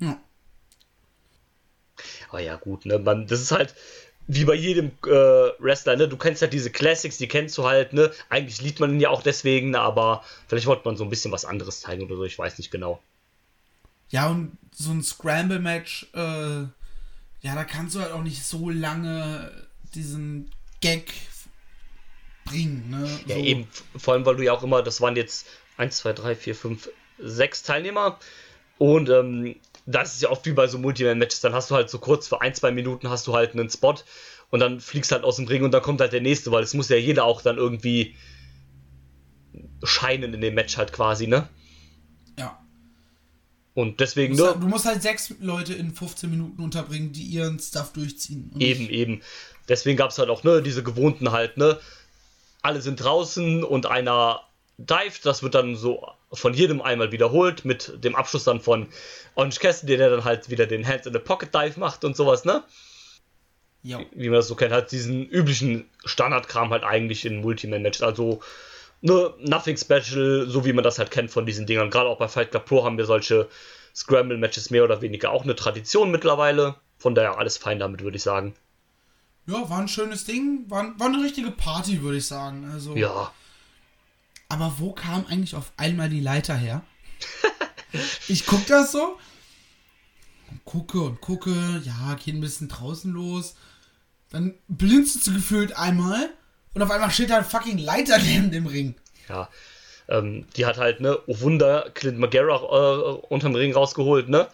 Ja. 0.00 0.20
Aber 2.28 2.40
ja, 2.40 2.56
gut, 2.56 2.86
ne? 2.86 2.98
Man, 2.98 3.26
das 3.26 3.40
ist 3.40 3.52
halt 3.52 3.74
wie 4.32 4.44
bei 4.44 4.54
jedem 4.54 4.92
äh, 5.06 5.10
Wrestler, 5.10 5.96
ne? 5.96 6.08
Du 6.08 6.16
kennst 6.16 6.40
halt 6.40 6.52
diese 6.52 6.70
Classics, 6.70 7.18
die 7.18 7.26
kennst 7.26 7.58
du 7.58 7.64
halt, 7.64 7.92
ne? 7.92 8.12
Eigentlich 8.28 8.62
liebt 8.62 8.78
man 8.78 8.92
ihn 8.92 9.00
ja 9.00 9.10
auch 9.10 9.22
deswegen, 9.22 9.74
aber 9.74 10.22
vielleicht 10.46 10.66
wollte 10.66 10.82
man 10.84 10.96
so 10.96 11.02
ein 11.02 11.10
bisschen 11.10 11.32
was 11.32 11.44
anderes 11.44 11.80
zeigen 11.80 12.04
oder 12.04 12.16
so, 12.16 12.24
ich 12.24 12.38
weiß 12.38 12.58
nicht 12.58 12.70
genau. 12.70 13.02
Ja, 14.10 14.28
und 14.28 14.56
so 14.72 14.92
ein 14.92 15.02
Scramble-Match, 15.02 16.10
äh, 16.14 16.60
ja, 17.42 17.54
da 17.54 17.64
kannst 17.64 17.96
du 17.96 18.00
halt 18.00 18.12
auch 18.12 18.22
nicht 18.22 18.44
so 18.44 18.70
lange 18.70 19.50
diesen 19.94 20.50
Gag 20.80 21.12
bringen, 22.44 22.88
ne? 22.88 23.08
Ja, 23.26 23.34
so. 23.34 23.42
eben, 23.42 23.66
vor 23.96 24.14
allem, 24.14 24.24
weil 24.26 24.36
du 24.36 24.44
ja 24.44 24.52
auch 24.52 24.62
immer, 24.62 24.82
das 24.82 25.00
waren 25.00 25.16
jetzt 25.16 25.46
1, 25.76 25.96
2, 25.96 26.12
3, 26.12 26.34
4, 26.36 26.54
5, 26.54 26.90
6 27.18 27.62
Teilnehmer 27.64 28.18
und 28.78 29.08
ähm, 29.08 29.56
das 29.90 30.14
ist 30.14 30.22
ja 30.22 30.30
oft 30.30 30.46
wie 30.46 30.52
bei 30.52 30.66
so 30.66 30.78
Multiman-Matches, 30.78 31.40
dann 31.40 31.52
hast 31.52 31.70
du 31.70 31.74
halt 31.74 31.90
so 31.90 31.98
kurz 31.98 32.28
für 32.28 32.40
ein, 32.40 32.54
zwei 32.54 32.70
Minuten 32.70 33.10
hast 33.10 33.26
du 33.26 33.34
halt 33.34 33.52
einen 33.52 33.70
Spot 33.70 33.96
und 34.50 34.60
dann 34.60 34.80
fliegst 34.80 35.12
halt 35.12 35.24
aus 35.24 35.36
dem 35.36 35.46
Ring 35.46 35.64
und 35.64 35.72
dann 35.72 35.82
kommt 35.82 36.00
halt 36.00 36.12
der 36.12 36.20
nächste, 36.20 36.50
weil 36.50 36.62
es 36.62 36.74
muss 36.74 36.88
ja 36.88 36.96
jeder 36.96 37.24
auch 37.24 37.42
dann 37.42 37.56
irgendwie 37.56 38.14
scheinen 39.82 40.34
in 40.34 40.40
dem 40.40 40.54
Match 40.54 40.76
halt 40.76 40.92
quasi, 40.92 41.26
ne? 41.26 41.48
Ja. 42.38 42.58
Und 43.74 44.00
deswegen, 44.00 44.36
Du 44.36 44.42
musst, 44.42 44.48
ne? 44.48 44.54
halt, 44.54 44.62
du 44.62 44.68
musst 44.68 44.84
halt 44.84 45.02
sechs 45.02 45.34
Leute 45.40 45.74
in 45.74 45.92
15 45.92 46.30
Minuten 46.30 46.62
unterbringen, 46.62 47.12
die 47.12 47.22
ihren 47.22 47.58
Stuff 47.58 47.92
durchziehen. 47.92 48.52
Eben, 48.58 48.88
eben. 48.90 49.22
Deswegen 49.68 49.96
gab 49.96 50.10
es 50.10 50.18
halt 50.18 50.28
auch, 50.28 50.44
ne, 50.44 50.62
diese 50.62 50.82
gewohnten 50.82 51.32
halt, 51.32 51.56
ne? 51.56 51.78
Alle 52.62 52.82
sind 52.82 52.96
draußen 52.96 53.64
und 53.64 53.86
einer 53.86 54.42
dived, 54.76 55.24
das 55.24 55.42
wird 55.42 55.54
dann 55.54 55.76
so 55.76 56.06
von 56.32 56.54
jedem 56.54 56.80
einmal 56.80 57.12
wiederholt, 57.12 57.64
mit 57.64 57.92
dem 58.04 58.14
Abschluss 58.14 58.44
dann 58.44 58.60
von 58.60 58.86
Orange 59.34 59.58
Cassidy, 59.58 59.96
der 59.96 60.10
dann 60.10 60.24
halt 60.24 60.48
wieder 60.48 60.66
den 60.66 60.86
Hands 60.86 61.06
in 61.06 61.12
the 61.12 61.18
Pocket 61.18 61.52
Dive 61.54 61.78
macht 61.78 62.04
und 62.04 62.16
sowas, 62.16 62.44
ne? 62.44 62.62
Ja. 63.82 64.00
Wie 64.12 64.28
man 64.28 64.36
das 64.36 64.48
so 64.48 64.54
kennt, 64.54 64.72
halt 64.72 64.92
diesen 64.92 65.26
üblichen 65.26 65.88
Standardkram 66.04 66.70
halt 66.70 66.84
eigentlich 66.84 67.24
in 67.24 67.40
Multiman-Matches. 67.40 68.02
Also, 68.02 68.40
ne, 69.00 69.32
nothing 69.40 69.76
special, 69.76 70.46
so 70.48 70.64
wie 70.64 70.72
man 70.72 70.84
das 70.84 70.98
halt 70.98 71.10
kennt 71.10 71.30
von 71.30 71.46
diesen 71.46 71.66
Dingern. 71.66 71.90
Gerade 71.90 72.08
auch 72.08 72.18
bei 72.18 72.28
Fight 72.28 72.50
Club 72.50 72.66
Pro 72.66 72.84
haben 72.84 72.98
wir 72.98 73.06
solche 73.06 73.48
Scramble-Matches 73.94 74.70
mehr 74.70 74.84
oder 74.84 75.00
weniger 75.00 75.30
auch 75.30 75.44
eine 75.44 75.56
Tradition 75.56 76.10
mittlerweile. 76.10 76.76
Von 76.98 77.14
daher 77.14 77.38
alles 77.38 77.56
fein 77.56 77.78
damit, 77.78 78.02
würde 78.02 78.18
ich 78.18 78.22
sagen. 78.22 78.54
ja, 79.46 79.68
war 79.70 79.78
ein 79.78 79.88
schönes 79.88 80.26
Ding. 80.26 80.66
War, 80.68 80.92
war 81.00 81.06
eine 81.08 81.24
richtige 81.24 81.50
Party, 81.50 82.02
würde 82.02 82.18
ich 82.18 82.26
sagen. 82.26 82.70
Also, 82.72 82.94
Ja. 82.94 83.32
Aber 84.50 84.74
wo 84.78 84.92
kam 84.92 85.26
eigentlich 85.26 85.54
auf 85.54 85.72
einmal 85.76 86.08
die 86.08 86.20
Leiter 86.20 86.56
her? 86.56 86.82
ich 88.28 88.44
guck 88.46 88.66
das 88.66 88.92
so. 88.92 89.16
Und 90.50 90.64
gucke 90.64 91.00
und 91.00 91.20
gucke. 91.20 91.80
Ja, 91.84 92.14
geht 92.22 92.34
ein 92.34 92.40
bisschen 92.40 92.68
draußen 92.68 93.12
los. 93.12 93.54
Dann 94.30 94.54
blinzelst 94.68 95.28
du 95.28 95.34
gefühlt 95.34 95.76
einmal. 95.76 96.30
Und 96.74 96.82
auf 96.82 96.90
einmal 96.90 97.10
steht 97.12 97.30
da 97.30 97.38
ein 97.38 97.44
fucking 97.44 97.78
Leiter 97.78 98.18
neben 98.18 98.50
dem 98.50 98.66
Ring. 98.66 98.96
Ja, 99.28 99.48
ähm, 100.08 100.46
die 100.56 100.66
hat 100.66 100.78
halt, 100.78 101.00
ne, 101.00 101.18
oh 101.28 101.40
Wunder, 101.40 101.88
Clint 101.94 102.18
McGarrah 102.18 102.62
äh, 102.62 103.26
unterm 103.28 103.54
Ring 103.54 103.72
rausgeholt, 103.72 104.28
ne? 104.28 104.48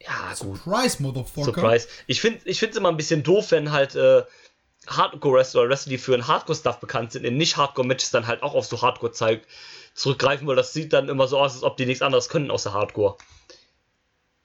Ja, 0.00 0.34
gut. 0.38 0.58
Surprise, 0.62 1.02
Motherfucker. 1.02 1.52
Surprise. 1.52 1.88
Ich 2.06 2.22
finde 2.22 2.40
ich 2.44 2.62
es 2.62 2.76
immer 2.76 2.88
ein 2.88 2.96
bisschen 2.96 3.22
doof, 3.22 3.50
wenn 3.50 3.72
halt 3.72 3.94
äh, 3.94 4.22
Hardcore-Wrestler 4.86 5.62
oder 5.62 5.70
Wrestler, 5.70 5.90
die 5.90 5.98
für 5.98 6.14
ein 6.14 6.26
Hardcore-Stuff 6.26 6.78
bekannt 6.80 7.12
sind, 7.12 7.24
in 7.24 7.36
Nicht-Hardcore-Matches 7.36 8.10
dann 8.10 8.26
halt 8.26 8.42
auch 8.42 8.54
auf 8.54 8.66
so 8.66 8.80
Hardcore-Zeug 8.82 9.42
zurückgreifen, 9.94 10.46
weil 10.46 10.56
das 10.56 10.72
sieht 10.72 10.92
dann 10.92 11.08
immer 11.08 11.26
so 11.26 11.38
aus, 11.38 11.54
als 11.54 11.62
ob 11.62 11.76
die 11.76 11.86
nichts 11.86 12.02
anderes 12.02 12.28
können 12.28 12.50
außer 12.50 12.72
Hardcore. 12.72 13.16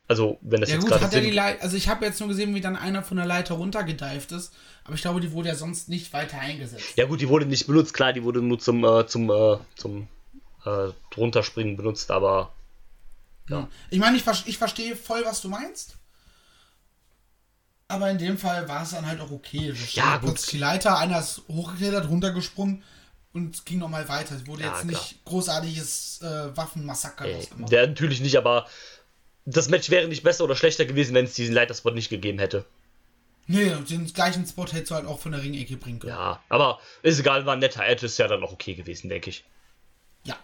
Also, 0.08 0.38
wenn 0.42 0.60
das 0.60 0.70
Ja 0.70 0.76
jetzt 0.76 0.82
gut, 0.84 0.92
gerade 0.92 1.06
hat 1.06 1.14
er 1.14 1.22
die 1.22 1.40
also 1.40 1.78
ich 1.78 1.88
habe 1.88 2.06
jetzt 2.06 2.20
nur 2.20 2.28
gesehen, 2.28 2.54
wie 2.54 2.60
dann 2.60 2.76
einer 2.76 3.02
von 3.02 3.16
der 3.16 3.26
Leiter 3.26 3.54
runtergedeift 3.56 4.34
ist, 4.34 4.54
aber 4.84 4.96
ich 4.96 5.02
glaube, 5.02 5.22
die 5.22 5.32
wurde 5.32 5.48
ja 5.50 5.56
sonst 5.56 5.88
nicht 5.88 6.12
weiter 6.12 6.38
eingesetzt. 6.38 6.98
Ja 6.98 7.06
gut, 7.06 7.22
die 7.22 7.30
wurde 7.30 7.46
nicht 7.46 7.66
benutzt, 7.66 7.94
klar, 7.94 8.12
die 8.12 8.24
wurde 8.24 8.42
nur 8.42 8.60
zum, 8.60 8.84
äh, 8.84 9.08
zum, 9.08 9.30
äh, 9.30 9.58
zum 9.78 10.10
äh, 10.66 10.90
drunterspringen 11.12 11.78
benutzt, 11.78 12.12
aber 12.12 12.52
Ja. 13.48 13.70
Ich 13.90 14.00
meine, 14.00 14.18
ich, 14.18 14.24
ver- 14.24 14.44
ich 14.46 14.58
verstehe 14.58 14.96
voll, 14.98 15.24
was 15.24 15.42
du 15.42 15.48
meinst. 15.50 15.96
Aber 17.92 18.10
in 18.10 18.18
dem 18.18 18.38
Fall 18.38 18.68
war 18.68 18.84
es 18.84 18.92
dann 18.92 19.06
halt 19.06 19.20
auch 19.20 19.32
okay. 19.32 19.74
Stand 19.76 19.94
Ja, 19.94 20.18
kurz 20.18 20.46
gut. 20.46 20.54
die 20.54 20.58
Leiter, 20.58 20.98
einer 20.98 21.20
ist 21.20 21.42
hochgeklettert, 21.48 22.08
runtergesprungen 22.10 22.84
und 23.34 23.56
es 23.56 23.66
ging 23.66 23.80
nochmal 23.80 24.08
weiter. 24.10 24.36
Es 24.36 24.48
wurde 24.48 24.64
Ja, 24.64 24.74
jetzt 24.74 24.86
nicht 24.86 25.24
großartiges 25.26 26.22
äh, 26.22 26.56
Waffenmassaker 26.58 27.26
Ey, 27.26 27.46
gemacht. 27.46 27.72
der 27.72 27.88
natürlich 27.88 28.22
nicht, 28.22 28.38
aber 28.38 28.68
das 29.46 29.70
Match 29.70 29.90
wäre 29.90 30.08
nicht 30.08 30.24
besser 30.24 30.44
oder 30.44 30.56
schlechter 30.56 30.86
gewesen, 30.86 31.14
wenn 31.16 31.26
es 31.26 31.34
diesen 31.34 31.54
Leiterspot 31.54 31.96
nicht 31.96 32.10
gegeben 32.10 32.40
hätte. 32.40 32.66
Nee, 33.48 33.74
den 33.90 34.06
gleichen 34.14 34.46
Spot 34.46 34.66
hättest 34.68 34.92
du 34.92 34.96
halt 34.96 35.06
auch 35.06 35.20
von 35.20 35.32
der 35.34 35.42
Ringecke 35.42 35.76
bringen 35.76 36.00
können. 36.00 36.14
Ja, 36.14 36.42
aber 36.48 36.80
ist 37.02 37.20
egal, 37.20 37.46
war 37.46 37.54
ein 37.54 37.60
netter 37.60 37.86
Edge, 37.86 38.06
ist 38.06 38.18
ja 38.20 38.28
dann 38.28 38.44
auch 38.44 38.54
okay 38.54 38.76
gewesen, 38.76 39.10
denke 39.10 39.30
ich. 39.32 39.44
Ja. 40.24 40.38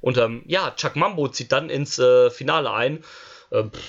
Und 0.00 0.18
ähm, 0.18 0.42
ja, 0.46 0.72
Chuck 0.72 0.96
Mambo 0.96 1.28
zieht 1.28 1.52
dann 1.52 1.70
ins 1.70 1.98
äh, 1.98 2.30
Finale 2.30 2.72
ein. 2.72 3.04
Ähm, 3.52 3.70
pff, 3.70 3.80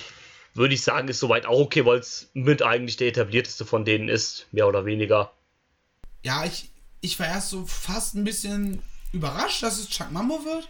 Würde 0.54 0.74
ich 0.74 0.82
sagen, 0.82 1.08
ist 1.08 1.20
soweit 1.20 1.46
auch 1.46 1.58
okay, 1.58 1.84
weil 1.84 1.98
es 1.98 2.30
mit 2.32 2.62
eigentlich 2.62 2.96
der 2.96 3.08
etablierteste 3.08 3.64
von 3.64 3.84
denen 3.84 4.08
ist, 4.08 4.46
mehr 4.52 4.68
oder 4.68 4.84
weniger. 4.86 5.32
Ja, 6.22 6.44
ich, 6.44 6.70
ich 7.00 7.18
war 7.18 7.26
erst 7.26 7.50
so 7.50 7.66
fast 7.66 8.14
ein 8.14 8.24
bisschen 8.24 8.80
überrascht, 9.12 9.62
dass 9.62 9.78
es 9.78 9.88
Chuck 9.88 10.10
Mambo 10.12 10.44
wird. 10.44 10.68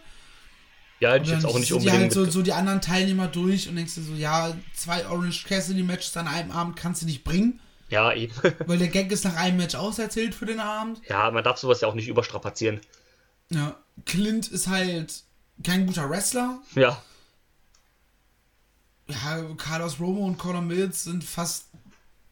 Ja, 0.99 1.11
hätte 1.13 1.25
ich 1.25 1.31
jetzt 1.31 1.45
auch 1.45 1.59
nicht 1.59 1.71
unbedingt. 1.73 1.99
halt 2.01 2.13
so, 2.13 2.25
so 2.25 2.41
die 2.41 2.53
anderen 2.53 2.81
Teilnehmer 2.81 3.27
durch 3.27 3.67
und 3.69 3.75
denkst 3.75 3.95
dir 3.95 4.01
so, 4.01 4.13
ja, 4.13 4.55
zwei 4.73 5.05
Orange 5.07 5.43
Cassidy 5.45 5.83
Matches 5.83 6.15
an 6.17 6.27
einem 6.27 6.51
Abend 6.51 6.77
kannst 6.77 7.01
du 7.01 7.05
nicht 7.05 7.23
bringen, 7.23 7.59
Ja, 7.89 8.13
eben. 8.13 8.33
weil 8.65 8.77
der 8.77 8.87
Gag 8.87 9.11
ist 9.11 9.25
nach 9.25 9.35
einem 9.35 9.57
Match 9.57 9.75
auserzählt 9.75 10.33
für 10.33 10.45
den 10.45 10.59
Abend. 10.61 11.01
ja, 11.09 11.29
man 11.31 11.43
darf 11.43 11.57
sowas 11.57 11.81
ja 11.81 11.87
auch 11.89 11.95
nicht 11.95 12.07
überstrapazieren. 12.07 12.79
Ja, 13.51 13.75
Clint 14.05 14.47
ist 14.47 14.67
halt 14.67 15.13
kein 15.63 15.85
guter 15.85 16.09
Wrestler. 16.09 16.59
Ja, 16.75 17.01
Ja, 19.07 19.43
Carlos 19.57 19.99
Romo 19.99 20.25
und 20.25 20.37
Conor 20.37 20.61
Mills 20.61 21.03
sind 21.03 21.23
fast 21.23 21.65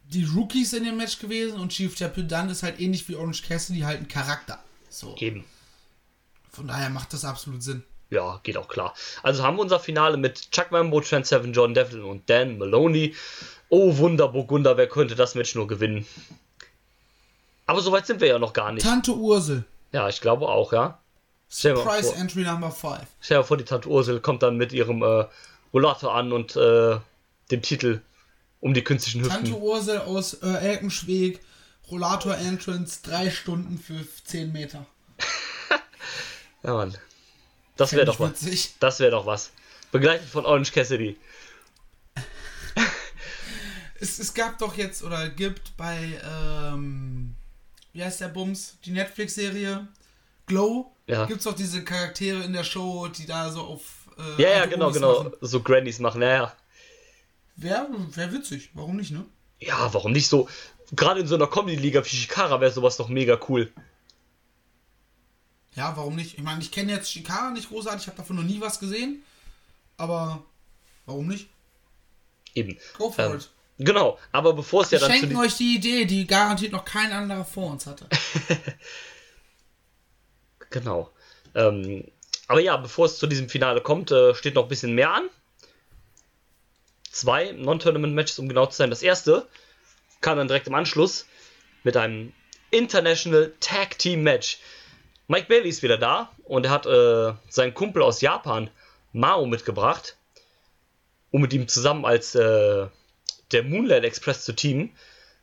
die 0.04 0.24
Rookies 0.24 0.72
in 0.72 0.84
dem 0.84 0.96
Match 0.96 1.18
gewesen 1.18 1.58
und 1.60 1.70
Chief 1.70 1.94
Deputy 1.94 2.26
Dunn 2.26 2.48
ist 2.48 2.62
halt 2.62 2.80
ähnlich 2.80 3.08
wie 3.08 3.16
Orange 3.16 3.42
Cassidy 3.42 3.80
halt 3.80 4.00
ein 4.00 4.08
Charakter. 4.08 4.58
So, 4.88 5.16
eben. 5.18 5.44
von 6.52 6.68
daher 6.68 6.90
macht 6.90 7.12
das 7.12 7.24
absolut 7.24 7.62
Sinn. 7.62 7.82
ja, 8.10 8.40
geht 8.42 8.56
auch 8.56 8.68
klar. 8.68 8.94
Also 9.22 9.42
haben 9.42 9.56
wir 9.56 9.62
unser 9.62 9.80
Finale 9.80 10.16
mit 10.16 10.50
Chuck 10.50 10.70
Mambo, 10.70 11.00
Trent 11.00 11.26
Seven, 11.26 11.52
John 11.52 11.74
Devlin 11.74 12.04
und 12.04 12.28
Dan 12.28 12.58
Maloney. 12.58 13.14
Oh 13.68 13.96
Wunder, 13.96 14.28
Burgunder, 14.28 14.76
wer 14.76 14.88
könnte 14.88 15.14
das 15.14 15.34
Match 15.34 15.54
nur 15.54 15.66
gewinnen? 15.66 16.06
Aber 17.66 17.80
soweit 17.80 18.06
sind 18.06 18.20
wir 18.20 18.28
ja 18.28 18.38
noch 18.38 18.52
gar 18.52 18.72
nicht. 18.72 18.84
Tante 18.84 19.14
Ursel. 19.14 19.64
Ja, 19.92 20.08
ich 20.08 20.20
glaube 20.20 20.48
auch, 20.48 20.72
ja. 20.72 20.98
Vor, 21.48 22.16
Entry 22.16 22.42
Number 22.42 22.70
5. 22.70 23.02
stell 23.20 23.38
dir 23.38 23.44
vor, 23.44 23.56
die 23.56 23.64
Tante 23.64 23.88
Ursel 23.88 24.20
kommt 24.20 24.42
dann 24.42 24.56
mit 24.56 24.72
ihrem 24.72 25.02
äh, 25.02 25.24
Rollator 25.74 26.14
an 26.14 26.32
und 26.32 26.56
äh, 26.56 26.98
dem 27.50 27.62
Titel 27.62 28.00
um 28.60 28.72
die 28.72 28.82
künstlichen 28.82 29.22
Tante 29.24 29.50
Hüften. 29.50 29.62
Ursel 29.62 29.98
aus 29.98 30.34
äh, 30.34 30.46
Erkenschweg. 30.48 31.40
Rollator 31.90 32.36
Entrance, 32.38 33.00
drei 33.02 33.28
Stunden 33.28 33.78
für 33.78 34.06
10 34.24 34.52
Meter. 34.52 34.86
Ja, 36.62 36.72
Mann. 36.72 36.96
Das 37.76 37.92
wäre 37.92 38.06
doch 38.06 38.18
was. 38.20 38.40
Das 38.80 38.98
wäre 38.98 39.10
doch 39.10 39.26
was. 39.26 39.50
Begleitet 39.92 40.26
von 40.26 40.46
Orange 40.46 40.72
Cassidy. 40.72 41.18
Es, 44.00 44.18
es 44.18 44.34
gab 44.34 44.58
doch 44.58 44.76
jetzt 44.76 45.02
oder 45.02 45.28
gibt 45.28 45.76
bei, 45.76 46.20
ähm, 46.24 47.34
wie 47.92 48.02
heißt 48.02 48.20
der 48.20 48.28
Bums? 48.28 48.76
Die 48.84 48.90
Netflix-Serie 48.90 49.86
Glow. 50.46 50.92
Ja. 51.06 51.26
Gibt's 51.26 51.44
doch 51.44 51.54
diese 51.54 51.84
Charaktere 51.84 52.42
in 52.42 52.52
der 52.52 52.64
Show, 52.64 53.08
die 53.08 53.26
da 53.26 53.50
so 53.50 53.60
auf. 53.62 54.03
Äh, 54.18 54.42
Ja, 54.42 54.48
ja, 54.50 54.66
genau, 54.66 54.86
Omis 54.86 54.96
genau. 54.96 55.24
machen. 55.24 55.32
So 55.40 55.60
Grannies 55.62 55.98
machen, 55.98 56.22
ja, 56.22 56.28
ja. 56.32 56.56
Wäre 57.56 57.86
wär 58.14 58.32
witzig, 58.32 58.70
warum 58.74 58.96
nicht, 58.96 59.10
ne? 59.12 59.24
Ja, 59.60 59.92
warum 59.94 60.12
nicht 60.12 60.28
so? 60.28 60.48
Gerade 60.92 61.20
in 61.20 61.26
so 61.26 61.34
einer 61.36 61.46
Comedy-Liga 61.46 62.04
wie 62.04 62.08
Shikara 62.08 62.60
wäre 62.60 62.72
sowas 62.72 62.96
doch 62.96 63.08
mega 63.08 63.38
cool. 63.48 63.72
Ja, 65.74 65.96
warum 65.96 66.14
nicht? 66.16 66.34
Ich 66.38 66.42
meine, 66.42 66.60
ich 66.60 66.70
kenne 66.70 66.92
jetzt 66.92 67.10
Shikara 67.10 67.50
nicht 67.50 67.68
großartig, 67.68 68.02
ich 68.02 68.06
habe 68.08 68.16
davon 68.18 68.36
noch 68.36 68.42
nie 68.42 68.60
was 68.60 68.78
gesehen. 68.78 69.22
Aber 69.96 70.44
warum 71.06 71.26
nicht? 71.28 71.48
Eben. 72.54 72.78
Go 72.98 73.10
for 73.10 73.24
Ähm, 73.24 73.36
it. 73.36 73.50
Genau, 73.78 74.18
aber 74.30 74.52
bevor 74.52 74.82
es 74.82 74.90
ja 74.92 74.98
dann 75.00 75.10
zu 75.10 75.16
Schenken 75.18 75.36
euch 75.36 75.56
die 75.56 75.74
Idee, 75.76 76.04
die 76.04 76.26
garantiert 76.28 76.70
noch 76.72 76.84
kein 76.84 77.10
anderer 77.12 77.44
vor 77.44 77.70
uns 77.72 77.86
hatte. 77.86 78.06
Genau. 80.70 81.10
Ähm, 81.54 82.04
aber 82.48 82.60
ja, 82.60 82.76
bevor 82.76 83.06
es 83.06 83.18
zu 83.18 83.26
diesem 83.26 83.48
Finale 83.48 83.80
kommt, 83.80 84.10
äh, 84.10 84.34
steht 84.34 84.54
noch 84.54 84.64
ein 84.64 84.68
bisschen 84.68 84.94
mehr 84.94 85.12
an. 85.12 85.28
Zwei 87.10 87.52
Non-Tournament-Matches, 87.52 88.38
um 88.38 88.48
genau 88.48 88.66
zu 88.66 88.76
sein. 88.76 88.90
Das 88.90 89.02
erste 89.02 89.46
kam 90.20 90.36
dann 90.36 90.48
direkt 90.48 90.66
im 90.66 90.74
Anschluss 90.74 91.26
mit 91.84 91.96
einem 91.96 92.32
International 92.70 93.52
Tag 93.60 93.98
Team 93.98 94.22
Match. 94.22 94.58
Mike 95.28 95.46
Bailey 95.48 95.68
ist 95.68 95.82
wieder 95.82 95.96
da 95.96 96.32
und 96.44 96.66
er 96.66 96.70
hat 96.70 96.86
äh, 96.86 97.32
seinen 97.48 97.72
Kumpel 97.72 98.02
aus 98.02 98.20
Japan, 98.20 98.68
Mao, 99.12 99.46
mitgebracht, 99.46 100.16
um 101.30 101.40
mit 101.40 101.52
ihm 101.52 101.68
zusammen 101.68 102.04
als 102.04 102.34
äh, 102.34 102.86
der 103.52 103.62
Moonlight 103.62 104.04
Express 104.04 104.44
zu 104.44 104.54
teamen. 104.54 104.94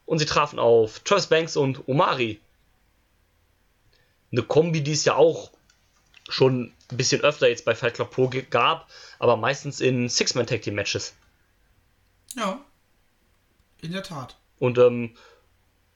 Und 0.06 0.20
sie 0.20 0.26
trafen 0.26 0.60
auf 0.60 1.00
Travis 1.00 1.28
Banks 1.28 1.56
und 1.56 1.88
Omari 1.88 2.40
eine 4.32 4.44
Kombi, 4.44 4.82
die 4.82 4.94
es 4.94 5.06
ja 5.06 5.16
auch 5.16 5.52
schon 6.30 6.74
ein 6.92 6.98
bisschen 6.98 7.22
öfter 7.22 7.48
jetzt 7.48 7.66
bei 7.66 7.76
Fight 7.76 7.96
Club 7.96 8.12
Pro 8.12 8.30
gab, 8.50 8.90
aber 9.20 9.38
meistens 9.38 9.80
in 9.82 10.10
Six-Man-Tag-Team-Matches. 10.10 11.14
Ja. 12.36 12.60
In 13.82 13.92
der 13.92 14.04
Tat. 14.04 14.38
Und 14.60 14.78
ähm, 14.78 15.16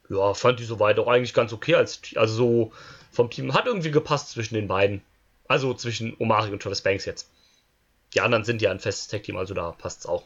ja, 0.09 0.33
fand 0.33 0.59
die 0.59 0.65
soweit 0.65 0.99
auch 0.99 1.07
eigentlich 1.07 1.33
ganz 1.33 1.53
okay 1.53 1.75
als 1.75 2.01
also 2.15 2.35
so 2.35 2.73
vom 3.11 3.29
Team 3.29 3.53
hat 3.53 3.65
irgendwie 3.65 3.91
gepasst 3.91 4.29
zwischen 4.29 4.55
den 4.55 4.67
beiden. 4.67 5.01
Also 5.47 5.73
zwischen 5.73 6.15
Omari 6.19 6.51
und 6.51 6.61
Travis 6.61 6.81
Banks 6.81 7.05
jetzt. 7.05 7.29
Die 8.13 8.21
anderen 8.21 8.43
sind 8.43 8.61
ja 8.61 8.71
ein 8.71 8.79
festes 8.79 9.07
Tag-Team, 9.07 9.37
also 9.37 9.53
da 9.53 9.71
passt 9.71 10.01
es 10.01 10.05
auch. 10.05 10.23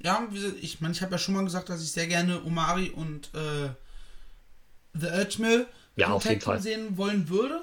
Ja, 0.00 0.26
ich 0.60 0.80
meine, 0.80 0.94
ich 0.94 1.02
habe 1.02 1.12
ja 1.12 1.18
schon 1.18 1.34
mal 1.34 1.44
gesagt, 1.44 1.68
dass 1.68 1.82
ich 1.82 1.92
sehr 1.92 2.06
gerne 2.06 2.42
Omari 2.44 2.90
und 2.90 3.30
äh, 3.34 3.70
The 4.94 5.06
Edge 5.06 5.40
Mill 5.40 5.66
Ja, 5.96 6.08
auf 6.08 6.24
jeden 6.24 6.40
Fall. 6.40 6.60
sehen 6.60 6.96
wollen 6.96 7.28
würde. 7.28 7.60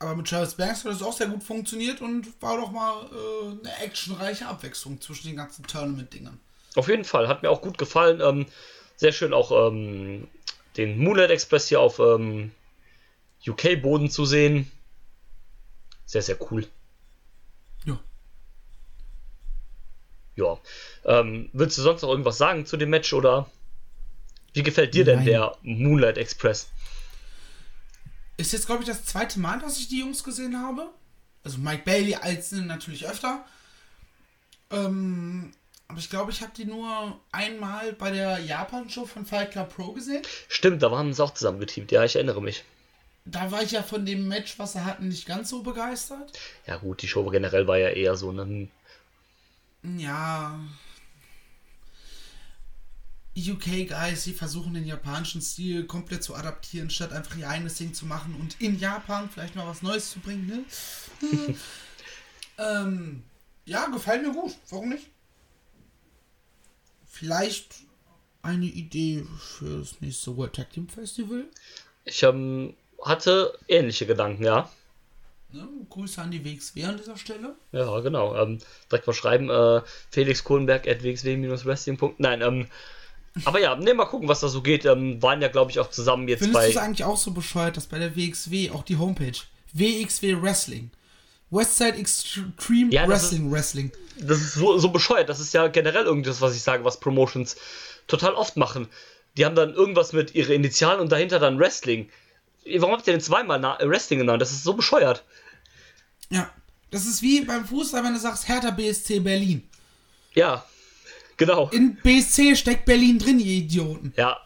Aber 0.00 0.16
mit 0.16 0.28
Travis 0.28 0.54
Banks 0.54 0.82
hat 0.82 0.92
das 0.92 1.02
auch 1.02 1.12
sehr 1.12 1.28
gut 1.28 1.44
funktioniert 1.44 2.00
und 2.00 2.26
war 2.42 2.56
doch 2.56 2.72
mal 2.72 3.04
äh, 3.12 3.50
eine 3.50 3.84
actionreiche 3.84 4.46
Abwechslung 4.46 4.98
zwischen 4.98 5.28
den 5.28 5.36
ganzen 5.36 5.66
Tournament-Dingern. 5.66 6.40
Auf 6.74 6.88
jeden 6.88 7.04
Fall, 7.04 7.28
hat 7.28 7.42
mir 7.42 7.50
auch 7.50 7.60
gut 7.60 7.76
gefallen. 7.76 8.20
Ähm, 8.22 8.46
sehr 8.96 9.12
schön 9.12 9.34
auch 9.34 9.68
ähm, 9.68 10.26
den 10.78 10.98
Moonlight 10.98 11.30
Express 11.30 11.68
hier 11.68 11.80
auf 11.80 11.98
ähm, 11.98 12.50
UK-Boden 13.46 14.08
zu 14.08 14.24
sehen. 14.24 14.70
Sehr, 16.06 16.22
sehr 16.22 16.38
cool. 16.50 16.66
Ja. 17.84 18.00
Ja. 20.36 20.58
Ähm, 21.04 21.50
willst 21.52 21.76
du 21.76 21.82
sonst 21.82 22.00
noch 22.00 22.10
irgendwas 22.10 22.38
sagen 22.38 22.64
zu 22.64 22.78
dem 22.78 22.88
Match 22.88 23.12
oder 23.12 23.50
wie 24.54 24.62
gefällt 24.62 24.94
dir 24.94 25.04
denn 25.04 25.16
Nein. 25.16 25.26
der 25.26 25.56
Moonlight 25.62 26.16
Express? 26.16 26.70
Ist 28.40 28.52
jetzt, 28.52 28.64
glaube 28.64 28.82
ich, 28.82 28.88
das 28.88 29.04
zweite 29.04 29.38
Mal, 29.38 29.58
dass 29.58 29.78
ich 29.78 29.88
die 29.88 29.98
Jungs 30.00 30.24
gesehen 30.24 30.58
habe. 30.58 30.88
Also 31.44 31.58
Mike 31.58 31.82
Bailey 31.84 32.14
als 32.14 32.52
natürlich 32.52 33.06
öfter. 33.06 33.44
Ähm, 34.70 35.52
aber 35.88 35.98
ich 35.98 36.08
glaube, 36.08 36.30
ich 36.30 36.40
habe 36.40 36.52
die 36.56 36.64
nur 36.64 37.20
einmal 37.32 37.92
bei 37.92 38.10
der 38.10 38.38
Japan-Show 38.38 39.04
von 39.04 39.26
Fight 39.26 39.50
Club 39.50 39.74
Pro 39.74 39.92
gesehen. 39.92 40.22
Stimmt, 40.48 40.82
da 40.82 40.90
waren 40.90 41.12
sie 41.12 41.22
auch 41.22 41.34
zusammen 41.34 41.60
geteamt. 41.60 41.92
Ja, 41.92 42.02
ich 42.02 42.16
erinnere 42.16 42.40
mich. 42.40 42.64
Da 43.26 43.50
war 43.50 43.62
ich 43.62 43.72
ja 43.72 43.82
von 43.82 44.06
dem 44.06 44.26
Match, 44.26 44.58
was 44.58 44.72
sie 44.72 44.86
hatten, 44.86 45.08
nicht 45.08 45.26
ganz 45.26 45.50
so 45.50 45.62
begeistert. 45.62 46.32
Ja 46.66 46.78
gut, 46.78 47.02
die 47.02 47.08
Show 47.08 47.28
generell 47.28 47.66
war 47.66 47.76
ja 47.76 47.90
eher 47.90 48.16
so 48.16 48.30
ein 48.30 48.70
Ja. 49.82 50.58
UK-Guys, 53.36 54.24
die 54.24 54.32
versuchen 54.32 54.74
den 54.74 54.86
japanischen 54.86 55.40
Stil 55.40 55.86
komplett 55.86 56.22
zu 56.22 56.34
adaptieren, 56.34 56.90
statt 56.90 57.12
einfach 57.12 57.36
ihr 57.36 57.48
eigenes 57.48 57.76
Ding 57.76 57.94
zu 57.94 58.06
machen 58.06 58.34
und 58.38 58.60
in 58.60 58.78
Japan 58.78 59.30
vielleicht 59.30 59.54
mal 59.54 59.66
was 59.66 59.82
Neues 59.82 60.10
zu 60.10 60.18
bringen, 60.18 60.46
ne? 60.46 61.56
ähm, 62.58 63.22
ja, 63.64 63.86
gefällt 63.86 64.22
mir 64.22 64.32
gut. 64.32 64.56
Warum 64.68 64.88
nicht? 64.88 65.06
Vielleicht 67.06 67.74
eine 68.42 68.66
Idee 68.66 69.24
für 69.38 69.80
das 69.80 70.00
nächste 70.00 70.36
World 70.36 70.54
Tag 70.54 70.70
Team 70.70 70.88
Festival. 70.88 71.44
Ich 72.04 72.22
ähm, 72.22 72.74
hatte 73.02 73.56
ähnliche 73.68 74.06
Gedanken, 74.06 74.44
ja. 74.44 74.70
Ne? 75.52 75.68
Grüße 75.88 76.20
an 76.20 76.30
die 76.30 76.44
WXW 76.44 76.84
an 76.84 76.96
dieser 76.96 77.16
Stelle. 77.16 77.56
Ja, 77.72 78.00
genau. 78.00 78.36
Ähm, 78.36 78.58
direkt 78.90 79.06
mal 79.06 79.12
schreiben, 79.12 79.50
äh, 79.50 79.82
Felix 80.10 80.44
Kohlenberg 80.44 80.88
at 80.88 81.02
wxw-wrestling. 81.02 82.14
Nein, 82.18 82.40
ähm, 82.40 82.66
aber 83.44 83.60
ja, 83.60 83.76
ne, 83.76 83.94
mal 83.94 84.06
gucken, 84.06 84.28
was 84.28 84.40
da 84.40 84.48
so 84.48 84.62
geht. 84.62 84.84
Ähm, 84.84 85.22
waren 85.22 85.40
ja, 85.40 85.48
glaube 85.48 85.70
ich, 85.70 85.78
auch 85.78 85.90
zusammen 85.90 86.28
jetzt 86.28 86.40
Findest 86.40 86.64
du 86.64 86.68
es 86.68 86.74
bei. 86.74 86.80
eigentlich 86.80 87.04
auch 87.04 87.16
so 87.16 87.30
bescheuert, 87.30 87.76
dass 87.76 87.86
bei 87.86 87.98
der 87.98 88.16
WXW 88.16 88.70
auch 88.70 88.82
die 88.82 88.96
Homepage 88.96 89.38
WXW 89.72 90.36
Wrestling 90.40 90.90
Westside 91.50 91.96
Extreme 91.96 92.92
Ja, 92.92 93.08
Wrestling 93.08 93.50
Wrestling 93.50 93.92
Das 94.18 94.40
ist 94.40 94.54
so, 94.54 94.78
so 94.78 94.90
bescheuert. 94.90 95.28
Das 95.28 95.40
ist 95.40 95.52
ja 95.52 95.68
generell 95.68 96.04
irgendwas, 96.04 96.40
was 96.40 96.54
ich 96.54 96.62
sage, 96.62 96.84
was 96.84 97.00
Promotions 97.00 97.56
total 98.06 98.34
oft 98.34 98.56
machen. 98.56 98.88
Die 99.36 99.44
haben 99.44 99.54
dann 99.54 99.74
irgendwas 99.74 100.12
mit 100.12 100.34
ihre 100.34 100.54
Initialen 100.54 101.00
und 101.00 101.10
dahinter 101.12 101.38
dann 101.38 101.58
Wrestling. 101.58 102.08
Warum 102.78 102.94
habt 102.94 103.06
ihr 103.06 103.12
denn 103.12 103.20
zweimal 103.20 103.58
Na 103.58 103.78
Wrestling 103.80 104.20
genannt? 104.20 104.42
Das 104.42 104.50
ist 104.50 104.64
so 104.64 104.74
bescheuert. 104.74 105.24
Ja, 106.30 106.50
das 106.90 107.06
ist 107.06 107.22
wie 107.22 107.40
beim 107.42 107.64
Fußball, 107.64 108.04
wenn 108.04 108.14
du 108.14 108.20
sagst 108.20 108.48
Hertha 108.48 108.70
BSC 108.70 109.20
Berlin. 109.20 109.68
Ja, 110.34 110.64
genau. 111.40 111.68
In 111.70 111.96
BSC 111.96 112.54
steckt 112.54 112.84
Berlin 112.84 113.18
drin, 113.18 113.40
ihr 113.40 113.64
Idioten. 113.64 114.12
Ja. 114.16 114.38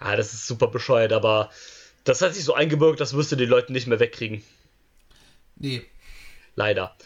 Ja, 0.00 0.16
das 0.16 0.34
ist 0.34 0.46
super 0.46 0.66
bescheuert, 0.66 1.12
aber 1.12 1.50
das 2.04 2.20
hat 2.20 2.34
sich 2.34 2.44
so 2.44 2.54
eingebürgt, 2.54 3.00
das 3.00 3.14
wirst 3.14 3.32
du 3.32 3.36
die 3.36 3.46
Leute 3.46 3.72
nicht 3.72 3.86
mehr 3.86 4.00
wegkriegen. 4.00 4.42
Nee. 5.56 5.82
Leider. 6.54 6.96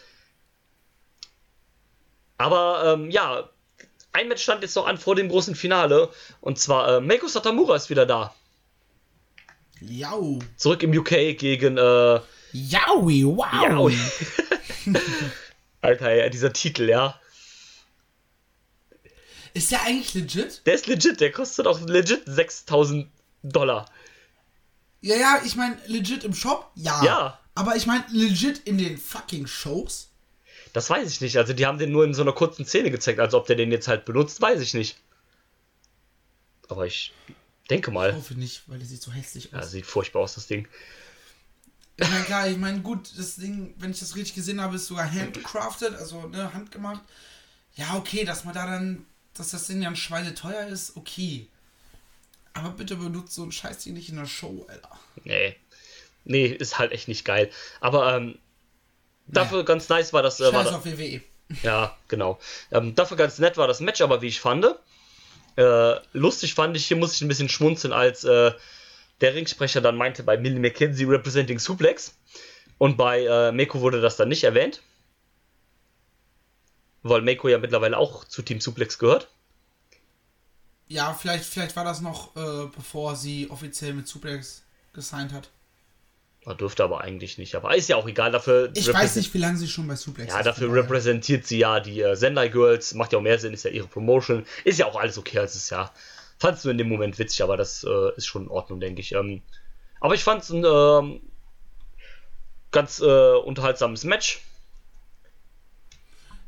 Aber 2.37 2.93
ähm, 2.93 3.11
ja, 3.11 3.49
ein 4.11 4.27
Match 4.27 4.43
stand 4.43 4.63
jetzt 4.63 4.75
noch 4.75 4.87
an 4.87 4.97
vor 4.97 5.15
dem 5.15 5.29
großen 5.29 5.55
Finale. 5.55 6.09
Und 6.41 6.57
zwar 6.57 6.97
äh, 6.97 7.01
Meiko 7.01 7.27
Satamura 7.27 7.75
ist 7.75 7.89
wieder 7.89 8.05
da. 8.05 8.33
Jau. 9.81 10.39
Zurück 10.55 10.83
im 10.83 10.97
UK 10.97 11.37
gegen 11.37 11.77
äh, 11.77 12.19
Jaui, 12.53 13.25
wow. 13.25 13.47
Jaui. 13.61 13.97
Alter, 15.81 16.13
ja, 16.15 16.29
dieser 16.29 16.53
Titel, 16.53 16.89
ja. 16.89 17.19
Ist 19.55 19.71
der 19.71 19.81
eigentlich 19.83 20.13
legit? 20.13 20.61
Der 20.67 20.75
ist 20.75 20.85
legit, 20.85 21.19
der 21.21 21.31
kostet 21.31 21.65
auch 21.65 21.79
legit 21.81 22.21
6000 22.25 23.09
Dollar. 23.41 23.89
Ja, 25.01 25.15
ja, 25.15 25.41
ich 25.45 25.55
meine, 25.55 25.77
legit 25.87 26.23
im 26.23 26.33
Shop? 26.35 26.71
Ja. 26.75 27.03
Ja. 27.03 27.39
Aber 27.55 27.75
ich 27.75 27.85
meine, 27.87 28.03
legit 28.11 28.59
in 28.67 28.77
den 28.77 28.97
fucking 28.97 29.47
Shows? 29.47 30.09
Das 30.73 30.89
weiß 30.89 31.09
ich 31.09 31.21
nicht. 31.21 31.37
Also 31.37 31.53
die 31.53 31.65
haben 31.65 31.77
den 31.77 31.91
nur 31.91 32.03
in 32.03 32.13
so 32.13 32.21
einer 32.21 32.33
kurzen 32.33 32.65
Szene 32.65 32.91
gezeigt. 32.91 33.19
Also 33.19 33.37
ob 33.37 33.47
der 33.47 33.55
den 33.55 33.71
jetzt 33.71 33.87
halt 33.87 34.03
benutzt, 34.03 34.41
weiß 34.41 34.59
ich 34.59 34.73
nicht. 34.73 34.97
Aber 36.67 36.85
ich 36.85 37.13
denke 37.69 37.91
Ich 37.91 37.93
mal. 37.93 38.13
hoffe 38.13 38.33
nicht, 38.33 38.63
weil 38.67 38.79
der 38.79 38.87
sieht 38.87 39.01
so 39.01 39.11
hässlich 39.13 39.51
Ja, 39.53 39.59
aus. 39.59 39.71
sieht 39.71 39.85
furchtbar 39.85 40.19
aus, 40.21 40.35
das 40.35 40.47
Ding. 40.47 40.67
Ich 41.95 42.09
meine, 42.09 42.25
klar, 42.25 42.49
ich 42.49 42.57
meine, 42.57 42.81
gut, 42.81 43.09
das 43.17 43.37
Ding, 43.37 43.73
wenn 43.77 43.91
ich 43.91 43.99
das 43.99 44.17
richtig 44.17 44.35
gesehen 44.35 44.59
habe, 44.59 44.75
ist 44.75 44.87
sogar 44.87 45.09
handcrafted, 45.09 45.95
also 45.95 46.27
ne, 46.27 46.53
handgemacht. 46.53 47.01
Ja, 47.75 47.95
okay, 47.95 48.25
dass 48.25 48.43
man 48.43 48.53
da 48.53 48.65
dann, 48.65 49.05
dass 49.35 49.51
das 49.51 49.67
Ding 49.67 49.81
dann 49.81 49.95
schweineteuer 49.95 50.67
ist, 50.67 50.95
okay. 50.97 51.47
Aber 52.53 52.69
bitte 52.69 52.95
benutzt 52.95 53.33
so 53.35 53.43
ein 53.43 53.51
Scheißding 53.51 53.93
nicht 53.93 54.09
in 54.09 54.15
der 54.15 54.25
Show, 54.25 54.65
Alter. 54.69 54.97
Nee. 55.23 55.55
Nee, 56.23 56.47
ist 56.47 56.79
halt 56.79 56.91
echt 56.91 57.07
nicht 57.07 57.25
geil. 57.25 57.51
Aber 57.81 58.15
ähm, 58.15 58.39
dafür 59.27 59.59
Nee. 59.59 59.65
ganz 59.65 59.89
nice 59.89 60.13
war 60.13 60.23
das. 60.23 60.39
Äh, 60.39 60.53
war 60.53 60.63
das 60.63 60.73
auf 60.73 60.85
WWE. 60.85 61.21
ja, 61.63 61.95
genau. 62.07 62.39
Ähm, 62.71 62.95
dafür 62.95 63.17
ganz 63.17 63.37
nett 63.39 63.57
war 63.57 63.67
das 63.67 63.79
Match, 63.81 64.01
aber 64.01 64.21
wie 64.21 64.27
ich 64.27 64.39
fand. 64.39 64.65
Äh, 65.57 65.95
lustig 66.13 66.53
fand 66.53 66.75
ich, 66.75 66.87
hier 66.87 66.97
muss 66.97 67.13
ich 67.13 67.21
ein 67.21 67.27
bisschen 67.27 67.49
schmunzeln, 67.49 67.93
als 67.93 68.23
äh, 68.23 68.51
der 69.21 69.35
Ringsprecher 69.35 69.81
dann 69.81 69.95
meinte 69.95 70.23
bei 70.23 70.37
Millie 70.37 70.59
McKenzie 70.59 71.05
representing 71.05 71.59
Suplex. 71.59 72.15
Und 72.77 72.97
bei 72.97 73.23
äh, 73.25 73.51
Meko 73.51 73.79
wurde 73.81 74.01
das 74.01 74.17
dann 74.17 74.27
nicht 74.29 74.43
erwähnt. 74.43 74.81
Weil 77.07 77.21
Meko 77.21 77.47
ja 77.49 77.59
mittlerweile 77.59 77.99
auch 77.99 78.25
zu 78.25 78.41
Team 78.41 78.59
Suplex 78.59 78.97
gehört. 78.97 79.29
Ja, 80.87 81.13
vielleicht, 81.13 81.45
vielleicht 81.45 81.75
war 81.75 81.83
das 81.83 82.01
noch, 82.01 82.35
äh, 82.35 82.67
bevor 82.75 83.15
sie 83.15 83.47
offiziell 83.51 83.93
mit 83.93 84.07
Suplex 84.07 84.63
gesigned 84.91 85.31
hat. 85.31 85.51
Er 86.47 86.55
dürfte 86.55 86.83
aber 86.83 87.01
eigentlich 87.01 87.37
nicht. 87.37 87.53
Aber 87.53 87.75
ist 87.75 87.89
ja 87.89 87.95
auch 87.95 88.07
egal. 88.07 88.31
Dafür 88.31 88.71
Ich 88.73 88.91
weiß 88.91 89.17
nicht, 89.17 89.31
wie 89.35 89.37
lange 89.37 89.57
sie 89.57 89.67
schon 89.67 89.87
bei 89.87 89.95
Suplex 89.95 90.33
Ja, 90.33 90.39
ist, 90.39 90.45
dafür 90.45 90.73
repräsentiert 90.73 91.45
sie 91.45 91.59
ja 91.59 91.79
die 91.79 92.01
äh, 92.01 92.15
Sendai 92.15 92.49
Girls. 92.49 92.95
Macht 92.95 93.13
ja 93.13 93.19
auch 93.19 93.23
mehr 93.23 93.37
Sinn, 93.37 93.53
ist 93.53 93.65
ja 93.65 93.71
ihre 93.71 93.87
Promotion. 93.87 94.43
Ist 94.63 94.79
ja 94.79 94.87
auch 94.87 94.95
alles 94.95 95.19
okay, 95.19 95.37
als 95.37 95.53
es 95.53 95.69
ja. 95.69 95.91
Fandst 96.39 96.65
du 96.65 96.71
in 96.71 96.79
dem 96.79 96.89
Moment 96.89 97.19
witzig, 97.19 97.43
aber 97.43 97.55
das 97.55 97.83
äh, 97.83 98.17
ist 98.17 98.25
schon 98.25 98.45
in 98.45 98.49
Ordnung, 98.49 98.79
denke 98.79 99.01
ich. 99.01 99.11
Ähm, 99.11 99.43
aber 99.99 100.15
ich 100.15 100.23
fand 100.23 100.41
es 100.41 100.49
ein 100.49 100.65
ähm, 100.65 101.21
ganz 102.71 102.99
äh, 102.99 103.35
unterhaltsames 103.35 104.03
Match. 104.05 104.41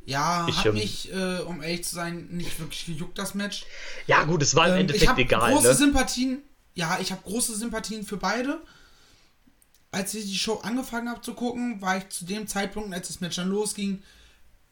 Ja, 0.07 0.47
Ich, 0.47 0.59
hat 0.59 0.67
ähm, 0.67 0.73
mich, 0.75 1.11
äh, 1.11 1.39
um 1.39 1.61
ehrlich 1.61 1.83
zu 1.83 1.93
sein, 1.93 2.27
nicht 2.29 2.57
wirklich 2.59 2.85
gejuckt, 2.85 3.17
das 3.17 3.33
Match. 3.35 3.65
Ja, 4.07 4.23
gut, 4.23 4.41
es 4.41 4.55
war 4.55 4.67
im 4.67 4.73
Ähm, 4.75 4.77
ich 4.77 4.81
Endeffekt 4.93 5.19
egal. 5.19 5.51
große 5.51 5.67
Ne? 5.67 5.73
Sympathien. 5.73 6.41
Ja, 6.75 6.97
ich 7.01 7.11
habe 7.11 7.21
große 7.23 7.57
Sympathien 7.57 8.05
für 8.05 8.15
beide. 8.15 8.61
Als 9.91 10.13
ich 10.13 10.25
die 10.25 10.37
Show 10.37 10.59
angefangen 10.63 11.09
habe 11.09 11.19
zu 11.21 11.33
gucken, 11.33 11.81
war 11.81 11.97
ich 11.97 12.07
zu 12.07 12.23
dem 12.23 12.47
Zeitpunkt, 12.47 12.93
als 12.93 13.09
das 13.09 13.19
Match 13.19 13.35
dann 13.35 13.49
losging, 13.49 14.01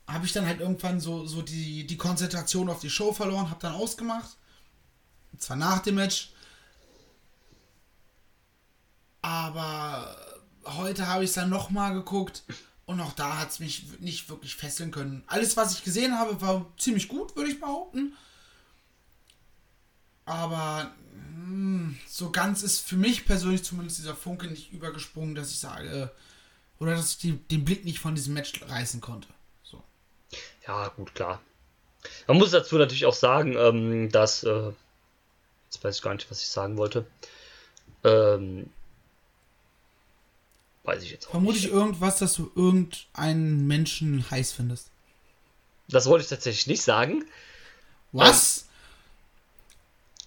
habe 0.07 0.25
ich 0.25 0.31
dann 0.31 0.45
halt 0.45 0.61
irgendwann 0.61 1.01
so, 1.01 1.25
so 1.25 1.41
die, 1.41 1.85
die 1.85 1.97
Konzentration 1.97 2.69
auf 2.69 2.79
die 2.79 2.89
Show 2.89 3.11
verloren, 3.11 3.49
habe 3.49 3.59
dann 3.59 3.73
ausgemacht. 3.73 4.37
Und 5.33 5.41
zwar 5.41 5.57
nach 5.57 5.79
dem 5.79 5.95
Match. 5.95 6.31
Aber 9.21 10.15
heute 10.63 11.07
habe 11.07 11.25
ich 11.25 11.31
es 11.31 11.35
dann 11.35 11.49
nochmal 11.49 11.93
geguckt 11.93 12.43
und 12.85 12.99
auch 13.01 13.13
da 13.13 13.39
hat 13.39 13.49
es 13.49 13.59
mich 13.59 13.99
nicht 13.99 14.29
wirklich 14.29 14.55
fesseln 14.55 14.91
können. 14.91 15.23
Alles, 15.27 15.57
was 15.57 15.73
ich 15.73 15.83
gesehen 15.83 16.17
habe, 16.17 16.39
war 16.41 16.65
ziemlich 16.77 17.07
gut, 17.07 17.35
würde 17.35 17.49
ich 17.51 17.59
behaupten. 17.59 18.13
Aber 20.25 20.91
mh, 21.35 21.95
so 22.07 22.31
ganz 22.31 22.63
ist 22.63 22.81
für 22.81 22.97
mich 22.97 23.25
persönlich 23.25 23.63
zumindest 23.63 23.99
dieser 23.99 24.15
Funke 24.15 24.47
nicht 24.47 24.71
übergesprungen, 24.71 25.35
dass 25.35 25.51
ich 25.51 25.59
sage, 25.59 26.11
oder 26.79 26.95
dass 26.95 27.11
ich 27.11 27.17
die, 27.19 27.33
den 27.33 27.65
Blick 27.65 27.85
nicht 27.85 27.99
von 27.99 28.15
diesem 28.15 28.33
Match 28.33 28.61
reißen 28.67 29.01
konnte. 29.01 29.27
So. 29.63 29.83
Ja, 30.67 30.89
gut, 30.89 31.15
klar. 31.15 31.41
Man 32.27 32.37
muss 32.37 32.51
dazu 32.51 32.77
natürlich 32.77 33.05
auch 33.05 33.13
sagen, 33.13 33.55
ähm, 33.57 34.11
dass. 34.11 34.43
Äh, 34.43 34.71
jetzt 35.65 35.83
weiß 35.83 35.95
ich 35.95 36.01
gar 36.01 36.13
nicht, 36.13 36.29
was 36.29 36.41
ich 36.41 36.47
sagen 36.47 36.77
wollte. 36.77 37.05
Ähm, 38.03 38.69
weiß 40.85 41.03
ich 41.03 41.11
jetzt 41.11 41.27
auch 41.27 41.31
Vermute 41.31 41.57
nicht. 41.57 41.65
ich 41.65 41.71
irgendwas, 41.71 42.19
dass 42.19 42.33
du 42.33 42.51
irgendeinen 42.55 43.67
Menschen 43.67 44.29
heiß 44.29 44.51
findest. 44.51 44.89
Das 45.87 46.07
wollte 46.07 46.23
ich 46.23 46.29
tatsächlich 46.29 46.67
nicht 46.67 46.81
sagen. 46.81 47.25
Was? 48.11 48.65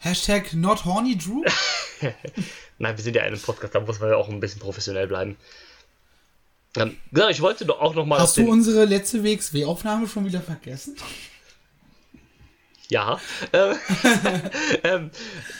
Hashtag 0.00 0.52
not 0.52 0.84
horny 0.84 1.16
Drew? 1.18 1.42
Nein, 2.78 2.96
wir 2.96 3.02
sind 3.02 3.16
ja 3.16 3.22
ein 3.22 3.40
Podcast, 3.40 3.74
da 3.74 3.80
muss 3.80 3.98
man 3.98 4.10
ja 4.10 4.16
auch 4.16 4.28
ein 4.28 4.40
bisschen 4.40 4.60
professionell 4.60 5.08
bleiben. 5.08 5.36
Ähm, 6.76 6.96
genau, 7.10 7.28
ich 7.28 7.40
wollte 7.40 7.64
doch 7.64 7.80
auch 7.80 7.94
nochmal. 7.94 8.20
Hast 8.20 8.36
du 8.36 8.48
unsere 8.48 8.84
letzte 8.84 9.24
WXW-Aufnahme 9.24 10.06
schon 10.06 10.26
wieder 10.26 10.40
vergessen? 10.40 10.96
Ja. 12.90 13.20
Ähm, 13.52 13.76
ähm, 14.84 15.10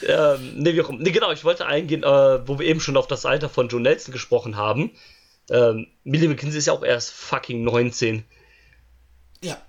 ähm, 0.07 0.53
nee, 0.57 0.75
wie 0.75 0.83
auch, 0.83 0.91
nee, 0.91 1.11
genau, 1.11 1.31
ich 1.31 1.45
wollte 1.45 1.67
eingehen, 1.67 2.03
äh, 2.03 2.49
wo 2.49 2.59
wir 2.59 2.67
eben 2.67 2.81
schon 2.81 2.97
auf 2.97 3.07
das 3.07 3.27
Alter 3.27 3.49
von 3.49 3.69
Joe 3.69 3.81
Nelson 3.81 4.13
gesprochen 4.13 4.57
haben. 4.57 4.91
Ähm, 5.51 5.87
Millie 6.05 6.29
McKinsey 6.29 6.59
ist 6.59 6.67
ja 6.67 6.73
auch 6.73 6.83
erst 6.83 7.11
fucking 7.11 7.65
19. 7.65 8.25
Ja. 9.43 9.61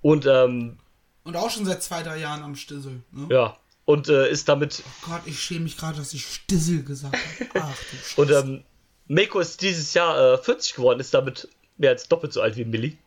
Und, 0.00 0.26
ähm, 0.26 0.78
Und 1.24 1.36
auch 1.36 1.50
schon 1.50 1.64
seit 1.64 1.82
zwei, 1.82 2.02
drei 2.02 2.18
Jahren 2.18 2.42
am 2.42 2.56
Stissel. 2.56 3.02
Ne? 3.10 3.28
ja. 3.30 3.56
Und 3.84 4.08
äh, 4.08 4.30
ist 4.30 4.50
damit. 4.50 4.82
Oh 4.86 5.10
Gott, 5.10 5.22
ich 5.24 5.40
schäme 5.40 5.60
mich 5.60 5.78
gerade, 5.78 5.96
dass 5.96 6.12
ich 6.12 6.26
Stissel 6.26 6.82
gesagt 6.82 7.16
habe. 7.16 7.50
Ach 7.54 7.76
du 7.90 7.96
Scheiße. 7.96 8.20
Und 8.20 8.30
ähm, 8.30 8.64
Mako 9.06 9.40
ist 9.40 9.62
dieses 9.62 9.94
Jahr 9.94 10.34
äh, 10.34 10.38
40 10.38 10.74
geworden, 10.74 11.00
ist 11.00 11.14
damit 11.14 11.48
mehr 11.78 11.90
als 11.90 12.06
doppelt 12.06 12.34
so 12.34 12.42
alt 12.42 12.56
wie 12.56 12.66
Millie. 12.66 12.98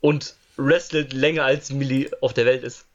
Und 0.00 0.36
wrestelt 0.56 1.12
länger 1.12 1.44
als 1.44 1.70
Millie 1.70 2.10
auf 2.20 2.32
der 2.32 2.46
Welt 2.46 2.62
ist. 2.62 2.86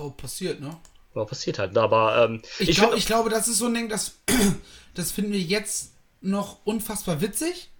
Oh, 0.00 0.10
passiert, 0.10 0.60
ne? 0.60 0.76
Ja, 1.14 1.24
passiert 1.24 1.58
halt. 1.58 1.76
Aber 1.76 2.24
ähm, 2.24 2.42
Ich, 2.58 2.70
ich 2.70 2.76
glaub, 2.76 2.94
ich 2.94 3.06
glaube, 3.06 3.30
das 3.30 3.48
ist 3.48 3.58
so 3.58 3.66
ein 3.66 3.74
Ding, 3.74 3.88
das, 3.88 4.14
das 4.94 5.12
finden 5.12 5.32
wir 5.32 5.40
jetzt 5.40 5.92
noch 6.20 6.58
unfassbar 6.64 7.20
witzig. 7.20 7.70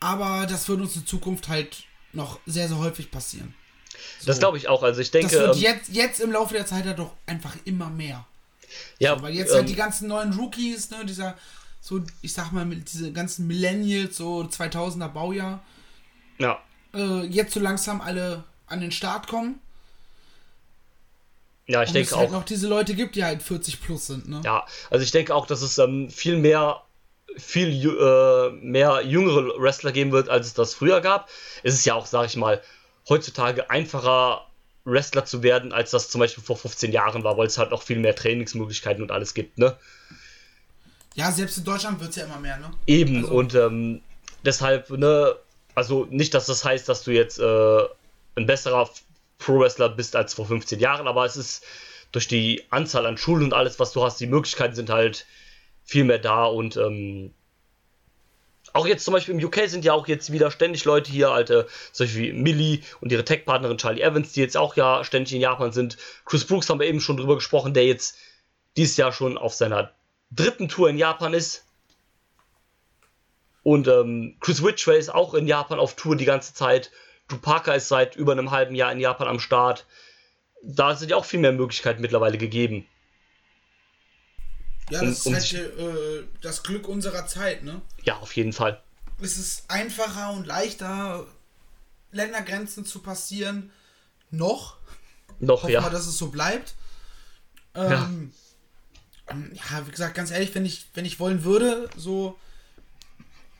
Aber 0.00 0.46
das 0.46 0.68
wird 0.68 0.80
uns 0.80 0.96
in 0.96 1.06
Zukunft 1.06 1.48
halt 1.48 1.84
noch 2.12 2.38
sehr, 2.46 2.68
sehr 2.68 2.78
häufig 2.78 3.10
passieren. 3.10 3.54
das 4.26 4.38
glaube 4.38 4.56
ich 4.58 4.68
auch. 4.68 4.82
Also 4.82 5.00
ich 5.00 5.10
Das 5.10 5.20
denke, 5.20 5.38
wird 5.38 5.56
ähm, 5.56 5.62
jetzt, 5.62 5.88
jetzt 5.90 6.20
im 6.20 6.32
Laufe 6.32 6.54
der 6.54 6.66
Zeit 6.66 6.84
halt 6.84 6.98
doch 6.98 7.12
einfach 7.26 7.56
immer 7.64 7.90
mehr. 7.90 8.26
ja, 8.98 9.20
Weil 9.22 9.34
jetzt 9.34 9.50
ähm, 9.50 9.56
halt 9.58 9.68
die 9.68 9.74
ganzen 9.74 10.08
neuen 10.08 10.32
Rookies, 10.34 10.90
ne, 10.90 11.04
dieser, 11.04 11.36
so, 11.80 12.02
ich 12.22 12.32
sag 12.32 12.52
mal, 12.52 12.66
diese 12.66 13.12
ganzen 13.12 13.46
Millennials, 13.46 14.16
so 14.16 14.42
2000er 14.42 15.08
Baujahr, 15.08 15.62
ja, 16.38 16.60
äh, 16.94 17.22
jetzt 17.26 17.54
so 17.54 17.60
langsam 17.60 18.00
alle 18.00 18.44
an 18.66 18.80
den 18.80 18.92
Start 18.92 19.26
kommen. 19.28 19.60
Ja, 21.66 21.82
ich 21.82 21.88
und 21.88 21.94
denke 21.94 22.08
es 22.08 22.12
auch. 22.12 22.18
halt 22.18 22.32
noch 22.32 22.44
diese 22.44 22.68
Leute 22.68 22.94
gibt, 22.94 23.16
die 23.16 23.24
halt 23.24 23.42
40 23.42 23.80
plus 23.80 24.06
sind, 24.06 24.28
ne? 24.28 24.40
Ja, 24.44 24.66
also 24.90 25.02
ich 25.02 25.10
denke 25.10 25.34
auch, 25.34 25.46
dass 25.46 25.62
es 25.62 25.78
ähm, 25.78 26.10
viel 26.10 26.36
mehr 26.36 26.82
viel 27.36 27.68
äh, 27.88 28.50
mehr 28.64 29.02
jüngere 29.04 29.60
Wrestler 29.60 29.92
geben 29.92 30.12
wird, 30.12 30.28
als 30.28 30.46
es 30.46 30.54
das 30.54 30.74
früher 30.74 31.00
gab. 31.00 31.28
Es 31.62 31.74
ist 31.74 31.84
ja 31.84 31.94
auch, 31.94 32.06
sag 32.06 32.26
ich 32.26 32.36
mal, 32.36 32.62
heutzutage 33.08 33.70
einfacher 33.70 34.46
Wrestler 34.84 35.24
zu 35.24 35.42
werden, 35.42 35.72
als 35.72 35.90
das 35.90 36.10
zum 36.10 36.20
Beispiel 36.20 36.44
vor 36.44 36.56
15 36.56 36.92
Jahren 36.92 37.24
war, 37.24 37.36
weil 37.36 37.46
es 37.46 37.58
halt 37.58 37.72
auch 37.72 37.82
viel 37.82 37.98
mehr 37.98 38.14
Trainingsmöglichkeiten 38.14 39.02
und 39.02 39.10
alles 39.10 39.34
gibt, 39.34 39.58
ne? 39.58 39.76
Ja, 41.14 41.30
selbst 41.32 41.58
in 41.58 41.64
Deutschland 41.64 42.00
wird 42.00 42.10
es 42.10 42.16
ja 42.16 42.24
immer 42.24 42.38
mehr, 42.38 42.58
ne? 42.58 42.70
Eben, 42.86 43.24
Also- 43.24 43.34
und 43.34 43.54
ähm, 43.54 44.00
deshalb, 44.44 44.90
ne, 44.90 45.34
also 45.74 46.06
nicht, 46.10 46.34
dass 46.34 46.46
das 46.46 46.64
heißt, 46.64 46.88
dass 46.88 47.02
du 47.02 47.12
jetzt 47.12 47.38
äh, 47.38 47.78
ein 48.36 48.46
besserer 48.46 48.88
Pro-Wrestler 49.38 49.88
bist 49.90 50.16
als 50.16 50.34
vor 50.34 50.46
15 50.46 50.80
Jahren, 50.80 51.06
aber 51.06 51.24
es 51.24 51.36
ist 51.36 51.64
durch 52.12 52.28
die 52.28 52.62
Anzahl 52.70 53.06
an 53.06 53.16
Schulen 53.16 53.44
und 53.44 53.54
alles, 53.54 53.80
was 53.80 53.92
du 53.92 54.02
hast, 54.02 54.20
die 54.20 54.26
Möglichkeiten 54.26 54.74
sind 54.74 54.90
halt 54.90 55.26
viel 55.84 56.04
mehr 56.04 56.18
da 56.18 56.44
und 56.44 56.76
ähm, 56.76 57.34
auch 58.74 58.86
jetzt 58.86 59.04
zum 59.04 59.14
Beispiel 59.14 59.34
im 59.34 59.44
UK 59.44 59.68
sind 59.68 59.84
ja 59.84 59.92
auch 59.92 60.08
jetzt 60.08 60.32
wieder 60.32 60.50
ständig 60.50 60.84
Leute 60.84 61.10
hier, 61.10 61.30
alte, 61.30 61.68
solche 61.92 62.18
wie 62.18 62.32
Millie 62.32 62.80
und 63.00 63.12
ihre 63.12 63.24
Tech-Partnerin 63.24 63.78
Charlie 63.78 64.02
Evans, 64.02 64.32
die 64.32 64.40
jetzt 64.40 64.56
auch 64.56 64.74
ja 64.74 65.04
ständig 65.04 65.32
in 65.32 65.40
Japan 65.40 65.70
sind. 65.72 65.96
Chris 66.24 66.44
Brooks 66.44 66.68
haben 66.68 66.80
wir 66.80 66.88
eben 66.88 67.00
schon 67.00 67.16
drüber 67.16 67.36
gesprochen, 67.36 67.72
der 67.72 67.86
jetzt 67.86 68.16
dieses 68.76 68.96
Jahr 68.96 69.12
schon 69.12 69.38
auf 69.38 69.54
seiner 69.54 69.92
dritten 70.32 70.68
Tour 70.68 70.88
in 70.88 70.98
Japan 70.98 71.34
ist. 71.34 71.64
Und 73.62 73.86
ähm, 73.86 74.36
Chris 74.40 74.62
Ridgway 74.62 74.98
ist 74.98 75.14
auch 75.14 75.34
in 75.34 75.46
Japan 75.46 75.78
auf 75.78 75.94
Tour 75.94 76.16
die 76.16 76.24
ganze 76.24 76.52
Zeit. 76.52 76.90
Parker 77.42 77.74
ist 77.74 77.88
seit 77.88 78.16
über 78.16 78.32
einem 78.32 78.50
halben 78.50 78.74
Jahr 78.74 78.92
in 78.92 79.00
Japan 79.00 79.28
am 79.28 79.40
Start. 79.40 79.86
Da 80.62 80.94
sind 80.94 81.10
ja 81.10 81.16
auch 81.16 81.24
viel 81.24 81.40
mehr 81.40 81.52
Möglichkeiten 81.52 82.00
mittlerweile 82.00 82.38
gegeben. 82.38 82.86
Ja, 84.90 85.00
Um- 85.00 85.08
das 85.08 85.18
ist 85.18 85.26
um 85.26 85.34
halt 85.34 85.52
äh, 85.52 86.24
das 86.42 86.62
Glück 86.62 86.88
unserer 86.88 87.26
Zeit, 87.26 87.62
ne? 87.64 87.80
Ja, 88.02 88.18
auf 88.18 88.34
jeden 88.36 88.52
Fall. 88.52 88.82
Es 89.20 89.38
ist 89.38 89.70
einfacher 89.70 90.32
und 90.32 90.46
leichter, 90.46 91.26
Ländergrenzen 92.12 92.84
zu 92.84 93.00
passieren. 93.00 93.70
Noch. 94.30 94.76
Noch, 95.38 95.62
Hoffen 95.62 95.72
ja. 95.72 95.82
wir, 95.82 95.90
dass 95.90 96.06
es 96.06 96.18
so 96.18 96.28
bleibt. 96.28 96.74
Ähm, 97.74 98.32
ähm, 99.28 99.52
ja. 99.54 99.86
wie 99.86 99.90
gesagt, 99.90 100.14
ganz 100.14 100.30
ehrlich, 100.30 100.54
wenn 100.54 100.66
ich, 100.66 100.86
wenn 100.94 101.04
ich 101.04 101.18
wollen 101.18 101.44
würde, 101.44 101.88
so, 101.96 102.38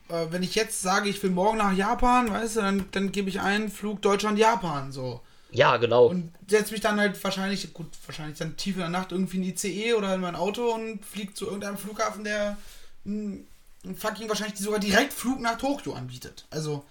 äh, 0.09 0.27
wenn 0.29 0.43
ich 0.43 0.55
jetzt 0.55 0.81
sage, 0.81 1.09
ich 1.09 1.21
will 1.23 1.31
morgen 1.31 1.57
nach 1.57 1.73
Japan, 1.73 2.31
weißt 2.31 2.57
du, 2.57 2.61
dann, 2.61 2.85
dann 2.91 3.11
gebe 3.11 3.29
ich 3.29 3.41
einen 3.41 3.69
Flug 3.69 4.01
Deutschland-Japan, 4.01 4.91
so. 4.91 5.21
Ja, 5.51 5.77
genau. 5.77 6.07
Und 6.07 6.33
setze 6.47 6.73
mich 6.73 6.81
dann 6.81 6.99
halt 6.99 7.21
wahrscheinlich, 7.23 7.73
gut, 7.73 7.87
wahrscheinlich 8.05 8.37
dann 8.37 8.57
tief 8.57 8.75
in 8.75 8.81
der 8.81 8.89
Nacht 8.89 9.11
irgendwie 9.11 9.37
in 9.37 9.43
die 9.43 9.51
ICE 9.51 9.93
oder 9.93 10.13
in 10.13 10.21
mein 10.21 10.35
Auto 10.35 10.73
und 10.73 11.03
fliege 11.05 11.33
zu 11.33 11.45
irgendeinem 11.45 11.77
Flughafen, 11.77 12.23
der 12.23 12.57
einen 13.05 13.47
fucking 13.95 14.27
wahrscheinlich 14.27 14.59
sogar 14.59 14.79
direkt 14.79 15.13
Flug 15.13 15.39
nach 15.39 15.57
Tokio 15.57 15.93
anbietet. 15.93 16.45
Also, 16.49 16.85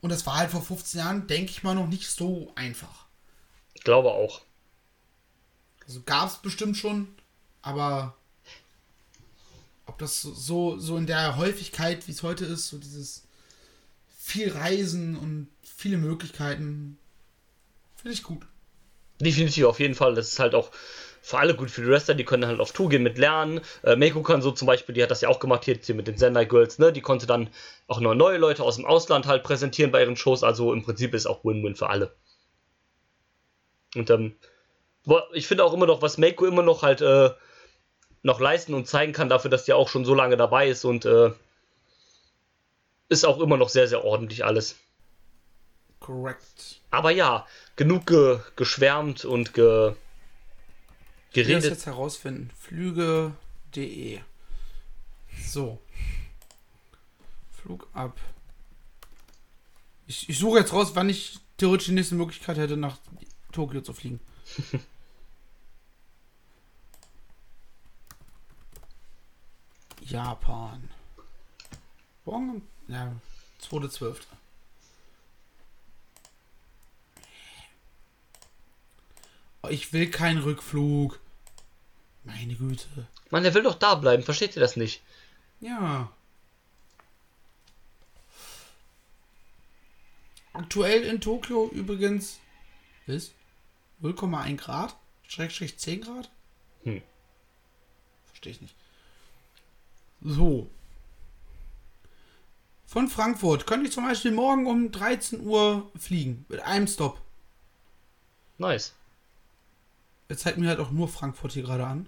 und 0.00 0.10
das 0.10 0.26
war 0.26 0.36
halt 0.36 0.50
vor 0.50 0.62
15 0.62 1.00
Jahren, 1.00 1.26
denke 1.26 1.52
ich 1.52 1.62
mal, 1.62 1.74
noch 1.74 1.86
nicht 1.86 2.10
so 2.10 2.52
einfach. 2.54 3.06
Ich 3.72 3.82
glaube 3.82 4.10
auch. 4.10 4.42
Also 5.86 6.02
gab 6.02 6.28
es 6.28 6.36
bestimmt 6.36 6.76
schon, 6.76 7.08
aber 7.62 8.14
ob 9.86 9.98
das 9.98 10.22
so, 10.22 10.78
so 10.78 10.96
in 10.96 11.06
der 11.06 11.36
Häufigkeit, 11.36 12.06
wie 12.06 12.12
es 12.12 12.22
heute 12.22 12.44
ist, 12.44 12.68
so 12.68 12.78
dieses 12.78 13.26
viel 14.16 14.52
Reisen 14.52 15.16
und 15.16 15.48
viele 15.62 15.96
Möglichkeiten, 15.96 16.98
finde 17.96 18.14
ich 18.14 18.22
gut. 18.22 18.46
Definitiv, 19.20 19.64
auf 19.64 19.80
jeden 19.80 19.94
Fall. 19.94 20.14
Das 20.14 20.28
ist 20.28 20.38
halt 20.38 20.54
auch 20.54 20.70
für 21.22 21.38
alle 21.38 21.54
gut 21.54 21.70
für 21.70 21.82
die 21.82 21.88
Wrestler, 21.88 22.14
die 22.14 22.24
können 22.24 22.46
halt 22.46 22.58
auf 22.58 22.72
Tour 22.72 22.88
gehen 22.88 23.04
mit 23.04 23.16
Lernen. 23.16 23.60
Äh, 23.82 23.94
Meiko 23.94 24.22
kann 24.22 24.42
so 24.42 24.50
zum 24.50 24.66
Beispiel, 24.66 24.94
die 24.94 25.02
hat 25.02 25.10
das 25.10 25.20
ja 25.20 25.28
auch 25.28 25.38
gemacht 25.38 25.64
hier, 25.64 25.78
hier 25.80 25.94
mit 25.94 26.08
den 26.08 26.18
Sender 26.18 26.44
Girls, 26.44 26.78
ne? 26.78 26.92
Die 26.92 27.00
konnte 27.00 27.26
dann 27.26 27.48
auch 27.86 28.00
noch 28.00 28.14
neue 28.14 28.38
Leute 28.38 28.64
aus 28.64 28.76
dem 28.76 28.86
Ausland 28.86 29.26
halt 29.26 29.44
präsentieren 29.44 29.92
bei 29.92 30.02
ihren 30.02 30.16
Shows. 30.16 30.42
Also 30.42 30.72
im 30.72 30.82
Prinzip 30.82 31.14
ist 31.14 31.26
auch 31.26 31.44
Win-Win 31.44 31.76
für 31.76 31.88
alle. 31.88 32.14
Und 33.94 34.10
ähm, 34.10 34.34
ich 35.32 35.46
finde 35.46 35.64
auch 35.64 35.72
immer 35.72 35.86
noch, 35.86 36.02
was 36.02 36.18
Meiko 36.18 36.46
immer 36.46 36.62
noch 36.62 36.82
halt 36.82 37.00
äh, 37.00 37.30
noch 38.22 38.40
leisten 38.40 38.74
und 38.74 38.86
zeigen 38.86 39.12
kann, 39.12 39.28
dafür, 39.28 39.50
dass 39.50 39.64
die 39.64 39.72
auch 39.72 39.88
schon 39.88 40.04
so 40.04 40.14
lange 40.14 40.36
dabei 40.36 40.68
ist 40.68 40.84
und 40.84 41.04
äh, 41.04 41.32
ist 43.08 43.24
auch 43.24 43.40
immer 43.40 43.56
noch 43.56 43.68
sehr, 43.68 43.88
sehr 43.88 44.04
ordentlich 44.04 44.44
alles. 44.44 44.76
Korrekt. 46.00 46.80
Aber 46.90 47.10
ja, 47.10 47.46
genug 47.76 48.06
ge 48.06 48.40
geschwärmt 48.56 49.24
und 49.24 49.54
ge 49.54 49.94
geredet. 51.32 51.64
Ich 51.64 51.70
jetzt 51.70 51.86
herausfinden. 51.86 52.50
Flüge.de. 52.58 54.20
So. 55.48 55.78
Flug 57.50 57.88
ab. 57.92 58.18
Ich, 60.06 60.28
ich 60.28 60.38
suche 60.38 60.58
jetzt 60.58 60.72
raus, 60.72 60.92
wann 60.94 61.08
ich 61.08 61.38
theoretisch 61.56 61.86
die 61.86 61.92
nächste 61.92 62.16
Möglichkeit 62.16 62.56
hätte, 62.58 62.76
nach 62.76 62.98
Tokio 63.52 63.80
zu 63.80 63.92
fliegen. 63.92 64.20
Japan. 70.12 70.90
Morgen? 72.26 72.68
Ja, 72.86 73.16
2.12. 73.62 74.18
Oh, 79.62 79.68
ich 79.68 79.94
will 79.94 80.10
keinen 80.10 80.42
Rückflug. 80.42 81.18
Meine 82.24 82.54
Güte. 82.54 83.08
Mann, 83.30 83.42
der 83.42 83.54
will 83.54 83.62
doch 83.62 83.74
da 83.74 83.94
bleiben. 83.94 84.22
Versteht 84.22 84.54
ihr 84.54 84.60
das 84.60 84.76
nicht? 84.76 85.02
Ja. 85.60 86.12
Aktuell 90.52 91.04
in 91.04 91.22
Tokio 91.22 91.70
übrigens 91.70 92.38
ist 93.06 93.32
0,1 94.02 94.56
Grad, 94.56 94.94
Schrägstrich 95.26 95.78
10 95.78 96.02
Grad. 96.02 96.30
Hm. 96.82 97.02
Verstehe 98.26 98.52
ich 98.52 98.60
nicht. 98.60 98.74
So. 100.24 100.70
Von 102.86 103.08
Frankfurt 103.08 103.66
könnte 103.66 103.86
ich 103.86 103.92
zum 103.92 104.04
Beispiel 104.04 104.32
morgen 104.32 104.66
um 104.66 104.92
13 104.92 105.40
Uhr 105.46 105.90
fliegen. 105.96 106.44
Mit 106.48 106.60
einem 106.60 106.86
Stop. 106.86 107.20
Nice. 108.58 108.92
Jetzt 110.28 110.42
zeigt 110.42 110.58
mir 110.58 110.68
halt 110.68 110.78
auch 110.78 110.90
nur 110.90 111.08
Frankfurt 111.08 111.52
hier 111.52 111.62
gerade 111.62 111.86
an. 111.86 112.06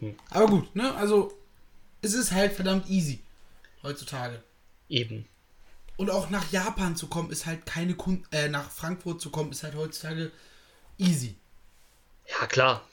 Hm. 0.00 0.14
Aber 0.30 0.46
gut, 0.46 0.76
ne? 0.76 0.94
Also, 0.94 1.32
es 2.02 2.14
ist 2.14 2.32
halt 2.32 2.52
verdammt 2.52 2.88
easy. 2.88 3.22
Heutzutage. 3.82 4.42
Eben. 4.88 5.26
Und 5.96 6.10
auch 6.10 6.28
nach 6.30 6.50
Japan 6.50 6.96
zu 6.96 7.06
kommen, 7.06 7.30
ist 7.30 7.46
halt 7.46 7.66
keine 7.66 7.94
Kunst. 7.94 8.26
Äh, 8.32 8.48
nach 8.48 8.70
Frankfurt 8.70 9.20
zu 9.20 9.30
kommen, 9.30 9.52
ist 9.52 9.62
halt 9.62 9.76
heutzutage 9.76 10.30
easy. 10.98 11.36
Ja, 12.28 12.46
klar. 12.46 12.86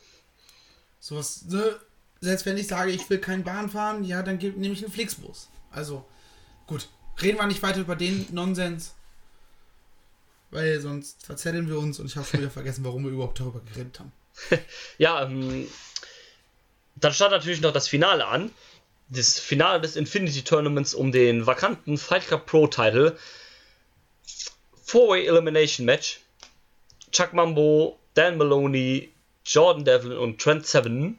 Sowas, 1.00 1.44
ne? 1.46 1.80
Selbst 2.22 2.46
wenn 2.46 2.58
ich 2.58 2.68
sage, 2.68 2.92
ich 2.92 3.10
will 3.10 3.18
kein 3.18 3.44
Bahn 3.44 3.70
fahren, 3.70 4.04
ja, 4.04 4.22
dann 4.22 4.38
nehme 4.38 4.74
ich 4.74 4.84
einen 4.84 4.94
Flixbus. 4.94 5.50
Also, 5.72 6.06
gut. 6.68 6.88
Reden 7.20 7.40
wir 7.40 7.48
nicht 7.48 7.64
weiter 7.64 7.80
über 7.80 7.96
den 7.96 8.28
Nonsens. 8.32 8.94
Weil 10.52 10.80
sonst 10.82 11.26
verzetteln 11.26 11.68
wir 11.68 11.80
uns 11.80 12.00
und 12.00 12.06
ich 12.06 12.16
habe 12.16 12.28
schon 12.28 12.42
wieder 12.42 12.52
vergessen, 12.52 12.84
warum 12.84 13.04
wir 13.04 13.12
überhaupt 13.12 13.40
darüber 13.40 13.62
geredet 13.62 14.00
haben. 14.00 14.12
ja, 14.98 15.24
ähm, 15.24 15.68
dann 16.96 17.14
stand 17.14 17.32
natürlich 17.32 17.62
noch 17.62 17.74
das 17.74 17.88
Finale 17.88 18.28
an. 18.28 18.52
Das 19.10 19.40
Finale 19.40 19.82
des 19.82 19.96
Infinity 19.96 20.44
Tournaments 20.44 20.94
um 20.94 21.12
den 21.12 21.48
vakanten 21.48 21.98
Fight 21.98 22.28
Club 22.28 22.46
Pro 22.46 22.68
Title. 22.68 23.18
Four-Way 24.84 25.26
Elimination 25.26 25.86
Match. 25.86 26.20
Chuck 27.12 27.34
Mambo, 27.34 28.00
Dan 28.14 28.38
Maloney, 28.38 29.12
Jordan 29.44 29.86
Devlin 29.86 30.18
und 30.18 30.40
Trent 30.40 30.68
Seven. 30.68 31.18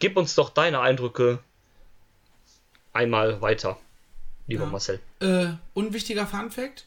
Gib 0.00 0.16
uns 0.16 0.34
doch 0.34 0.50
deine 0.50 0.80
Eindrücke 0.80 1.38
einmal 2.92 3.40
weiter, 3.40 3.78
lieber 4.46 4.64
ja. 4.64 4.70
Marcel. 4.70 5.00
Äh, 5.20 5.50
unwichtiger 5.74 6.26
Fun 6.26 6.50
Fact: 6.50 6.86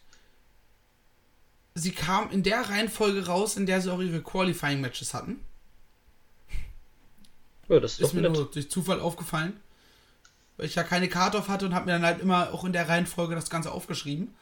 Sie 1.76 1.92
kam 1.92 2.32
in 2.32 2.44
der 2.44 2.70
Reihenfolge 2.70 3.28
raus, 3.28 3.56
in 3.56 3.66
der 3.66 3.82
sie 3.82 3.92
auch 3.94 4.02
ihre 4.02 4.22
Qualifying 4.22 4.82
Matches 4.82 5.14
hatten. 5.14 5.40
Ja, 7.70 7.80
das 7.80 7.94
ist, 7.94 8.02
ist 8.02 8.14
mir 8.14 8.22
nett. 8.22 8.34
nur 8.34 8.52
durch 8.52 8.70
Zufall 8.70 9.00
aufgefallen. 9.00 9.60
Weil 10.58 10.66
ich 10.68 10.76
ja 10.76 10.84
keine 10.84 11.08
Karte 11.08 11.40
auf 11.40 11.48
hatte 11.48 11.66
und 11.66 11.74
habe 11.74 11.86
mir 11.86 11.94
dann 11.94 12.06
halt 12.06 12.22
immer 12.22 12.54
auch 12.54 12.64
in 12.64 12.74
der 12.74 12.90
Reihenfolge 12.90 13.36
das 13.36 13.50
Ganze 13.50 13.72
aufgeschrieben. 13.72 14.36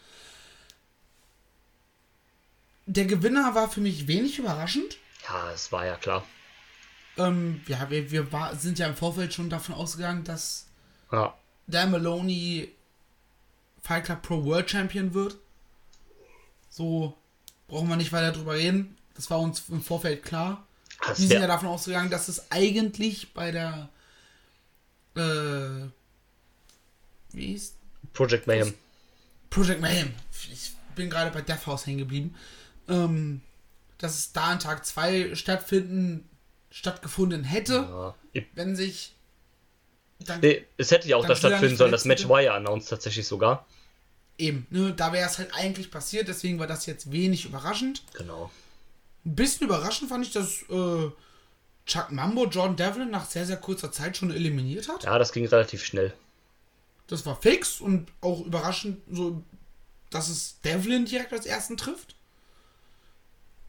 Der 2.85 3.05
Gewinner 3.05 3.55
war 3.55 3.69
für 3.69 3.79
mich 3.79 4.07
wenig 4.07 4.39
überraschend. 4.39 4.97
Ja, 5.27 5.51
es 5.51 5.71
war 5.71 5.85
ja 5.85 5.95
klar. 5.95 6.25
Ähm, 7.27 7.61
ja, 7.67 7.89
wir, 7.89 8.11
wir 8.11 8.31
war, 8.31 8.55
sind 8.55 8.79
ja 8.79 8.87
im 8.87 8.95
Vorfeld 8.95 9.33
schon 9.33 9.49
davon 9.49 9.75
ausgegangen, 9.75 10.23
dass 10.23 10.67
ja. 11.11 11.33
Dan 11.67 11.91
Maloney 11.91 12.73
Fight 13.81 14.05
Club 14.05 14.21
Pro 14.21 14.43
World 14.43 14.69
Champion 14.69 15.13
wird. 15.13 15.37
So 16.69 17.17
brauchen 17.67 17.89
wir 17.89 17.95
nicht 17.95 18.11
weiter 18.11 18.31
drüber 18.31 18.53
reden. 18.53 18.97
Das 19.15 19.29
war 19.29 19.39
uns 19.39 19.63
im 19.69 19.81
Vorfeld 19.81 20.23
klar. 20.23 20.65
Das 21.05 21.17
Die 21.17 21.27
sind 21.27 21.41
ja 21.41 21.47
davon 21.47 21.67
ausgegangen, 21.67 22.09
dass 22.09 22.27
es 22.27 22.51
eigentlich 22.51 23.33
bei 23.33 23.51
der 23.51 23.89
äh, 25.15 25.89
wie 27.33 27.53
ist 27.53 27.75
Project 28.13 28.47
Mayhem. 28.47 28.73
Project 29.49 29.81
Mayhem. 29.81 30.13
Ich 30.51 30.73
bin 30.95 31.09
gerade 31.09 31.31
bei 31.31 31.41
Death 31.41 31.65
House 31.65 31.85
hängen 31.85 31.99
geblieben. 31.99 32.35
Ähm, 32.87 33.41
dass 33.97 34.17
es 34.17 34.33
da 34.33 34.45
an 34.45 34.59
Tag 34.59 34.85
2 34.85 35.35
stattfinden, 35.35 36.27
stattgefunden 36.71 37.43
hätte, 37.43 38.15
ja. 38.33 38.43
wenn 38.55 38.75
sich. 38.75 39.13
Dann, 40.19 40.39
nee, 40.39 40.65
es 40.77 40.91
hätte 40.91 41.07
ja 41.07 41.17
auch 41.17 41.25
da 41.25 41.35
stattfinden 41.35 41.75
sollen. 41.75 41.91
Das 41.91 42.05
Match 42.05 42.27
war 42.27 42.41
ja 42.41 42.55
announced 42.55 42.89
tatsächlich 42.89 43.27
sogar. 43.27 43.65
Eben, 44.37 44.65
ne, 44.69 44.93
da 44.93 45.11
wäre 45.13 45.27
es 45.27 45.37
halt 45.37 45.53
eigentlich 45.53 45.91
passiert, 45.91 46.27
deswegen 46.27 46.57
war 46.57 46.67
das 46.67 46.85
jetzt 46.85 47.11
wenig 47.11 47.45
überraschend. 47.45 48.03
Genau. 48.13 48.49
Ein 49.25 49.35
bisschen 49.35 49.67
überraschend 49.67 50.09
fand 50.09 50.25
ich, 50.25 50.31
dass 50.31 50.63
äh, 50.69 51.11
Chuck 51.85 52.11
Mambo 52.11 52.47
John 52.47 52.75
Devlin 52.75 53.11
nach 53.11 53.25
sehr, 53.25 53.45
sehr 53.45 53.57
kurzer 53.57 53.91
Zeit 53.91 54.17
schon 54.17 54.31
eliminiert 54.31 54.87
hat. 54.87 55.03
Ja, 55.03 55.19
das 55.19 55.31
ging 55.31 55.45
relativ 55.45 55.83
schnell. 55.83 56.13
Das 57.07 57.25
war 57.25 57.39
fix 57.39 57.81
und 57.81 58.07
auch 58.21 58.45
überraschend, 58.45 59.01
so, 59.11 59.43
dass 60.09 60.29
es 60.29 60.61
Devlin 60.61 61.05
direkt 61.05 61.33
als 61.33 61.45
ersten 61.45 61.77
trifft. 61.77 62.15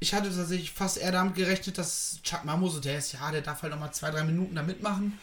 Ich 0.02 0.14
hatte 0.14 0.34
tatsächlich 0.34 0.72
fast 0.72 0.98
eher 0.98 1.12
damit 1.12 1.34
gerechnet, 1.34 1.78
dass 1.78 2.20
Chuck 2.22 2.44
Mambo 2.44 2.68
so, 2.68 2.80
der 2.80 2.98
ist 2.98 3.12
ja, 3.12 3.30
der 3.30 3.40
darf 3.40 3.62
halt 3.62 3.72
nochmal 3.72 3.94
zwei, 3.94 4.10
drei 4.10 4.24
Minuten 4.24 4.54
da 4.54 4.62
mitmachen. 4.62 5.18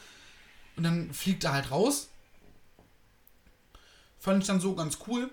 Und 0.75 0.83
dann 0.83 1.13
fliegt 1.13 1.43
er 1.43 1.53
halt 1.53 1.69
raus. 1.69 2.07
Fand 4.19 4.41
ich 4.41 4.47
dann 4.47 4.59
so 4.59 4.75
ganz 4.75 4.97
cool 5.07 5.29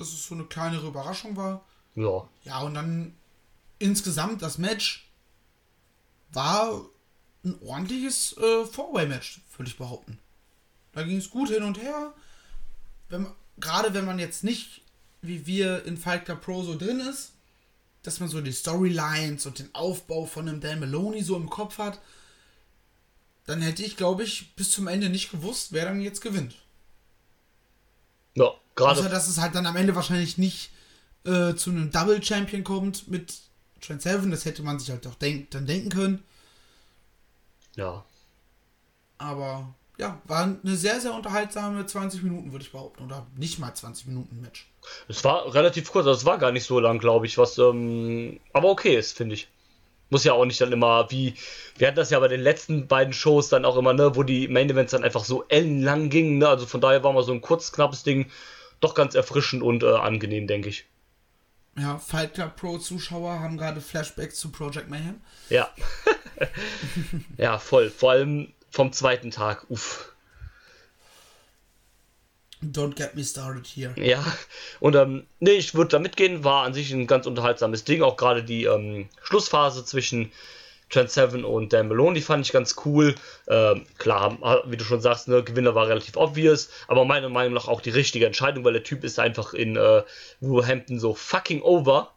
dass 0.00 0.08
es 0.08 0.26
so 0.26 0.34
eine 0.34 0.44
kleinere 0.44 0.88
Überraschung 0.88 1.36
war. 1.36 1.64
Ja. 1.94 2.26
Ja, 2.44 2.60
und 2.60 2.74
dann 2.74 3.14
insgesamt 3.78 4.40
das 4.40 4.56
Match 4.56 5.06
war 6.32 6.86
ein 7.44 7.58
ordentliches 7.62 8.36
äh, 8.38 8.64
Four-Way-Match, 8.64 9.42
würde 9.56 9.70
ich 9.70 9.76
behaupten. 9.76 10.18
Da 10.92 11.02
ging 11.02 11.18
es 11.18 11.30
gut 11.30 11.50
hin 11.50 11.62
und 11.62 11.80
her. 11.80 12.14
Wenn 13.10 13.26
gerade 13.58 13.92
wenn 13.92 14.06
man 14.06 14.18
jetzt 14.18 14.42
nicht, 14.42 14.80
wie 15.20 15.44
wir 15.44 15.84
in 15.84 15.98
Fight 15.98 16.24
Club 16.24 16.40
Pro 16.40 16.62
so 16.62 16.78
drin 16.78 17.00
ist, 17.00 17.32
dass 18.02 18.20
man 18.20 18.28
so 18.28 18.40
die 18.40 18.52
Storylines 18.52 19.46
und 19.46 19.58
den 19.58 19.74
Aufbau 19.74 20.26
von 20.26 20.48
einem 20.48 20.60
Dan 20.60 20.80
Maloney 20.80 21.22
so 21.22 21.36
im 21.36 21.50
Kopf 21.50 21.78
hat, 21.78 22.00
dann 23.46 23.62
hätte 23.62 23.82
ich, 23.82 23.96
glaube 23.96 24.22
ich, 24.22 24.54
bis 24.54 24.70
zum 24.70 24.86
Ende 24.86 25.10
nicht 25.10 25.30
gewusst, 25.30 25.72
wer 25.72 25.84
dann 25.84 26.00
jetzt 26.00 26.20
gewinnt. 26.20 26.54
Ja, 28.34 28.50
Gerade 28.76 29.00
Außer, 29.00 29.08
dass 29.08 29.28
es 29.28 29.38
halt 29.38 29.54
dann 29.54 29.66
am 29.66 29.76
Ende 29.76 29.94
wahrscheinlich 29.94 30.38
nicht 30.38 30.70
äh, 31.24 31.54
zu 31.54 31.70
einem 31.70 31.90
Double 31.90 32.22
Champion 32.22 32.64
kommt 32.64 33.08
mit 33.08 33.40
Trent 33.80 34.02
Seven. 34.02 34.30
Das 34.30 34.44
hätte 34.44 34.62
man 34.62 34.78
sich 34.78 34.90
halt 34.90 35.06
auch 35.06 35.16
denk 35.16 35.50
dann 35.50 35.66
denken 35.66 35.90
können. 35.90 36.24
ja. 37.76 38.04
Aber 39.18 39.74
ja, 39.98 40.18
war 40.24 40.44
eine 40.44 40.76
sehr, 40.76 40.98
sehr 40.98 41.12
unterhaltsame 41.12 41.84
20 41.84 42.22
Minuten, 42.22 42.52
würde 42.52 42.64
ich 42.64 42.72
behaupten. 42.72 43.04
Oder 43.04 43.26
nicht 43.36 43.58
mal 43.58 43.74
20 43.74 44.06
Minuten 44.06 44.40
Match. 44.40 44.69
Es 45.08 45.24
war 45.24 45.52
relativ 45.54 45.90
kurz, 45.90 46.06
also 46.06 46.18
es 46.18 46.24
war 46.24 46.38
gar 46.38 46.52
nicht 46.52 46.64
so 46.64 46.80
lang, 46.80 46.98
glaube 46.98 47.26
ich, 47.26 47.38
was 47.38 47.58
ähm, 47.58 48.40
aber 48.52 48.70
okay 48.70 48.96
ist, 48.96 49.16
finde 49.16 49.34
ich. 49.34 49.48
Muss 50.08 50.24
ja 50.24 50.32
auch 50.32 50.44
nicht 50.44 50.60
dann 50.60 50.72
immer 50.72 51.10
wie 51.10 51.34
wir 51.76 51.86
hatten 51.86 51.96
das 51.96 52.10
ja 52.10 52.18
bei 52.18 52.28
den 52.28 52.40
letzten 52.40 52.88
beiden 52.88 53.12
Shows 53.12 53.48
dann 53.48 53.64
auch 53.64 53.76
immer, 53.76 53.92
ne, 53.92 54.16
wo 54.16 54.22
die 54.22 54.48
Main 54.48 54.68
Events 54.68 54.92
dann 54.92 55.04
einfach 55.04 55.24
so 55.24 55.44
ellenlang 55.48 56.10
gingen, 56.10 56.38
ne? 56.38 56.48
Also 56.48 56.66
von 56.66 56.80
daher 56.80 57.04
war 57.04 57.12
mal 57.12 57.22
so 57.22 57.32
ein 57.32 57.40
kurz 57.40 57.72
knappes 57.72 58.02
Ding 58.02 58.30
doch 58.80 58.94
ganz 58.94 59.14
erfrischend 59.14 59.62
und 59.62 59.82
äh, 59.82 59.86
angenehm, 59.86 60.46
denke 60.46 60.68
ich. 60.68 60.86
Ja, 61.78 61.98
Fight 61.98 62.34
Club 62.34 62.56
Pro 62.56 62.78
Zuschauer 62.78 63.40
haben 63.40 63.56
gerade 63.56 63.80
Flashbacks 63.80 64.36
zu 64.36 64.50
Project 64.50 64.90
Mayhem. 64.90 65.20
Ja. 65.48 65.70
ja, 67.38 67.58
voll. 67.58 67.90
Vor 67.90 68.10
allem 68.10 68.52
vom 68.70 68.92
zweiten 68.92 69.30
Tag. 69.30 69.66
Uff. 69.68 70.09
Don't 72.62 72.94
get 72.94 73.14
me 73.14 73.24
started 73.24 73.66
here. 73.66 73.94
Ja. 73.96 74.22
Und 74.80 74.94
ähm, 74.94 75.26
nee, 75.38 75.52
ich 75.52 75.74
würde 75.74 75.88
da 75.92 75.98
mitgehen. 75.98 76.44
War 76.44 76.64
an 76.64 76.74
sich 76.74 76.92
ein 76.92 77.06
ganz 77.06 77.26
unterhaltsames 77.26 77.84
Ding. 77.84 78.02
Auch 78.02 78.16
gerade 78.16 78.44
die 78.44 78.64
ähm, 78.64 79.08
Schlussphase 79.22 79.84
zwischen 79.84 80.30
Trent 80.90 81.10
Seven 81.10 81.44
und 81.44 81.72
Dan 81.72 81.88
Malone, 81.88 82.14
die 82.16 82.20
fand 82.20 82.44
ich 82.44 82.52
ganz 82.52 82.74
cool. 82.84 83.14
Ähm, 83.48 83.86
klar, 83.96 84.60
wie 84.66 84.76
du 84.76 84.84
schon 84.84 85.00
sagst, 85.00 85.28
ne, 85.28 85.42
Gewinner 85.42 85.74
war 85.74 85.86
relativ 85.88 86.16
obvious, 86.16 86.68
aber 86.88 87.04
meiner 87.04 87.28
Meinung 87.28 87.54
nach 87.54 87.68
auch 87.68 87.80
die 87.80 87.90
richtige 87.90 88.26
Entscheidung, 88.26 88.64
weil 88.64 88.72
der 88.72 88.82
Typ 88.82 89.04
ist 89.04 89.18
einfach 89.20 89.54
in 89.54 89.76
äh, 89.76 90.02
Wolverhampton 90.40 90.98
so 90.98 91.14
fucking 91.14 91.62
over. 91.62 92.12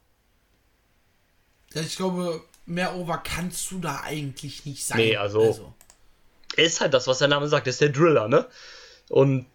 Ja, 1.73 1.81
ich 1.81 1.95
glaube, 1.95 2.41
mehr 2.65 2.95
over 2.95 3.19
kannst 3.19 3.69
du 3.71 3.79
da 3.79 4.01
eigentlich 4.03 4.65
nicht 4.65 4.83
sein. 4.85 4.97
Nee, 4.97 5.17
also- 5.17 5.73
Er 6.57 6.63
ist 6.65 6.81
halt 6.81 6.93
das, 6.93 7.07
was 7.07 7.19
der 7.19 7.27
Name 7.27 7.47
sagt, 7.47 7.67
er 7.67 7.71
ist 7.71 7.81
der 7.81 7.89
Driller, 7.89 8.27
ne? 8.27 8.47
Und 9.09 9.45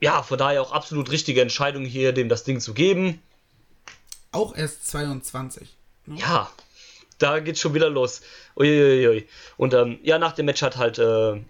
ja, 0.00 0.22
von 0.22 0.38
daher 0.38 0.62
auch 0.62 0.72
absolut 0.72 1.10
richtige 1.10 1.42
Entscheidung 1.42 1.84
hier, 1.84 2.12
dem 2.12 2.28
das 2.28 2.44
Ding 2.44 2.60
zu 2.60 2.74
geben. 2.74 3.22
auch 4.32 4.56
erst 4.56 4.86
22. 4.88 5.68
ne? 6.06 6.18
Ja, 6.18 6.50
da 7.18 7.38
geht's 7.40 7.60
schon 7.60 7.74
wieder 7.74 7.90
los. 7.90 8.22
Uiuiui. 8.56 9.28
Und 9.56 9.74
ähm, 9.74 9.98
ja, 10.02 10.18
nach 10.18 10.32
dem 10.32 10.46
Match 10.46 10.62
hat 10.62 10.76
halt 10.76 10.98
äh, 10.98 11.40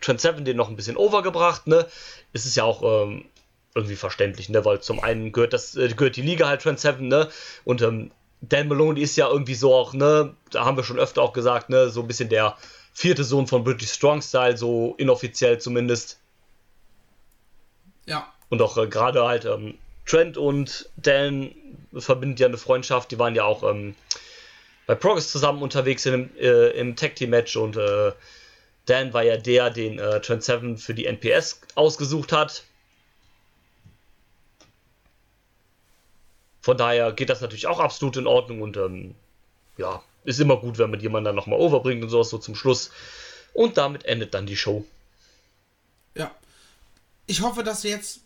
Trent 0.00 0.20
Seven 0.20 0.44
den 0.44 0.56
noch 0.56 0.68
ein 0.68 0.76
bisschen 0.76 0.96
overgebracht, 0.96 1.66
ne? 1.66 1.86
Es 2.32 2.46
ist 2.46 2.56
ja 2.56 2.64
auch 2.64 2.82
ähm, 2.82 3.26
irgendwie 3.74 3.96
verständlich, 3.96 4.48
ne? 4.48 4.64
Weil 4.64 4.80
zum 4.80 5.00
einen 5.00 5.32
gehört 5.32 5.52
das, 5.52 5.76
äh, 5.76 5.88
gehört 5.88 6.16
die 6.16 6.22
Liga 6.22 6.48
halt 6.48 6.62
Trent 6.62 6.80
Seven, 6.80 7.08
ne? 7.08 7.28
Und 7.64 7.82
ähm, 7.82 8.10
Dan 8.40 8.68
Malone 8.68 8.98
ist 8.98 9.16
ja 9.16 9.28
irgendwie 9.28 9.54
so 9.54 9.74
auch, 9.74 9.92
ne? 9.92 10.34
Da 10.50 10.64
haben 10.64 10.76
wir 10.78 10.84
schon 10.84 10.98
öfter 10.98 11.20
auch 11.22 11.34
gesagt, 11.34 11.68
ne? 11.68 11.90
So 11.90 12.00
ein 12.00 12.06
bisschen 12.06 12.30
der 12.30 12.56
vierte 12.94 13.24
Sohn 13.24 13.46
von 13.46 13.62
British 13.62 13.92
Strong 13.92 14.22
Style, 14.22 14.56
so 14.56 14.94
inoffiziell 14.96 15.58
zumindest. 15.58 16.19
Ja, 18.06 18.32
Und 18.48 18.62
auch 18.62 18.76
äh, 18.76 18.86
gerade 18.86 19.24
halt 19.24 19.44
ähm, 19.44 19.78
Trent 20.06 20.36
und 20.36 20.88
Dan 20.96 21.54
verbindet 21.94 22.40
ja 22.40 22.46
eine 22.46 22.58
Freundschaft. 22.58 23.10
Die 23.10 23.18
waren 23.18 23.34
ja 23.34 23.44
auch 23.44 23.62
ähm, 23.62 23.94
bei 24.86 24.94
Progress 24.94 25.30
zusammen 25.30 25.62
unterwegs 25.62 26.06
in 26.06 26.36
äh, 26.36 26.70
im 26.70 26.96
Tag 26.96 27.16
Team 27.16 27.30
Match 27.30 27.56
und 27.56 27.76
äh, 27.76 28.12
Dan 28.86 29.12
war 29.12 29.22
ja 29.22 29.36
der, 29.36 29.70
den 29.70 29.98
äh, 29.98 30.20
Trent 30.20 30.42
Seven 30.42 30.78
für 30.78 30.94
die 30.94 31.06
NPS 31.06 31.60
ausgesucht 31.76 32.32
hat. 32.32 32.64
Von 36.62 36.76
daher 36.76 37.12
geht 37.12 37.30
das 37.30 37.40
natürlich 37.40 37.66
auch 37.66 37.80
absolut 37.80 38.16
in 38.16 38.26
Ordnung 38.26 38.62
und 38.62 38.76
ähm, 38.76 39.14
ja, 39.76 40.02
ist 40.24 40.40
immer 40.40 40.56
gut, 40.56 40.78
wenn 40.78 40.90
man 40.90 41.00
jemanden 41.00 41.26
dann 41.26 41.36
nochmal 41.36 41.58
overbringt 41.58 42.02
und 42.02 42.10
sowas 42.10 42.30
so 42.30 42.38
zum 42.38 42.54
Schluss. 42.54 42.90
Und 43.52 43.78
damit 43.78 44.04
endet 44.04 44.34
dann 44.34 44.46
die 44.46 44.56
Show. 44.56 44.84
Ich 47.30 47.42
hoffe, 47.42 47.62
dass 47.62 47.84
wir 47.84 47.92
jetzt 47.92 48.22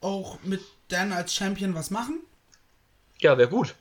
auch 0.00 0.38
mit 0.42 0.62
Dan 0.88 1.12
als 1.12 1.34
Champion 1.34 1.74
was 1.74 1.90
machen. 1.90 2.18
Ja, 3.20 3.36
wäre 3.36 3.50
gut. 3.50 3.74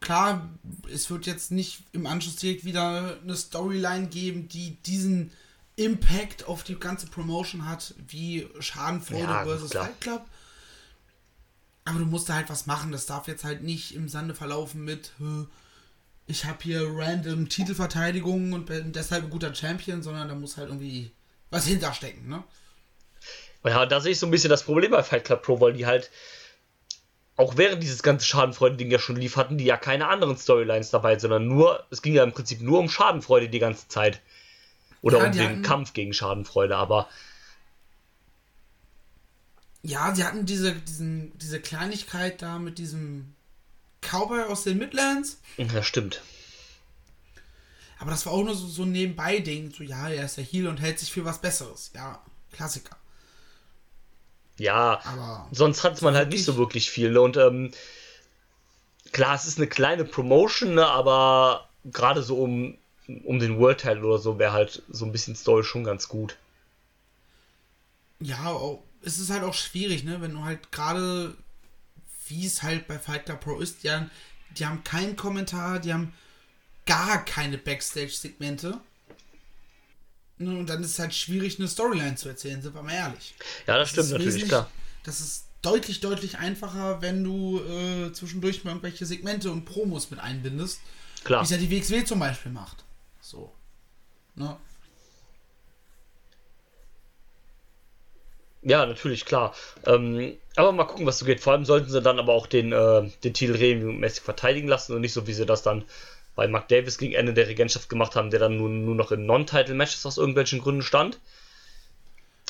Klar, 0.00 0.48
es 0.90 1.10
wird 1.10 1.26
jetzt 1.26 1.50
nicht 1.50 1.82
im 1.92 2.06
Anschluss 2.06 2.36
direkt 2.36 2.64
wieder 2.64 3.18
eine 3.22 3.36
Storyline 3.36 4.06
geben, 4.06 4.48
die 4.48 4.76
diesen 4.86 5.32
Impact 5.76 6.46
auf 6.46 6.64
die 6.64 6.76
ganze 6.76 7.08
Promotion 7.08 7.68
hat, 7.68 7.94
wie 8.08 8.48
Schadenfreude 8.58 9.20
Ja, 9.24 9.44
versus 9.44 9.70
klar. 9.70 9.84
Fight 9.84 10.00
Club. 10.00 10.26
Aber 11.84 11.98
du 11.98 12.06
musst 12.06 12.30
da 12.30 12.34
halt 12.36 12.48
was 12.48 12.64
machen. 12.64 12.90
Das 12.90 13.04
darf 13.04 13.28
jetzt 13.28 13.44
halt 13.44 13.62
nicht 13.62 13.94
im 13.94 14.08
Sande 14.08 14.34
verlaufen 14.34 14.82
mit, 14.82 15.12
"Hö, 15.18 15.44
ich 16.26 16.46
habe 16.46 16.62
hier 16.62 16.88
random 16.90 17.50
Titelverteidigungen 17.50 18.54
und 18.54 18.64
bin 18.64 18.94
deshalb 18.94 19.24
ein 19.24 19.30
guter 19.30 19.54
Champion, 19.54 20.02
sondern 20.02 20.28
da 20.28 20.34
muss 20.34 20.56
halt 20.56 20.68
irgendwie 20.70 21.12
was 21.50 21.66
hinterstecken, 21.66 22.30
ne? 22.30 22.44
Ja, 23.64 23.86
da 23.86 24.00
sehe 24.00 24.12
ich 24.12 24.18
so 24.18 24.26
ein 24.26 24.30
bisschen 24.30 24.50
das 24.50 24.64
Problem 24.64 24.90
bei 24.90 25.02
Fight 25.02 25.24
Club 25.24 25.42
Pro, 25.42 25.60
weil 25.60 25.72
die 25.72 25.86
halt 25.86 26.10
auch 27.36 27.56
während 27.56 27.82
dieses 27.82 28.02
ganze 28.02 28.26
Schadenfreude-Ding 28.26 28.90
ja 28.90 28.98
schon 28.98 29.16
lief, 29.16 29.36
hatten 29.36 29.56
die 29.56 29.64
ja 29.64 29.76
keine 29.76 30.08
anderen 30.08 30.36
Storylines 30.36 30.90
dabei, 30.90 31.18
sondern 31.18 31.46
nur, 31.48 31.84
es 31.90 32.02
ging 32.02 32.14
ja 32.14 32.24
im 32.24 32.32
Prinzip 32.32 32.60
nur 32.60 32.78
um 32.78 32.88
Schadenfreude 32.90 33.48
die 33.48 33.58
ganze 33.58 33.88
Zeit. 33.88 34.20
Oder 35.00 35.18
Ja, 35.18 35.24
um 35.26 35.32
den 35.32 35.48
hatten- 35.48 35.62
Kampf 35.62 35.92
gegen 35.94 36.12
Schadenfreude, 36.12 36.76
aber 36.76 37.08
Ja, 39.82 40.14
sie 40.14 40.24
hatten 40.24 40.46
diese, 40.46 40.74
diesen, 40.74 41.36
diese 41.38 41.60
Kleinigkeit 41.60 42.40
da 42.42 42.58
mit 42.58 42.78
diesem 42.78 43.34
Cowboy 44.00 44.42
aus 44.44 44.64
den 44.64 44.78
Midlands. 44.78 45.40
ja, 45.56 45.82
stimmt. 45.82 46.22
Aber 47.98 48.10
das 48.10 48.26
war 48.26 48.32
auch 48.32 48.44
nur 48.44 48.54
so, 48.54 48.66
so 48.66 48.82
ein 48.82 48.92
Nebenbei-Ding. 48.92 49.72
So, 49.76 49.82
ja, 49.84 50.08
er 50.08 50.24
ist 50.24 50.36
der 50.36 50.44
Heal 50.44 50.66
und 50.66 50.80
hält 50.80 50.98
sich 50.98 51.12
für 51.12 51.24
was 51.24 51.40
Besseres. 51.40 51.90
Ja, 51.94 52.20
Klassiker. 52.52 52.96
Ja, 54.58 55.00
Aber 55.04 55.48
sonst 55.50 55.82
hat 55.84 56.00
man 56.02 56.14
halt 56.14 56.30
nicht 56.30 56.44
so 56.44 56.56
wirklich 56.56 56.90
viel. 56.90 57.10
ne? 57.10 57.20
Und 57.20 57.36
ähm, 57.36 57.72
klar, 59.12 59.34
es 59.34 59.46
ist 59.46 59.58
eine 59.58 59.66
kleine 59.66 60.04
Promotion, 60.04 60.74
ne, 60.74 60.86
aber 60.86 61.68
gerade 61.84 62.22
so 62.22 62.36
um, 62.36 62.76
um 63.24 63.38
den 63.38 63.58
World 63.58 63.78
Title 63.80 64.04
oder 64.04 64.18
so 64.18 64.38
wäre 64.38 64.52
halt 64.52 64.82
so 64.88 65.04
ein 65.04 65.12
bisschen 65.12 65.36
Story 65.36 65.64
schon 65.64 65.84
ganz 65.84 66.08
gut. 66.08 66.36
ja, 68.20 68.56
es 69.02 69.18
ist 69.18 69.30
halt 69.30 69.42
auch 69.42 69.54
schwierig, 69.54 70.04
ne? 70.04 70.20
Wenn 70.20 70.32
du 70.34 70.44
halt 70.44 70.70
gerade, 70.70 71.36
wie 72.28 72.46
es 72.46 72.62
halt 72.62 72.86
bei 72.86 72.98
Fight 72.98 73.26
Club 73.26 73.40
Pro 73.40 73.58
ist, 73.60 73.82
die 73.82 73.90
haben, 73.90 74.10
die 74.56 74.66
haben 74.66 74.84
keinen 74.84 75.16
Kommentar, 75.16 75.80
die 75.80 75.92
haben 75.92 76.14
gar 76.86 77.24
keine 77.24 77.58
Backstage-Segmente. 77.58 78.80
Und 80.48 80.66
dann 80.66 80.82
ist 80.82 80.90
es 80.90 80.98
halt 80.98 81.14
schwierig, 81.14 81.58
eine 81.58 81.68
Storyline 81.68 82.16
zu 82.16 82.28
erzählen, 82.28 82.62
sind 82.62 82.74
wir 82.74 82.82
mal 82.82 82.92
ehrlich. 82.92 83.34
Ja, 83.66 83.78
das 83.78 83.90
stimmt 83.90 84.06
ist 84.06 84.12
natürlich, 84.12 84.48
klar. 84.48 84.70
Das 85.04 85.20
ist 85.20 85.46
deutlich, 85.62 86.00
deutlich 86.00 86.38
einfacher, 86.38 87.02
wenn 87.02 87.24
du 87.24 87.60
äh, 87.60 88.12
zwischendurch 88.12 88.64
mal 88.64 88.70
irgendwelche 88.72 89.06
Segmente 89.06 89.50
und 89.50 89.64
Promos 89.64 90.10
mit 90.10 90.20
einbindest. 90.20 90.80
Klar. 91.24 91.40
Wie 91.40 91.44
es 91.44 91.50
ja 91.50 91.56
die 91.56 91.70
WXW 91.70 92.04
zum 92.04 92.18
Beispiel 92.18 92.52
macht. 92.52 92.84
So. 93.20 93.52
Ne? 94.34 94.56
Ja, 98.62 98.86
natürlich, 98.86 99.24
klar. 99.24 99.54
Ähm, 99.86 100.36
aber 100.54 100.72
mal 100.72 100.84
gucken, 100.84 101.06
was 101.06 101.18
so 101.18 101.24
geht. 101.24 101.40
Vor 101.40 101.52
allem 101.52 101.64
sollten 101.64 101.90
sie 101.90 102.00
dann 102.00 102.18
aber 102.18 102.32
auch 102.32 102.46
den, 102.46 102.72
äh, 102.72 103.10
den 103.24 103.34
Titel 103.34 103.56
regelmäßig 103.56 104.22
verteidigen 104.22 104.68
lassen 104.68 104.94
und 104.94 105.00
nicht 105.00 105.12
so, 105.12 105.26
wie 105.26 105.32
sie 105.32 105.46
das 105.46 105.62
dann 105.62 105.84
bei 106.34 106.48
Mark 106.48 106.68
Davis 106.68 106.98
gegen 106.98 107.14
Ende 107.14 107.34
der 107.34 107.48
Regentschaft 107.48 107.88
gemacht 107.88 108.16
haben, 108.16 108.30
der 108.30 108.40
dann 108.40 108.56
nur, 108.56 108.68
nur 108.68 108.94
noch 108.94 109.12
in 109.12 109.26
Non-Title-Matches 109.26 110.06
aus 110.06 110.16
irgendwelchen 110.18 110.60
Gründen 110.60 110.82
stand. 110.82 111.18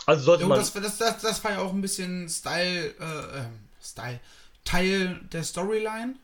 Also 0.06 0.24
sollte 0.24 0.42
Jo, 0.42 0.48
man. 0.48 0.58
das, 0.58 0.72
das, 0.72 0.98
das, 0.98 1.20
das 1.22 1.44
war 1.44 1.52
ja 1.52 1.58
auch 1.60 1.72
ein 1.72 1.80
bisschen 1.80 2.28
Style, 2.28 2.94
äh, 2.98 3.38
ähm, 3.38 3.58
Style, 3.82 4.20
Teil 4.64 5.20
der 5.32 5.42
Storyline. 5.44 6.14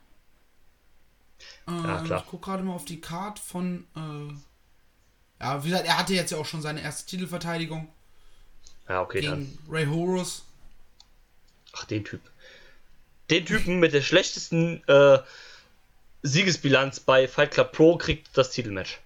Äh, 1.67 1.73
Ja, 1.73 2.03
klar. 2.03 2.23
Ich 2.25 2.31
gucke 2.31 2.45
gerade 2.45 2.63
mal 2.63 2.75
auf 2.75 2.85
die 2.85 3.01
Card 3.01 3.39
von, 3.39 3.87
äh, 3.97 5.43
ja, 5.43 5.65
wie 5.65 5.71
gesagt, 5.71 5.87
er 5.87 5.99
hatte 5.99 6.15
jetzt 6.15 6.31
ja 6.31 6.39
auch 6.39 6.47
schon 6.47 6.63
seine 6.63 6.83
erste 6.83 7.07
Titelverteidigung 7.07 7.89
ja, 8.89 9.03
okay, 9.03 9.21
dann. 9.21 9.41
gegen 9.41 9.59
Ray 9.71 9.87
Horus. 9.87 10.45
Ach, 11.73 11.85
den 11.85 12.05
Typ. 12.05 12.21
Den 13.31 13.45
Typen 13.45 13.79
mit 13.79 13.93
der 13.93 14.01
schlechtesten 14.01 14.83
äh, 14.89 15.19
Siegesbilanz 16.23 17.01
bei 17.01 17.29
Fight 17.29 17.53
Club 17.53 17.73
Pro 17.73 17.97
kriegt 17.97 18.29
das 18.37 18.51
Titelmatch. 18.51 18.99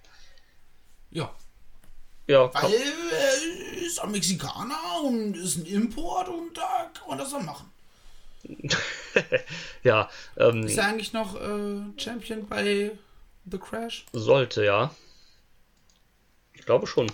Ja, 1.10 1.34
Ja, 2.26 2.52
weil 2.54 2.72
er 2.72 3.82
ist 3.82 4.00
ein 4.00 4.10
Mexikaner 4.12 5.02
und 5.04 5.36
ist 5.36 5.56
ein 5.56 5.66
Import 5.66 6.28
und 6.28 6.56
da 6.56 6.90
kann 6.94 7.08
man 7.08 7.18
das 7.18 7.30
dann 7.30 7.44
machen. 7.44 7.70
ja, 9.84 10.08
ähm, 10.36 10.64
Ist 10.66 10.78
er 10.78 10.86
eigentlich 10.86 11.12
noch 11.12 11.40
äh, 11.40 11.82
Champion 11.96 12.48
bei 12.48 12.92
The 13.50 13.58
Crash? 13.58 14.06
sollte, 14.12 14.64
ja. 14.64 14.94
Ich 16.54 16.64
glaube 16.64 16.86
schon. 16.86 17.10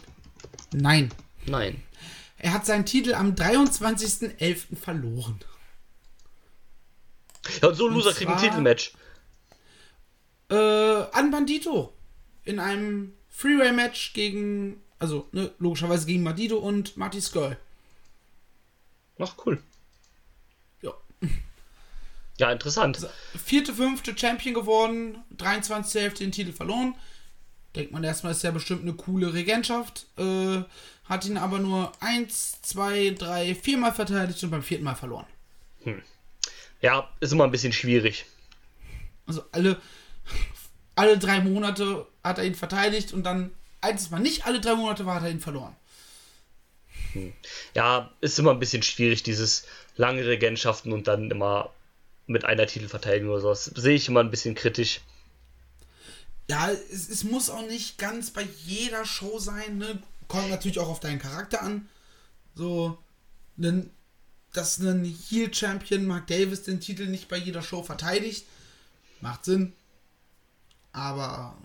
Nein. 0.73 1.13
Nein. 1.47 1.83
Er 2.39 2.53
hat 2.53 2.67
seinen 2.67 2.87
Titel 2.87 3.15
am 3.15 3.35
23.11. 3.35 4.77
verloren. 4.77 5.41
Ja, 7.63 7.69
und 7.69 7.75
so 7.75 7.89
ein 7.89 7.95
Loser 7.95 8.11
Und 8.11 8.17
kriegt 8.17 8.31
ein 8.31 8.39
Titelmatch. 8.39 8.93
Äh, 10.51 10.55
an 10.55 11.31
Bandito. 11.31 11.93
In 12.45 12.59
einem 12.59 13.13
Freeway-Match 13.29 14.15
gegen, 14.15 14.81
also 14.99 15.29
ne, 15.33 15.51
logischerweise 15.59 16.07
gegen 16.07 16.25
Bandito 16.25 16.57
und 16.57 16.97
Marty 16.97 17.21
Skull. 17.21 17.57
Ach, 19.19 19.35
cool. 19.45 19.63
Ja. 20.83 20.93
Ja, 22.39 22.53
interessant. 22.53 23.07
Vierte, 23.45 23.75
fünfte 23.75 24.17
Champion 24.17 24.55
geworden, 24.55 25.19
23. 25.37 26.01
Hälfte 26.01 26.25
den 26.25 26.33
Titel 26.33 26.53
verloren. 26.53 26.95
Denkt 27.75 27.93
man 27.93 28.03
erstmal, 28.03 28.33
ist 28.33 28.43
ja 28.43 28.51
bestimmt 28.51 28.83
eine 28.83 28.95
coole 28.95 29.35
Regentschaft. 29.35 30.07
Äh, 30.17 30.63
hat 31.05 31.25
ihn 31.25 31.37
aber 31.37 31.59
nur 31.59 31.93
eins, 32.01 32.61
zwei, 32.63 33.11
drei, 33.11 33.55
viermal 33.55 33.93
verteidigt 33.93 34.43
und 34.45 34.51
beim 34.51 34.63
vierten 34.63 34.85
Mal 34.85 34.95
verloren. 34.95 35.27
Ja, 36.81 37.09
ist 37.21 37.33
immer 37.33 37.45
ein 37.45 37.51
bisschen 37.51 37.73
schwierig. 37.73 38.27
Also 39.27 39.45
alle, 39.53 39.81
alle 40.95 41.19
drei 41.19 41.41
Monate 41.41 42.07
hat 42.25 42.39
er 42.39 42.45
ihn 42.45 42.55
verteidigt 42.55 43.13
und 43.13 43.23
dann, 43.23 43.51
als 43.81 44.03
es 44.03 44.11
mal 44.11 44.19
nicht 44.19 44.47
alle 44.47 44.61
drei 44.61 44.75
Monate 44.75 45.07
war, 45.07 45.17
hat 45.17 45.25
er 45.25 45.31
ihn 45.31 45.41
verloren. 45.41 45.75
Ja, 47.75 48.11
ist 48.21 48.39
immer 48.39 48.51
ein 48.51 48.59
bisschen 48.59 48.83
schwierig, 48.83 49.23
dieses 49.23 49.65
lange 49.97 50.27
Regentschaften 50.27 50.93
und 50.93 51.09
dann 51.09 51.31
immer 51.31 51.73
mit 52.27 52.45
einer 52.45 52.67
Titelverteidigung 52.67 53.31
oder 53.31 53.41
sowas. 53.41 53.65
Sehe 53.65 53.95
ich 53.95 54.09
immer 54.09 54.21
ein 54.21 54.31
bisschen 54.31 54.55
kritisch. 54.55 55.01
Ja, 56.51 56.71
es, 56.71 57.09
es 57.09 57.25
muss 57.25 57.51
auch 57.51 57.67
nicht 57.67 57.99
ganz 57.99 58.31
bei 58.31 58.47
jeder 58.65 59.05
Show 59.05 59.39
sein, 59.39 59.79
ne? 59.79 60.03
Kommt 60.29 60.51
natürlich 60.51 60.79
auch 60.79 60.89
auf 60.89 61.01
deinen 61.01 61.19
Charakter 61.19 61.63
an. 61.63 61.89
So, 62.55 62.99
nen, 63.57 63.91
dass 64.53 64.79
ein 64.79 65.05
Heel-Champion 65.05 66.07
Mark 66.07 66.27
Davis 66.27 66.63
den 66.63 66.81
Titel 66.81 67.07
nicht 67.07 67.29
bei 67.29 67.37
jeder 67.37 67.63
Show 67.63 67.83
verteidigt, 67.83 68.47
macht 69.21 69.45
Sinn. 69.45 69.73
Aber 70.93 71.57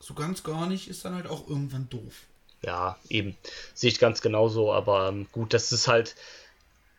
so 0.00 0.14
ganz 0.14 0.42
gar 0.42 0.66
nicht 0.66 0.88
ist 0.88 1.04
dann 1.04 1.14
halt 1.14 1.26
auch 1.26 1.48
irgendwann 1.48 1.88
doof. 1.88 2.22
Ja, 2.62 2.96
eben. 3.08 3.36
Sehe 3.74 3.90
ich 3.90 3.98
ganz 3.98 4.20
genauso, 4.20 4.72
aber 4.72 5.08
ähm, 5.08 5.26
gut, 5.32 5.54
das 5.54 5.72
ist 5.72 5.88
halt. 5.88 6.14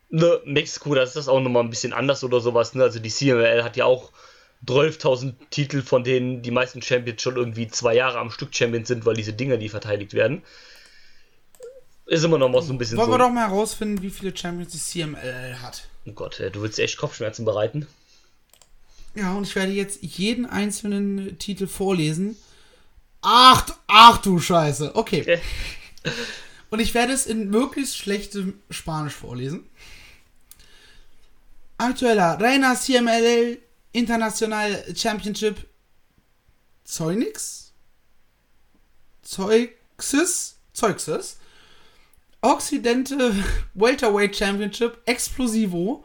Ne, 0.10 0.42
Mexiko, 0.46 0.94
das 0.94 1.10
ist 1.10 1.16
das 1.16 1.28
auch 1.28 1.40
nochmal 1.40 1.64
ein 1.64 1.72
bisschen 1.72 1.94
anders 1.94 2.24
oder 2.24 2.40
sowas. 2.40 2.76
Ne? 2.76 2.84
Also 2.84 3.00
die 3.00 3.10
CML 3.10 3.64
hat 3.64 3.78
ja 3.78 3.86
auch 3.86 4.12
12.000 4.66 5.34
Titel, 5.50 5.82
von 5.82 6.04
denen 6.04 6.42
die 6.42 6.52
meisten 6.52 6.82
Champions 6.82 7.22
schon 7.22 7.36
irgendwie 7.36 7.68
zwei 7.68 7.96
Jahre 7.96 8.20
am 8.20 8.30
Stück 8.30 8.56
Champions 8.56 8.88
sind, 8.88 9.06
weil 9.06 9.16
diese 9.16 9.34
Dinger, 9.34 9.58
die 9.58 9.70
verteidigt 9.70 10.14
werden. 10.14 10.44
Ist 12.06 12.24
immer 12.24 12.38
noch 12.38 12.50
mal 12.50 12.62
so 12.62 12.74
ein 12.74 12.78
bisschen 12.78 12.98
Wollen 12.98 13.08
so. 13.08 13.14
wir 13.14 13.18
doch 13.18 13.30
mal 13.30 13.48
herausfinden, 13.48 14.02
wie 14.02 14.10
viele 14.10 14.36
Champions 14.36 14.72
die 14.72 14.78
CMLL 14.78 15.58
hat. 15.62 15.88
Oh 16.06 16.12
Gott, 16.12 16.40
du 16.40 16.62
willst 16.62 16.80
echt 16.80 16.98
Kopfschmerzen 16.98 17.46
bereiten? 17.46 17.88
Ja, 19.16 19.34
und 19.34 19.44
ich 19.44 19.56
werde 19.56 19.72
jetzt 19.72 20.02
jeden 20.02 20.46
einzelnen 20.46 21.38
Titel 21.38 21.68
vorlesen. 21.68 22.36
Ach, 23.22 23.66
ach 23.88 24.18
du 24.20 24.40
Scheiße. 24.40 24.96
Okay. 24.96 25.40
Und 26.70 26.80
ich 26.80 26.94
werde 26.94 27.14
es 27.14 27.28
in 27.28 27.50
möglichst 27.50 27.98
schlechtem 27.98 28.60
Spanisch 28.70 29.14
vorlesen. 29.14 29.70
Aktueller 31.78 32.40
Reina 32.40 32.76
CMLL 32.76 33.60
International 33.92 34.84
Championship 34.96 35.68
Zeunix? 36.84 37.74
Zeuxis? 39.22 40.58
Zeuxis? 40.74 41.38
Occidente 42.42 43.34
Welterweight 43.74 44.36
Championship 44.36 45.02
Explosivo. 45.06 46.04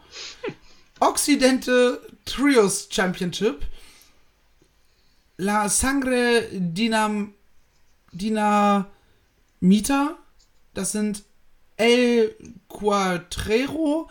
Occidente 1.01 2.01
Trios 2.29 2.89
Championship. 2.91 3.65
La 5.39 5.69
Sangre 5.69 6.43
Dinam 6.53 7.33
Dinamita. 8.13 8.87
Das 10.75 10.93
sind 10.93 11.25
El 11.77 12.35
Quatrero, 12.69 14.11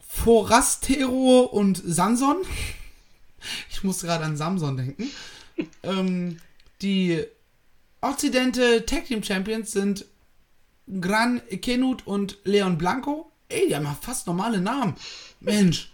Forastero 0.00 1.40
und 1.40 1.82
Sanson. 1.84 2.36
Ich 3.70 3.84
muss 3.84 4.00
gerade 4.00 4.24
an 4.24 4.38
Samson 4.38 4.78
denken. 4.78 5.10
ähm, 5.82 6.40
die 6.80 7.22
Occidente 8.00 8.86
Tag 8.86 9.04
Team 9.04 9.22
Champions 9.22 9.72
sind 9.72 10.06
Gran 10.98 11.42
Kenut 11.60 12.06
und 12.06 12.38
Leon 12.44 12.78
Blanco. 12.78 13.30
Ey, 13.50 13.68
die 13.68 13.76
haben 13.76 13.84
ja 13.84 13.94
fast 14.00 14.26
normale 14.26 14.62
Namen. 14.62 14.94
Mensch. 15.40 15.90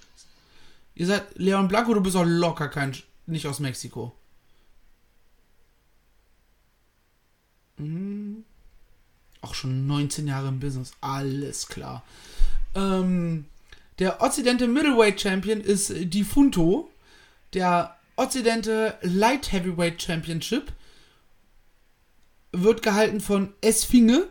Ihr 1.00 1.06
seid 1.06 1.24
Leon 1.36 1.66
Blanco, 1.66 1.94
du 1.94 2.02
bist 2.02 2.14
auch 2.14 2.26
locker 2.26 2.68
kein 2.68 2.94
nicht 3.24 3.46
aus 3.46 3.58
Mexiko. 3.58 4.14
Hm. 7.78 8.44
Auch 9.40 9.54
schon 9.54 9.86
19 9.86 10.28
Jahre 10.28 10.48
im 10.48 10.60
Business. 10.60 10.92
Alles 11.00 11.68
klar. 11.68 12.04
Ähm, 12.74 13.46
der 13.98 14.20
Occidente 14.20 14.68
Middleweight 14.68 15.18
Champion 15.18 15.62
ist 15.62 15.90
Difunto. 15.90 16.90
Der 17.54 17.96
Occidente 18.16 18.98
Light 19.00 19.52
Heavyweight 19.52 20.02
Championship 20.02 20.70
wird 22.52 22.82
gehalten 22.82 23.22
von 23.22 23.54
Esfinge. 23.62 24.28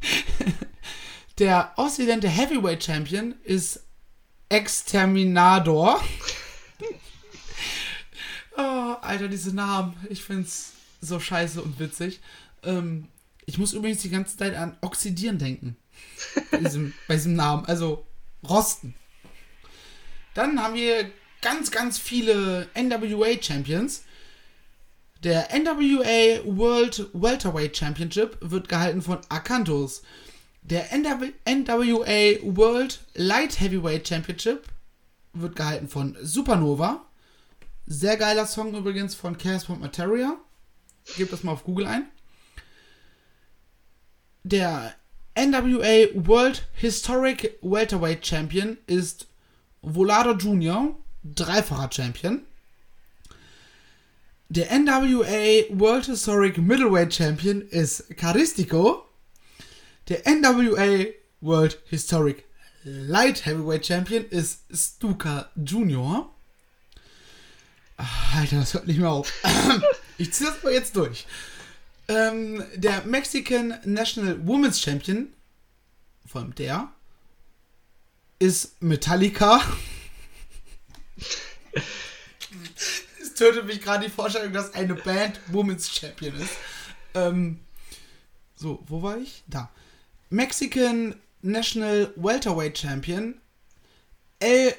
Der 1.38 1.74
Occidente 1.76 2.28
Heavyweight 2.28 2.82
Champion 2.82 3.34
ist 3.44 3.84
Exterminador. 4.50 6.02
oh, 8.56 8.60
Alter, 9.00 9.28
diese 9.28 9.54
Namen. 9.54 9.96
Ich 10.10 10.22
find's 10.22 10.72
so 11.00 11.18
scheiße 11.18 11.62
und 11.62 11.78
witzig. 11.78 12.20
Ähm, 12.62 13.08
ich 13.46 13.56
muss 13.58 13.72
übrigens 13.72 14.02
die 14.02 14.10
ganze 14.10 14.36
Zeit 14.36 14.54
an 14.54 14.76
Oxidieren 14.82 15.38
denken. 15.38 15.76
Bei 16.50 16.58
diesem, 16.58 16.92
bei 17.08 17.14
diesem 17.14 17.34
Namen. 17.34 17.64
Also 17.64 18.06
Rosten. 18.46 18.94
Dann 20.34 20.62
haben 20.62 20.74
wir 20.74 21.10
ganz, 21.40 21.70
ganz 21.70 21.98
viele 21.98 22.68
NWA 22.74 23.40
Champions. 23.40 24.04
Der 25.22 25.48
NWA 25.52 26.44
World 26.44 27.08
Welterweight 27.12 27.76
Championship 27.76 28.38
wird 28.40 28.68
gehalten 28.68 29.02
von 29.02 29.18
Akantos. 29.28 30.02
Der 30.62 30.92
NW 30.92 31.32
NWA 31.44 32.56
World 32.56 33.00
Light 33.14 33.60
Heavyweight 33.60 34.06
Championship 34.06 34.64
wird 35.32 35.56
gehalten 35.56 35.88
von 35.88 36.16
Supernova. 36.22 37.04
Sehr 37.86 38.16
geiler 38.16 38.46
Song 38.46 38.74
übrigens 38.74 39.14
von 39.14 39.36
Casper 39.36 39.76
Materia. 39.76 40.36
Gebt 41.16 41.32
das 41.32 41.42
mal 41.42 41.52
auf 41.52 41.64
Google 41.64 41.86
ein. 41.86 42.06
Der 44.42 44.94
NWA 45.34 46.08
World 46.14 46.68
Historic 46.74 47.58
Welterweight 47.62 48.26
Champion 48.26 48.78
ist 48.86 49.26
Volado 49.82 50.32
Jr., 50.32 50.96
dreifacher 51.24 51.90
Champion. 51.92 52.42
Der 54.48 54.70
NWA 54.76 55.64
World 55.70 56.06
Historic 56.06 56.58
Middleweight 56.58 57.14
Champion 57.14 57.62
ist 57.62 58.16
Caristico. 58.16 59.09
Der 60.10 60.26
NWA 60.26 61.06
World 61.40 61.78
Historic 61.86 62.44
Light 62.82 63.46
Heavyweight 63.46 63.86
Champion 63.86 64.24
ist 64.24 64.64
Stuka 64.74 65.48
Jr. 65.54 66.28
Ach, 67.96 68.34
Alter, 68.34 68.56
das 68.56 68.74
hört 68.74 68.88
nicht 68.88 68.98
mehr 68.98 69.12
auf. 69.12 69.32
ich 70.18 70.32
ziehe 70.32 70.50
das 70.50 70.64
mal 70.64 70.72
jetzt 70.72 70.96
durch. 70.96 71.28
Ähm, 72.08 72.64
der 72.74 73.04
Mexican 73.04 73.78
National 73.84 74.44
Women's 74.44 74.80
Champion, 74.80 75.32
vor 76.26 76.40
allem 76.40 76.56
der, 76.56 76.92
ist 78.40 78.82
Metallica. 78.82 79.62
es 83.22 83.34
tötet 83.34 83.64
mich 83.64 83.80
gerade 83.80 84.06
die 84.06 84.10
Vorstellung, 84.10 84.52
dass 84.52 84.74
eine 84.74 84.96
Band 84.96 85.38
Women's 85.52 85.88
Champion 85.88 86.34
ist. 86.34 86.56
Ähm, 87.14 87.60
so, 88.56 88.82
wo 88.88 89.02
war 89.02 89.16
ich? 89.16 89.44
Da. 89.46 89.70
Mexican 90.30 91.16
National 91.42 92.12
Welterweight 92.16 92.76
Champion 92.76 93.40
El 94.38 94.72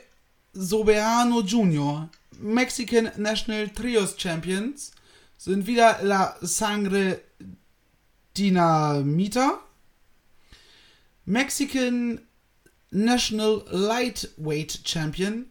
Soberano 0.53 1.41
Jr. 1.41 2.09
Mexican 2.39 3.11
National 3.17 3.67
Trios 3.67 4.15
Champions 4.17 4.91
sind 5.37 5.67
wieder 5.67 5.99
La 6.03 6.37
Sangre 6.39 7.19
Dinamita. 8.37 9.59
Mexican 11.25 12.21
National 12.91 13.65
Lightweight 13.71 14.81
Champion 14.85 15.47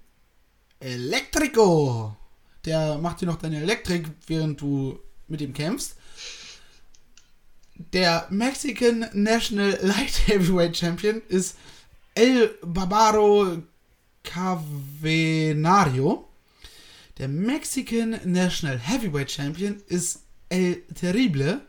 Electrico. 0.80 2.16
Der 2.64 2.96
macht 2.98 3.20
dir 3.20 3.26
noch 3.26 3.36
deine 3.36 3.60
Elektrik, 3.60 4.06
während 4.26 4.60
du 4.60 4.98
mit 5.28 5.42
ihm 5.42 5.52
kämpfst. 5.52 5.96
Der 7.92 8.26
Mexican 8.28 9.08
National 9.14 9.78
Light 9.80 10.12
Heavyweight 10.26 10.76
Champion 10.76 11.22
ist 11.28 11.56
El 12.14 12.50
Barbaro 12.62 13.62
Cavenario. 14.22 16.28
Der 17.16 17.28
Mexican 17.28 18.20
National 18.24 18.78
Heavyweight 18.78 19.30
Champion 19.30 19.82
ist 19.86 20.20
El 20.50 20.82
Terrible. 20.94 21.62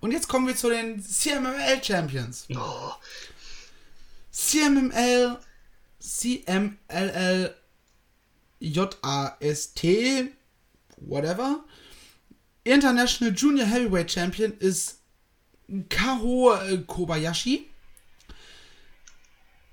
Und 0.00 0.10
jetzt 0.10 0.26
kommen 0.26 0.48
wir 0.48 0.56
zu 0.56 0.70
den 0.70 1.00
CMLL 1.00 1.84
Champions. 1.84 2.46
Oh, 2.54 2.92
CMML, 4.32 5.38
CMLL, 6.00 7.54
JAST, 8.58 9.84
whatever. 10.96 11.64
International 12.64 13.32
Junior 13.32 13.66
Heavyweight 13.66 14.10
Champion 14.10 14.52
ist 14.58 14.97
Kaho 15.88 16.54
äh, 16.54 16.78
Kobayashi. 16.78 17.68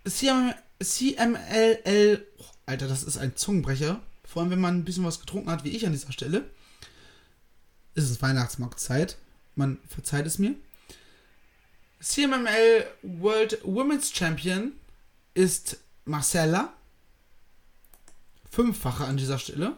CM, 0.05 0.53
CMLL, 0.83 2.25
oh, 2.37 2.43
Alter, 2.65 2.87
das 2.87 3.03
ist 3.03 3.17
ein 3.17 3.35
Zungenbrecher. 3.35 4.01
Vor 4.23 4.41
allem, 4.41 4.51
wenn 4.51 4.59
man 4.59 4.77
ein 4.77 4.85
bisschen 4.85 5.05
was 5.05 5.19
getrunken 5.19 5.49
hat, 5.49 5.63
wie 5.63 5.69
ich 5.69 5.85
an 5.85 5.93
dieser 5.93 6.11
Stelle. 6.11 6.49
Es 7.95 8.09
ist 8.09 8.21
Weihnachtsmarktzeit. 8.21 9.17
Man 9.55 9.79
verzeiht 9.87 10.25
es 10.25 10.37
mir. 10.37 10.55
CMML 12.01 12.85
World 13.01 13.59
Women's 13.63 14.11
Champion 14.13 14.73
ist 15.33 15.77
Marcella. 16.03 16.73
Fünffache 18.51 19.05
an 19.05 19.17
dieser 19.17 19.39
Stelle. 19.39 19.77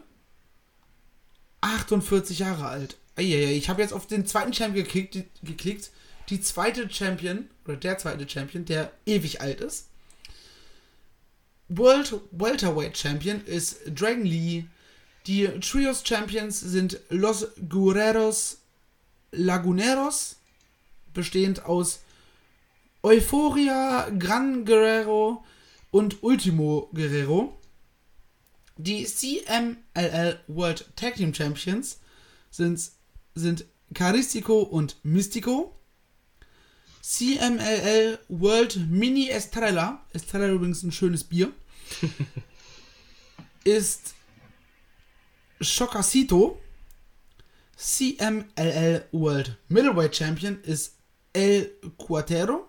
48 1.60 2.40
Jahre 2.40 2.66
alt. 2.66 2.96
Eieiei, 3.16 3.56
ich 3.56 3.68
habe 3.68 3.82
jetzt 3.82 3.92
auf 3.92 4.06
den 4.06 4.26
zweiten 4.26 4.52
Champion 4.52 4.84
geklickt, 4.84 5.24
geklickt. 5.42 5.90
Die 6.28 6.40
zweite 6.40 6.90
Champion, 6.90 7.48
oder 7.64 7.76
der 7.76 7.98
zweite 7.98 8.28
Champion, 8.28 8.64
der 8.64 8.92
ewig 9.06 9.40
alt 9.40 9.60
ist. 9.60 9.88
World 11.68 12.20
Welterweight 12.30 12.96
Champion 12.96 13.44
ist 13.44 13.80
Dragon 13.86 14.24
Lee. 14.24 14.64
Die 15.26 15.46
Trios 15.60 16.02
Champions 16.06 16.60
sind 16.60 17.00
Los 17.10 17.48
Guerreros 17.68 18.58
Laguneros, 19.30 20.36
bestehend 21.12 21.64
aus 21.66 22.00
Euphoria, 23.02 24.08
Gran 24.18 24.64
Guerrero 24.64 25.44
und 25.90 26.22
Ultimo 26.22 26.88
Guerrero. 26.94 27.58
Die 28.76 29.04
CMLL 29.04 30.40
World 30.46 30.86
Tag 30.96 31.16
Team 31.16 31.34
Champions 31.34 31.98
sind, 32.50 32.80
sind 33.34 33.64
Caristico 33.92 34.60
und 34.62 34.96
Mystico. 35.02 35.77
CMLL 37.08 38.18
World 38.28 38.76
Mini 38.90 39.30
Estrella, 39.30 40.04
Estrella 40.12 40.48
übrigens 40.48 40.82
ein 40.82 40.92
schönes 40.92 41.24
Bier, 41.24 41.50
ist 43.64 44.14
Chocasito. 45.62 46.60
CMLL 47.78 49.06
World 49.12 49.56
Middleweight 49.68 50.16
Champion 50.16 50.60
ist 50.62 50.96
El 51.32 51.72
Cuatero. 51.96 52.68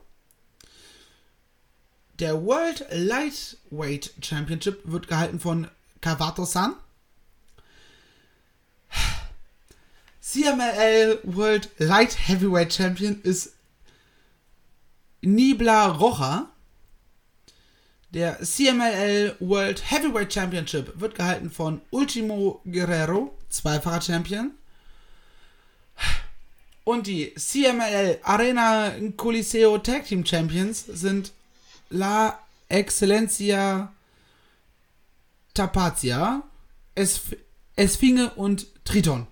Der 2.20 2.42
World 2.42 2.86
Lightweight 2.92 4.14
Championship 4.22 4.80
wird 4.86 5.10
gehalten 5.10 5.42
von 5.42 5.68
Kavato-san. 6.00 6.76
CMLL 10.22 11.20
World 11.24 11.72
Light 11.78 12.30
Heavyweight 12.30 12.74
Champion 12.74 13.22
ist 13.24 13.59
Nibla 15.22 15.88
Rocha. 15.88 16.50
Der 18.12 18.40
CMLL 18.42 19.36
World 19.40 19.92
Heavyweight 19.92 20.34
Championship 20.34 21.00
wird 21.00 21.16
gehalten 21.16 21.52
von 21.52 21.82
Ultimo 21.92 22.62
Guerrero, 22.66 23.38
zweifacher 23.50 24.02
Champion. 24.02 24.52
Und 26.84 27.06
die 27.06 27.36
CMLL 27.36 28.20
Arena 28.24 28.92
Coliseo 29.16 29.78
Tag 29.78 30.06
Team 30.06 30.26
Champions 30.26 30.86
sind 30.88 31.32
La 31.92 32.40
Excelencia 32.68 33.94
Tapazia, 35.54 36.44
Esf 36.96 37.36
Esfinge 37.76 38.32
und 38.32 38.68
Triton. 38.86 39.28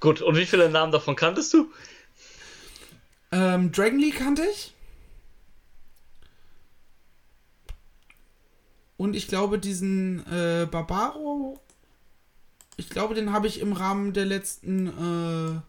gut, 0.00 0.22
und 0.22 0.36
wie 0.36 0.46
viele 0.46 0.70
Namen 0.70 0.92
davon 0.92 1.16
kanntest 1.16 1.52
du? 1.52 1.72
Ähm, 3.32 3.70
Dragon 3.72 3.98
League 3.98 4.18
kannte 4.18 4.42
ich. 4.50 4.74
Und 8.96 9.14
ich 9.14 9.28
glaube, 9.28 9.58
diesen 9.58 10.20
äh, 10.30 10.66
Barbaro. 10.70 11.58
Ich 12.76 12.90
glaube, 12.90 13.14
den 13.14 13.32
habe 13.32 13.46
ich 13.46 13.60
im 13.60 13.72
Rahmen 13.72 14.12
der 14.12 14.26
letzten 14.26 14.86
äh, 14.88 15.60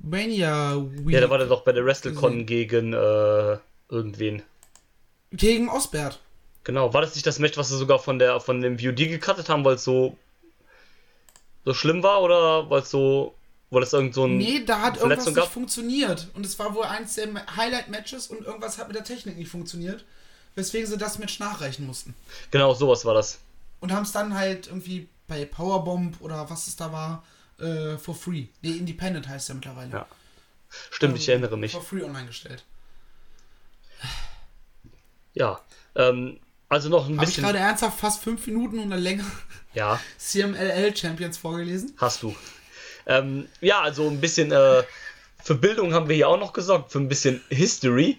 Mania 0.00 0.76
Week 0.76 1.14
Ja, 1.14 1.20
da 1.20 1.30
war 1.30 1.38
der 1.38 1.46
doch 1.46 1.62
bei 1.62 1.72
der 1.72 1.84
WrestleCon 1.84 2.32
gesehen. 2.32 2.46
gegen 2.46 2.92
äh, 2.92 3.58
irgendwen. 3.88 4.42
gegen 5.32 5.68
Osbert. 5.68 6.20
Genau, 6.64 6.92
war 6.92 7.00
das 7.00 7.14
nicht 7.14 7.26
das 7.26 7.38
Match, 7.38 7.56
was 7.56 7.68
sie 7.68 7.78
sogar 7.78 7.98
von 7.98 8.18
der 8.18 8.40
von 8.40 8.60
dem 8.60 8.78
VOD 8.78 8.96
gecuttet 8.96 9.48
haben, 9.48 9.64
weil 9.64 9.76
es 9.76 9.84
so 9.84 10.16
so 11.64 11.74
schlimm 11.74 12.02
war 12.02 12.22
oder 12.22 12.68
weil 12.70 12.82
es 12.82 12.90
so 12.90 13.34
weil 13.70 13.82
es 13.82 13.92
irgend 13.92 14.14
so 14.14 14.24
ein 14.26 14.38
Nee, 14.38 14.64
da 14.64 14.80
hat 14.82 14.96
irgendwas 14.98 15.26
nicht 15.26 15.34
gab? 15.36 15.52
funktioniert. 15.52 16.28
Und 16.34 16.46
es 16.46 16.58
war 16.58 16.74
wohl 16.74 16.84
eins 16.84 17.14
der 17.14 17.28
Highlight-Matches 17.56 18.28
und 18.28 18.44
irgendwas 18.44 18.78
hat 18.78 18.88
mit 18.88 18.96
der 18.96 19.04
Technik 19.04 19.36
nicht 19.36 19.50
funktioniert. 19.50 20.04
Weswegen 20.54 20.86
sie 20.88 20.96
das 20.98 21.18
Match 21.18 21.38
nachreichen 21.38 21.86
mussten. 21.86 22.14
Genau, 22.50 22.74
sowas 22.74 23.04
war 23.04 23.14
das. 23.14 23.38
Und 23.80 23.92
haben 23.92 24.02
es 24.02 24.12
dann 24.12 24.34
halt 24.34 24.66
irgendwie 24.66 25.08
bei 25.28 25.44
Powerbomb 25.44 26.20
oder 26.20 26.48
was 26.50 26.66
es 26.66 26.74
da 26.76 26.90
war, 26.92 27.22
äh, 27.60 27.96
for 27.98 28.14
free. 28.14 28.46
Nee, 28.62 28.72
Independent 28.72 29.28
heißt 29.28 29.48
ja 29.50 29.54
mittlerweile. 29.54 29.92
Ja. 29.92 30.06
Stimmt, 30.90 31.16
ich 31.18 31.28
Ähm, 31.28 31.32
erinnere 31.42 31.56
mich. 31.58 31.72
For 31.72 31.82
free 31.82 32.02
online 32.02 32.26
gestellt. 32.26 32.64
Ja. 35.34 35.60
Ähm, 35.94 36.40
also 36.68 36.88
noch 36.88 37.06
ein 37.08 37.14
Habe 37.16 37.24
ich 37.24 37.36
bisschen. 37.36 37.44
gerade 37.44 37.58
ernsthaft 37.58 37.98
fast 37.98 38.22
fünf 38.22 38.46
Minuten 38.46 38.80
oder 38.80 38.96
länger 38.96 39.24
Ja, 39.74 40.00
CMLL 40.18 40.96
Champions 40.96 41.38
vorgelesen? 41.38 41.94
hast 41.98 42.22
du. 42.22 42.34
Ähm, 43.08 43.48
ja, 43.60 43.80
also 43.80 44.06
ein 44.06 44.20
bisschen 44.20 44.52
äh, 44.52 44.84
für 45.42 45.54
Bildung 45.54 45.94
haben 45.94 46.08
wir 46.08 46.16
hier 46.16 46.28
auch 46.28 46.38
noch 46.38 46.52
gesorgt, 46.52 46.92
für 46.92 46.98
ein 46.98 47.08
bisschen 47.08 47.40
History. 47.48 48.18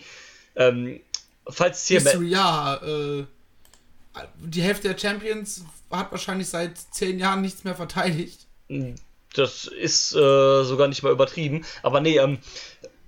Ähm, 0.56 1.00
falls 1.48 1.86
hier 1.86 2.02
History, 2.02 2.28
ja, 2.28 2.76
äh, 2.76 3.26
die 4.40 4.62
Hälfte 4.62 4.90
der 4.90 4.98
Champions 4.98 5.64
hat 5.92 6.12
wahrscheinlich 6.12 6.50
seit 6.50 6.78
zehn 6.78 7.20
Jahren 7.20 7.42
nichts 7.42 7.64
mehr 7.64 7.76
verteidigt. 7.76 8.48
Das 9.36 9.66
ist 9.66 10.14
äh, 10.14 10.64
sogar 10.64 10.88
nicht 10.88 11.04
mal 11.04 11.12
übertrieben. 11.12 11.66
Aber 11.84 12.02
nee, 12.02 12.18
ähm, 12.18 12.40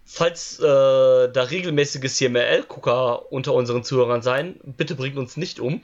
falls 0.06 0.60
äh, 0.60 0.64
da 0.64 1.44
regelmäßige 1.50 2.12
CML-Gucker 2.12 3.32
unter 3.32 3.54
unseren 3.54 3.84
Zuhörern 3.84 4.22
sein, 4.22 4.60
bitte 4.64 4.96
bringt 4.96 5.18
uns 5.18 5.38
nicht 5.38 5.60
um. 5.60 5.84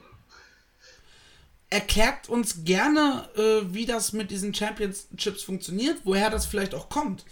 Erklärt 1.70 2.30
uns 2.30 2.63
gerne, 2.63 3.28
äh, 3.36 3.74
wie 3.74 3.86
das 3.86 4.13
mit 4.13 4.32
diesen 4.32 4.53
Championships 4.53 5.43
funktioniert, 5.43 5.97
woher 6.05 6.30
das 6.30 6.45
vielleicht 6.45 6.74
auch 6.74 6.88
kommt. 6.89 7.26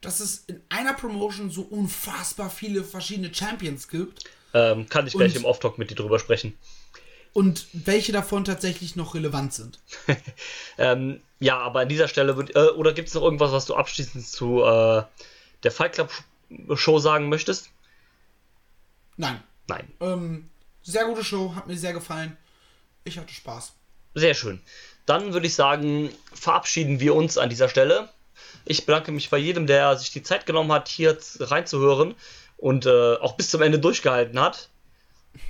Dass 0.00 0.20
es 0.20 0.44
in 0.46 0.60
einer 0.70 0.94
Promotion 0.94 1.50
so 1.50 1.62
unfassbar 1.62 2.48
viele 2.50 2.82
verschiedene 2.84 3.34
Champions 3.34 3.88
gibt 3.88 4.24
Ähm, 4.54 4.88
kann 4.88 5.06
ich 5.06 5.12
gleich 5.12 5.32
Und- 5.34 5.40
im 5.40 5.44
Off-Talk 5.44 5.76
mit 5.76 5.90
dir 5.90 5.96
drüber 5.96 6.18
sprechen. 6.18 6.54
und 7.34 7.66
welche 7.74 8.10
davon 8.12 8.44
tatsächlich 8.46 8.96
noch 8.96 9.14
relevant 9.14 9.52
sind. 9.52 9.78
Ähm, 10.78 11.20
ja, 11.40 11.58
aber 11.58 11.80
an 11.80 11.88
dieser 11.88 12.08
Stelle 12.08 12.36
wird. 12.36 12.56
Äh, 12.56 12.68
oder 12.70 12.92
gibt 12.94 13.08
es 13.08 13.14
noch 13.14 13.22
irgendwas, 13.22 13.52
was 13.52 13.66
du 13.66 13.74
abschließend 13.74 14.26
zu 14.26 14.62
äh, 14.62 15.02
der 15.62 15.70
Fight 15.72 15.92
Club 15.92 16.10
Show 16.76 16.98
sagen 17.00 17.28
möchtest? 17.28 17.68
Nein. 19.16 19.42
Nein. 19.66 19.92
Ähm, 20.00 20.48
sehr 20.82 21.04
gute 21.04 21.22
Show, 21.24 21.54
hat 21.54 21.66
mir 21.66 21.76
sehr 21.76 21.92
gefallen. 21.92 22.36
Ich 23.08 23.18
hatte 23.18 23.32
Spaß. 23.32 23.72
Sehr 24.14 24.34
schön. 24.34 24.60
Dann 25.06 25.32
würde 25.32 25.46
ich 25.46 25.54
sagen, 25.54 26.10
verabschieden 26.32 27.00
wir 27.00 27.14
uns 27.14 27.38
an 27.38 27.48
dieser 27.48 27.68
Stelle. 27.68 28.08
Ich 28.64 28.84
bedanke 28.84 29.12
mich 29.12 29.30
bei 29.30 29.38
jedem, 29.38 29.66
der 29.66 29.96
sich 29.96 30.10
die 30.10 30.22
Zeit 30.22 30.44
genommen 30.44 30.70
hat, 30.72 30.88
hier 30.88 31.16
reinzuhören 31.40 32.14
und 32.58 32.86
äh, 32.86 33.14
auch 33.16 33.36
bis 33.36 33.50
zum 33.50 33.62
Ende 33.62 33.78
durchgehalten 33.78 34.38
hat. 34.38 34.68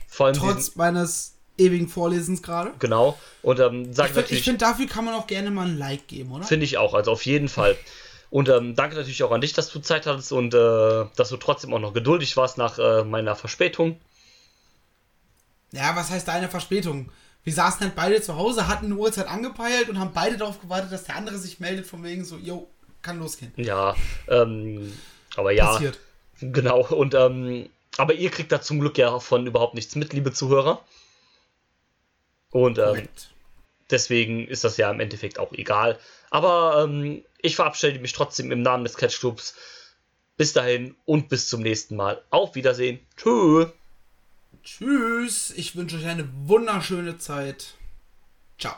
Vor 0.06 0.26
allem 0.26 0.36
Trotz 0.36 0.66
diesen, 0.66 0.78
meines 0.78 1.34
ewigen 1.56 1.88
Vorlesens 1.88 2.42
gerade. 2.42 2.72
genau. 2.78 3.18
Und 3.42 3.58
ähm, 3.58 3.90
Ich 3.90 3.96
sage 3.96 4.22
finde, 4.22 4.58
dafür 4.58 4.86
kann 4.86 5.04
man 5.04 5.14
auch 5.14 5.26
gerne 5.26 5.50
mal 5.50 5.66
ein 5.66 5.76
Like 5.76 6.06
geben, 6.06 6.32
oder? 6.32 6.44
finde 6.44 6.64
ich 6.64 6.78
auch, 6.78 6.94
also 6.94 7.10
auf 7.10 7.26
jeden 7.26 7.48
Fall. 7.48 7.76
Und 8.30 8.48
ähm, 8.48 8.76
danke 8.76 8.94
natürlich 8.94 9.22
auch 9.22 9.32
an 9.32 9.40
dich, 9.40 9.54
dass 9.54 9.70
du 9.70 9.80
Zeit 9.80 10.06
hattest 10.06 10.32
und 10.32 10.54
äh, 10.54 11.06
dass 11.16 11.30
du 11.30 11.36
trotzdem 11.38 11.72
auch 11.72 11.78
noch 11.78 11.94
geduldig 11.94 12.36
warst 12.36 12.58
nach 12.58 12.78
äh, 12.78 13.02
meiner 13.02 13.34
Verspätung. 13.34 13.98
Ja, 15.72 15.96
was 15.96 16.10
heißt 16.10 16.28
deine 16.28 16.48
Verspätung? 16.48 17.10
Wir 17.48 17.54
saßen 17.54 17.80
halt 17.80 17.96
beide 17.96 18.20
zu 18.20 18.36
Hause, 18.36 18.68
hatten 18.68 18.84
eine 18.84 18.96
Uhrzeit 18.96 19.26
angepeilt 19.26 19.88
und 19.88 19.98
haben 19.98 20.10
beide 20.12 20.36
darauf 20.36 20.60
gewartet, 20.60 20.92
dass 20.92 21.04
der 21.04 21.16
andere 21.16 21.38
sich 21.38 21.60
meldet, 21.60 21.86
von 21.86 22.04
wegen 22.04 22.22
so, 22.22 22.36
yo, 22.36 22.68
kann 23.00 23.18
losgehen. 23.18 23.54
Ja, 23.56 23.96
ähm, 24.28 24.92
aber 25.34 25.52
ja. 25.52 25.72
Passiert. 25.72 25.98
Genau, 26.42 26.86
und 26.86 27.14
ähm, 27.14 27.70
aber 27.96 28.12
ihr 28.12 28.28
kriegt 28.28 28.52
da 28.52 28.60
zum 28.60 28.80
Glück 28.80 28.98
ja 28.98 29.18
von 29.18 29.46
überhaupt 29.46 29.72
nichts 29.72 29.96
mit, 29.96 30.12
liebe 30.12 30.30
Zuhörer. 30.30 30.84
Und 32.50 32.76
ähm, 32.76 33.08
deswegen 33.90 34.46
ist 34.46 34.64
das 34.64 34.76
ja 34.76 34.90
im 34.90 35.00
Endeffekt 35.00 35.38
auch 35.38 35.52
egal. 35.52 35.98
Aber 36.28 36.84
ähm, 36.84 37.24
ich 37.40 37.56
verabschiede 37.56 37.98
mich 37.98 38.12
trotzdem 38.12 38.52
im 38.52 38.60
Namen 38.60 38.84
des 38.84 38.98
Catch 38.98 39.20
Clubs. 39.20 39.54
Bis 40.36 40.52
dahin 40.52 40.96
und 41.06 41.30
bis 41.30 41.48
zum 41.48 41.62
nächsten 41.62 41.96
Mal. 41.96 42.20
Auf 42.28 42.56
Wiedersehen. 42.56 43.00
Tschüss. 43.16 43.68
Tschüss. 44.68 45.50
Ich 45.56 45.76
wünsche 45.76 45.96
euch 45.96 46.06
eine 46.06 46.28
wunderschöne 46.46 47.16
Zeit. 47.16 47.74
Ciao. 48.58 48.74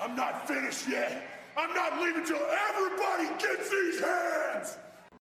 I'm 0.00 0.16
not 0.16 0.48
finished 0.48 0.88
yet. 0.88 1.22
I'm 1.56 1.72
not 1.72 2.00
leaving 2.02 2.24
till 2.24 2.40
everybody 2.68 3.28
gets 3.38 3.70
these 3.70 4.00
hands. 4.00 4.78